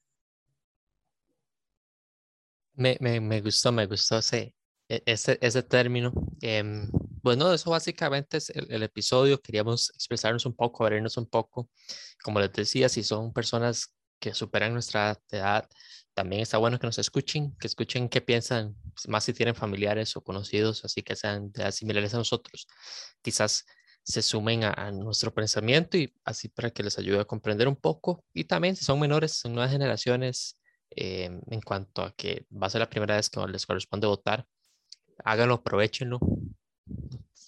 Me, 2.79 2.97
me, 3.01 3.19
me 3.19 3.41
gustó, 3.41 3.71
me 3.73 3.85
gustó 3.87 4.19
ese, 4.19 4.55
e, 4.87 5.03
ese, 5.05 5.37
ese 5.41 5.63
término. 5.63 6.13
Bueno, 7.21 7.53
eso 7.53 7.69
básicamente 7.71 8.37
es 8.37 8.49
el, 8.51 8.81
episodio. 8.83 9.41
Queríamos 9.41 9.89
expresarnos 9.93 10.45
un 10.45 10.55
poco, 10.55 10.85
abrirnos 10.85 11.17
un 11.17 11.25
poco. 11.27 11.69
Como 12.23 12.39
les 12.39 12.53
decía, 12.53 12.87
si 12.87 13.03
son 13.03 13.33
personas 13.33 13.93
que 14.19 14.33
superan 14.33 14.73
nuestra 14.73 15.19
edad, 15.29 15.67
también 16.13 16.41
está 16.41 16.57
bueno 16.57 16.79
que 16.79 16.87
nos 16.87 16.97
escuchen, 16.99 17.55
que 17.57 17.67
escuchen 17.67 18.07
qué 18.07 18.21
piensan, 18.21 18.75
más 19.07 19.25
si 19.25 19.33
tienen 19.33 19.55
familiares 19.55 20.15
o 20.15 20.21
conocidos, 20.21 20.85
así 20.85 21.03
que 21.03 21.15
sean 21.15 21.51
similares 21.71 22.13
a 22.13 22.17
nosotros. 22.17 22.67
Quizás 23.21 23.65
se 24.03 24.21
sumen 24.21 24.63
a, 24.63 24.91
nuestro 24.91 25.33
pensamiento 25.33 25.97
y 25.97 26.13
así 26.23 26.47
para 26.49 26.71
que 26.71 26.83
les 26.83 26.97
ayude 26.97 27.19
a 27.19 27.25
comprender 27.25 27.67
un 27.67 27.75
poco. 27.75 28.23
Y 28.33 28.45
también 28.45 28.75
si 28.75 28.85
son 28.85 28.99
menores, 28.99 29.33
son 29.33 29.53
nuevas 29.53 29.71
generaciones, 29.71 30.58
eh, 30.91 31.41
en 31.49 31.61
cuanto 31.61 32.03
a 32.03 32.11
que 32.15 32.45
va 32.51 32.67
a 32.67 32.69
ser 32.69 32.79
la 32.79 32.89
primera 32.89 33.15
vez 33.15 33.29
que 33.29 33.39
les 33.47 33.65
corresponde 33.65 34.07
votar, 34.07 34.45
háganlo, 35.23 35.55
aprovechenlo. 35.55 36.19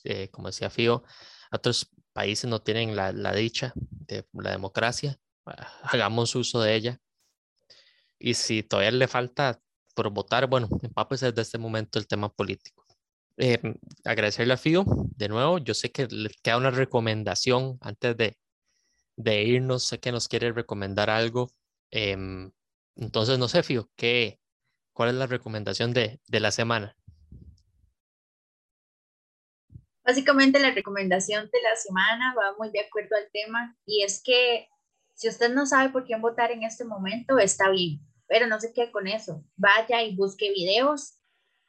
Eh, 0.03 0.29
como 0.29 0.47
decía 0.47 0.69
Fío, 0.69 1.03
otros 1.51 1.89
países 2.13 2.49
no 2.49 2.61
tienen 2.61 2.95
la, 2.95 3.11
la 3.11 3.33
dicha 3.33 3.73
de 3.75 4.25
la 4.33 4.51
democracia, 4.51 5.19
hagamos 5.83 6.35
uso 6.35 6.61
de 6.61 6.75
ella. 6.75 6.99
Y 8.19 8.35
si 8.35 8.63
todavía 8.63 8.91
le 8.91 9.07
falta 9.07 9.59
por 9.95 10.09
votar, 10.11 10.47
bueno, 10.47 10.69
empápese 10.81 11.27
desde 11.27 11.41
este 11.41 11.57
momento 11.57 11.99
el 11.99 12.07
tema 12.07 12.29
político. 12.29 12.85
Eh, 13.37 13.59
agradecerle 14.03 14.53
a 14.53 14.57
Fío 14.57 14.85
de 14.87 15.29
nuevo. 15.29 15.57
Yo 15.57 15.73
sé 15.73 15.91
que 15.91 16.07
le 16.07 16.29
queda 16.43 16.57
una 16.57 16.69
recomendación 16.69 17.77
antes 17.81 18.15
de, 18.17 18.37
de 19.15 19.43
irnos. 19.43 19.83
Sé 19.83 19.99
que 19.99 20.11
nos 20.11 20.27
quiere 20.27 20.51
recomendar 20.51 21.09
algo. 21.09 21.49
Eh, 21.89 22.51
entonces, 22.95 23.39
no 23.39 23.47
sé, 23.47 23.63
Fío, 23.63 23.89
¿qué, 23.95 24.39
¿cuál 24.93 25.09
es 25.09 25.15
la 25.15 25.27
recomendación 25.27 25.93
de, 25.93 26.19
de 26.27 26.39
la 26.39 26.51
semana? 26.51 26.95
Básicamente 30.03 30.59
la 30.59 30.71
recomendación 30.71 31.49
de 31.51 31.61
la 31.61 31.75
semana 31.75 32.33
va 32.35 32.55
muy 32.57 32.71
de 32.71 32.81
acuerdo 32.81 33.15
al 33.15 33.29
tema 33.31 33.77
y 33.85 34.03
es 34.03 34.21
que 34.23 34.67
si 35.13 35.29
usted 35.29 35.53
no 35.53 35.65
sabe 35.65 35.89
por 35.89 36.05
quién 36.05 36.21
votar 36.21 36.51
en 36.51 36.63
este 36.63 36.83
momento, 36.85 37.37
está 37.37 37.69
bien 37.69 38.01
pero 38.31 38.47
no 38.47 38.61
se 38.61 38.71
quede 38.71 38.91
con 38.91 39.07
eso. 39.07 39.43
Vaya 39.57 40.01
y 40.03 40.15
busque 40.15 40.53
videos 40.53 41.19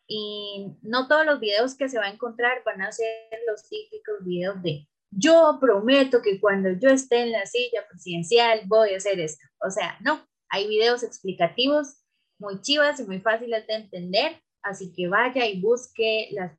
y 0.06 0.76
no 0.82 1.08
todos 1.08 1.26
los 1.26 1.40
videos 1.40 1.74
que 1.74 1.88
se 1.88 1.98
va 1.98 2.04
a 2.04 2.12
encontrar 2.12 2.62
van 2.64 2.82
a 2.82 2.92
ser 2.92 3.28
los 3.48 3.68
típicos 3.68 4.24
videos 4.24 4.62
de 4.62 4.88
yo 5.10 5.58
prometo 5.60 6.22
que 6.22 6.40
cuando 6.40 6.70
yo 6.78 6.90
esté 6.90 7.22
en 7.22 7.32
la 7.32 7.46
silla 7.46 7.84
presidencial 7.88 8.60
voy 8.66 8.94
a 8.94 8.98
hacer 8.98 9.18
esto. 9.18 9.44
O 9.60 9.70
sea, 9.70 9.98
no, 10.02 10.24
hay 10.52 10.68
videos 10.68 11.02
explicativos 11.02 11.96
muy 12.38 12.60
chivas 12.60 13.00
y 13.00 13.04
muy 13.04 13.20
fáciles 13.20 13.66
de 13.66 13.74
entender, 13.74 14.42
así 14.62 14.92
que 14.92 15.08
vaya 15.08 15.46
y 15.46 15.60
busque 15.60 16.28
las 16.32 16.52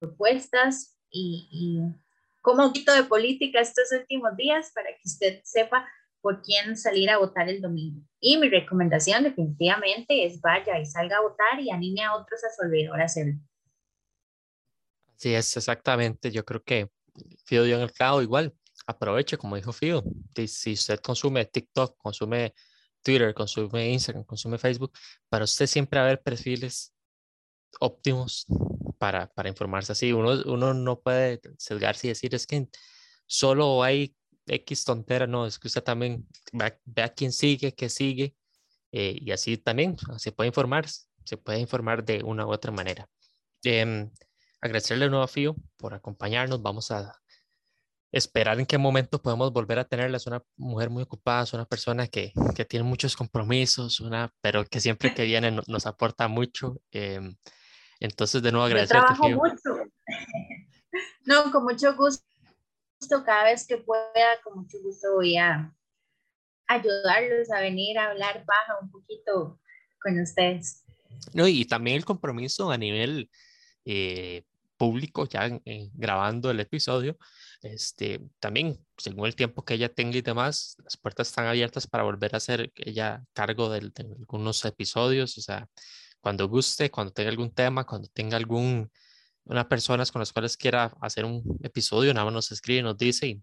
propuestas 0.00 0.98
y, 1.10 1.46
y 1.52 2.40
como 2.40 2.62
un 2.62 2.68
poquito 2.70 2.94
de 2.94 3.04
política 3.04 3.60
estos 3.60 3.92
últimos 3.92 4.34
días 4.36 4.72
para 4.74 4.88
que 4.88 5.02
usted 5.04 5.40
sepa 5.44 5.86
por 6.22 6.40
quién 6.40 6.76
salir 6.78 7.10
a 7.10 7.18
votar 7.18 7.50
el 7.50 7.60
domingo. 7.60 8.00
Y 8.18 8.38
mi 8.38 8.48
recomendación 8.48 9.24
definitivamente 9.24 10.24
es 10.24 10.40
vaya 10.40 10.78
y 10.78 10.86
salga 10.86 11.18
a 11.18 11.22
votar 11.22 11.60
y 11.60 11.70
anime 11.70 12.02
a 12.02 12.16
otros 12.16 12.40
a 12.44 12.48
su 12.50 12.92
a 12.94 13.04
hacerlo. 13.04 13.38
Así 15.14 15.34
es, 15.34 15.54
exactamente. 15.54 16.30
Yo 16.30 16.44
creo 16.46 16.62
que 16.62 16.88
Fido 17.44 17.64
dio 17.64 17.76
en 17.76 17.82
el 17.82 17.92
clavo 17.92 18.22
igual. 18.22 18.54
Aproveche, 18.88 19.36
como 19.36 19.56
dijo 19.56 19.72
Fido. 19.72 20.02
Si 20.46 20.72
usted 20.72 20.98
consume 21.00 21.44
TikTok, 21.44 21.98
consume 21.98 22.54
Twitter, 23.02 23.34
consume 23.34 23.90
Instagram, 23.90 24.24
consume 24.24 24.56
Facebook, 24.56 24.92
para 25.28 25.44
usted 25.44 25.66
siempre 25.66 25.98
va 25.98 26.06
a 26.06 26.08
haber 26.08 26.22
perfiles 26.22 26.94
óptimos 27.80 28.46
para, 28.96 29.28
para 29.28 29.50
informarse 29.50 29.92
así. 29.92 30.12
Uno, 30.12 30.42
uno 30.46 30.72
no 30.72 31.00
puede 31.00 31.40
sesgarse 31.58 32.06
y 32.06 32.10
decir 32.10 32.34
es 32.34 32.46
que 32.46 32.66
solo 33.26 33.82
hay 33.82 34.16
X 34.46 34.84
tontera, 34.84 35.26
no, 35.26 35.46
es 35.46 35.58
que 35.58 35.68
usted 35.68 35.82
también 35.82 36.26
ve, 36.52 37.02
a 37.02 37.08
quién 37.10 37.32
sigue, 37.32 37.74
qué 37.74 37.90
sigue, 37.90 38.34
eh, 38.90 39.18
y 39.20 39.32
así 39.32 39.58
también 39.58 39.96
se 40.16 40.32
puede 40.32 40.48
informar, 40.48 40.86
se 41.24 41.36
puede 41.36 41.60
informar 41.60 42.02
de 42.06 42.22
una 42.22 42.46
u 42.46 42.52
otra 42.52 42.72
manera. 42.72 43.06
Eh, 43.64 44.08
agradecerle 44.62 45.04
de 45.04 45.10
nuevo 45.10 45.24
a 45.24 45.28
Fío 45.28 45.56
por 45.76 45.92
acompañarnos, 45.92 46.62
vamos 46.62 46.90
a 46.90 47.20
esperar 48.12 48.58
en 48.58 48.66
qué 48.66 48.78
momento 48.78 49.20
podemos 49.20 49.52
volver 49.52 49.78
a 49.78 49.84
tenerla. 49.84 50.16
Es 50.16 50.26
una 50.26 50.42
mujer 50.56 50.90
muy 50.90 51.02
ocupada, 51.02 51.44
es 51.44 51.52
una 51.52 51.66
persona 51.66 52.06
que, 52.06 52.32
que 52.54 52.64
tiene 52.64 52.84
muchos 52.84 53.16
compromisos, 53.16 54.00
una, 54.00 54.32
pero 54.40 54.64
que 54.64 54.80
siempre 54.80 55.14
que 55.14 55.24
viene 55.24 55.50
nos 55.66 55.86
aporta 55.86 56.28
mucho. 56.28 56.80
Em, 56.90 57.36
entonces, 58.00 58.42
de 58.42 58.52
nuevo, 58.52 58.66
agradecerte. 58.66 59.14
Fío. 59.14 59.36
mucho. 59.36 59.90
No, 61.26 61.52
con 61.52 61.64
mucho 61.64 61.94
gusto 61.94 62.24
cada 63.24 63.44
vez 63.44 63.66
que 63.66 63.76
pueda, 63.76 64.40
con 64.42 64.60
mucho 64.60 64.78
gusto 64.82 65.16
voy 65.16 65.36
a 65.36 65.70
ayudarlos 66.66 67.50
a 67.50 67.60
venir 67.60 67.98
a 67.98 68.10
hablar 68.10 68.42
baja 68.46 68.78
un 68.80 68.90
poquito 68.90 69.60
con 70.00 70.18
ustedes. 70.18 70.84
No, 71.34 71.46
y 71.46 71.66
también 71.66 71.98
el 71.98 72.06
compromiso 72.06 72.70
a 72.70 72.78
nivel 72.78 73.30
eh, 73.84 74.44
público, 74.78 75.28
ya 75.28 75.50
grabando 75.94 76.50
el 76.50 76.60
episodio, 76.60 77.18
este, 77.62 78.20
también 78.40 78.78
según 78.96 79.26
el 79.26 79.36
tiempo 79.36 79.64
que 79.64 79.74
ella 79.74 79.92
tenga 79.92 80.16
y 80.16 80.22
demás, 80.22 80.76
las 80.84 80.96
puertas 80.96 81.28
están 81.28 81.46
abiertas 81.46 81.86
para 81.86 82.04
volver 82.04 82.34
a 82.34 82.38
hacer 82.38 82.72
ella 82.76 83.24
cargo 83.34 83.68
de, 83.70 83.92
algunos 83.98 84.64
episodios, 84.64 85.36
o 85.38 85.42
sea, 85.42 85.68
cuando 86.20 86.48
guste, 86.48 86.90
cuando 86.90 87.12
tenga 87.12 87.30
algún 87.30 87.52
tema, 87.52 87.84
cuando 87.84 88.08
tenga 88.08 88.36
algún 88.36 88.90
una 89.44 89.68
personas 89.68 90.12
con 90.12 90.20
las 90.20 90.32
cuales 90.32 90.56
quiera 90.56 90.92
hacer 91.00 91.24
un 91.24 91.42
episodio, 91.62 92.12
nada 92.12 92.24
más 92.26 92.34
nos 92.34 92.52
escribe, 92.52 92.82
nos 92.82 92.98
dice 92.98 93.26
y 93.28 93.42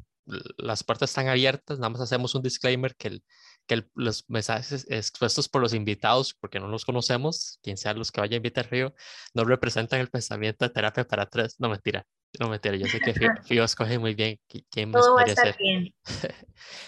las 0.57 0.83
puertas 0.83 1.09
están 1.09 1.27
abiertas, 1.27 1.79
nada 1.79 1.89
más 1.89 2.01
hacemos 2.01 2.35
un 2.35 2.41
disclaimer 2.43 2.95
que, 2.95 3.07
el, 3.09 3.23
que 3.67 3.85
los 3.95 4.29
mensajes 4.29 4.85
expuestos 4.89 5.49
por 5.49 5.61
los 5.61 5.73
invitados, 5.73 6.33
porque 6.33 6.59
no 6.59 6.67
los 6.67 6.85
conocemos, 6.85 7.59
quien 7.63 7.77
sea 7.77 7.93
los 7.93 8.11
que 8.11 8.21
vaya 8.21 8.35
a 8.35 8.37
invitar 8.37 8.69
Río, 8.69 8.93
no 9.33 9.43
representan 9.43 9.99
el 9.99 10.09
pensamiento 10.09 10.65
de 10.65 10.69
terapia 10.69 11.07
para 11.07 11.25
tres, 11.25 11.59
no 11.59 11.69
mentira, 11.69 12.05
no 12.39 12.49
mentira, 12.49 12.75
yo 12.75 12.87
sé 12.87 12.99
que 12.99 13.13
Fío, 13.43 13.63
escoge 13.63 13.97
muy 13.97 14.13
bien 14.13 14.39
quién 14.69 14.89
me 14.89 14.99
Todo 14.99 15.15
va 15.15 15.25
Bien. 15.57 15.93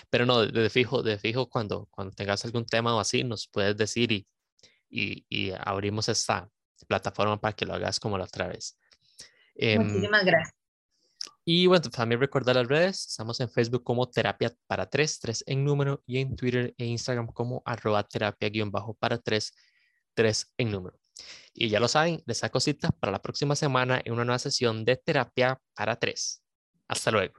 Pero 0.10 0.26
no, 0.26 0.46
de 0.46 0.70
fijo, 0.70 1.02
de 1.02 1.18
fijo, 1.18 1.50
cuando, 1.50 1.88
cuando 1.92 2.14
tengas 2.14 2.46
algún 2.46 2.66
tema 2.66 2.96
o 2.96 3.00
así, 3.00 3.24
nos 3.24 3.48
puedes 3.48 3.76
decir 3.76 4.12
y, 4.12 4.28
y, 4.90 5.26
y 5.30 5.52
abrimos 5.58 6.10
esta 6.10 6.50
plataforma 6.88 7.40
para 7.40 7.54
que 7.54 7.66
lo 7.66 7.74
hagas 7.74 8.00
como 8.00 8.18
la 8.18 8.26
otra 8.26 8.48
vez. 8.48 8.78
Em, 9.56 9.82
Muchísimas 9.82 10.24
gracias. 10.24 10.67
Y 11.50 11.66
bueno, 11.66 11.90
también 11.90 12.20
recordar 12.20 12.58
las 12.58 12.68
redes, 12.68 13.08
estamos 13.08 13.40
en 13.40 13.50
Facebook 13.50 13.82
como 13.82 14.10
terapia 14.10 14.54
para 14.68 14.86
tres, 14.86 15.18
tres 15.18 15.46
en 15.48 15.64
número, 15.64 16.04
y 16.06 16.18
en 16.18 16.36
Twitter 16.36 16.76
e 16.78 16.84
Instagram 16.84 17.28
como 17.28 17.62
arroba 17.64 18.04
terapia 18.04 18.52
bajo 18.66 18.96
para 18.96 19.18
tres, 19.18 19.54
tres 20.14 20.52
en 20.58 20.72
número. 20.72 21.00
Y 21.54 21.70
ya 21.70 21.80
lo 21.80 21.88
saben, 21.88 22.22
les 22.26 22.40
saco 22.40 22.60
cita 22.60 22.90
para 22.90 23.14
la 23.14 23.22
próxima 23.22 23.56
semana 23.56 24.02
en 24.04 24.12
una 24.12 24.26
nueva 24.26 24.40
sesión 24.40 24.84
de 24.84 24.98
terapia 24.98 25.58
para 25.74 25.96
tres. 25.96 26.44
Hasta 26.86 27.12
luego. 27.12 27.36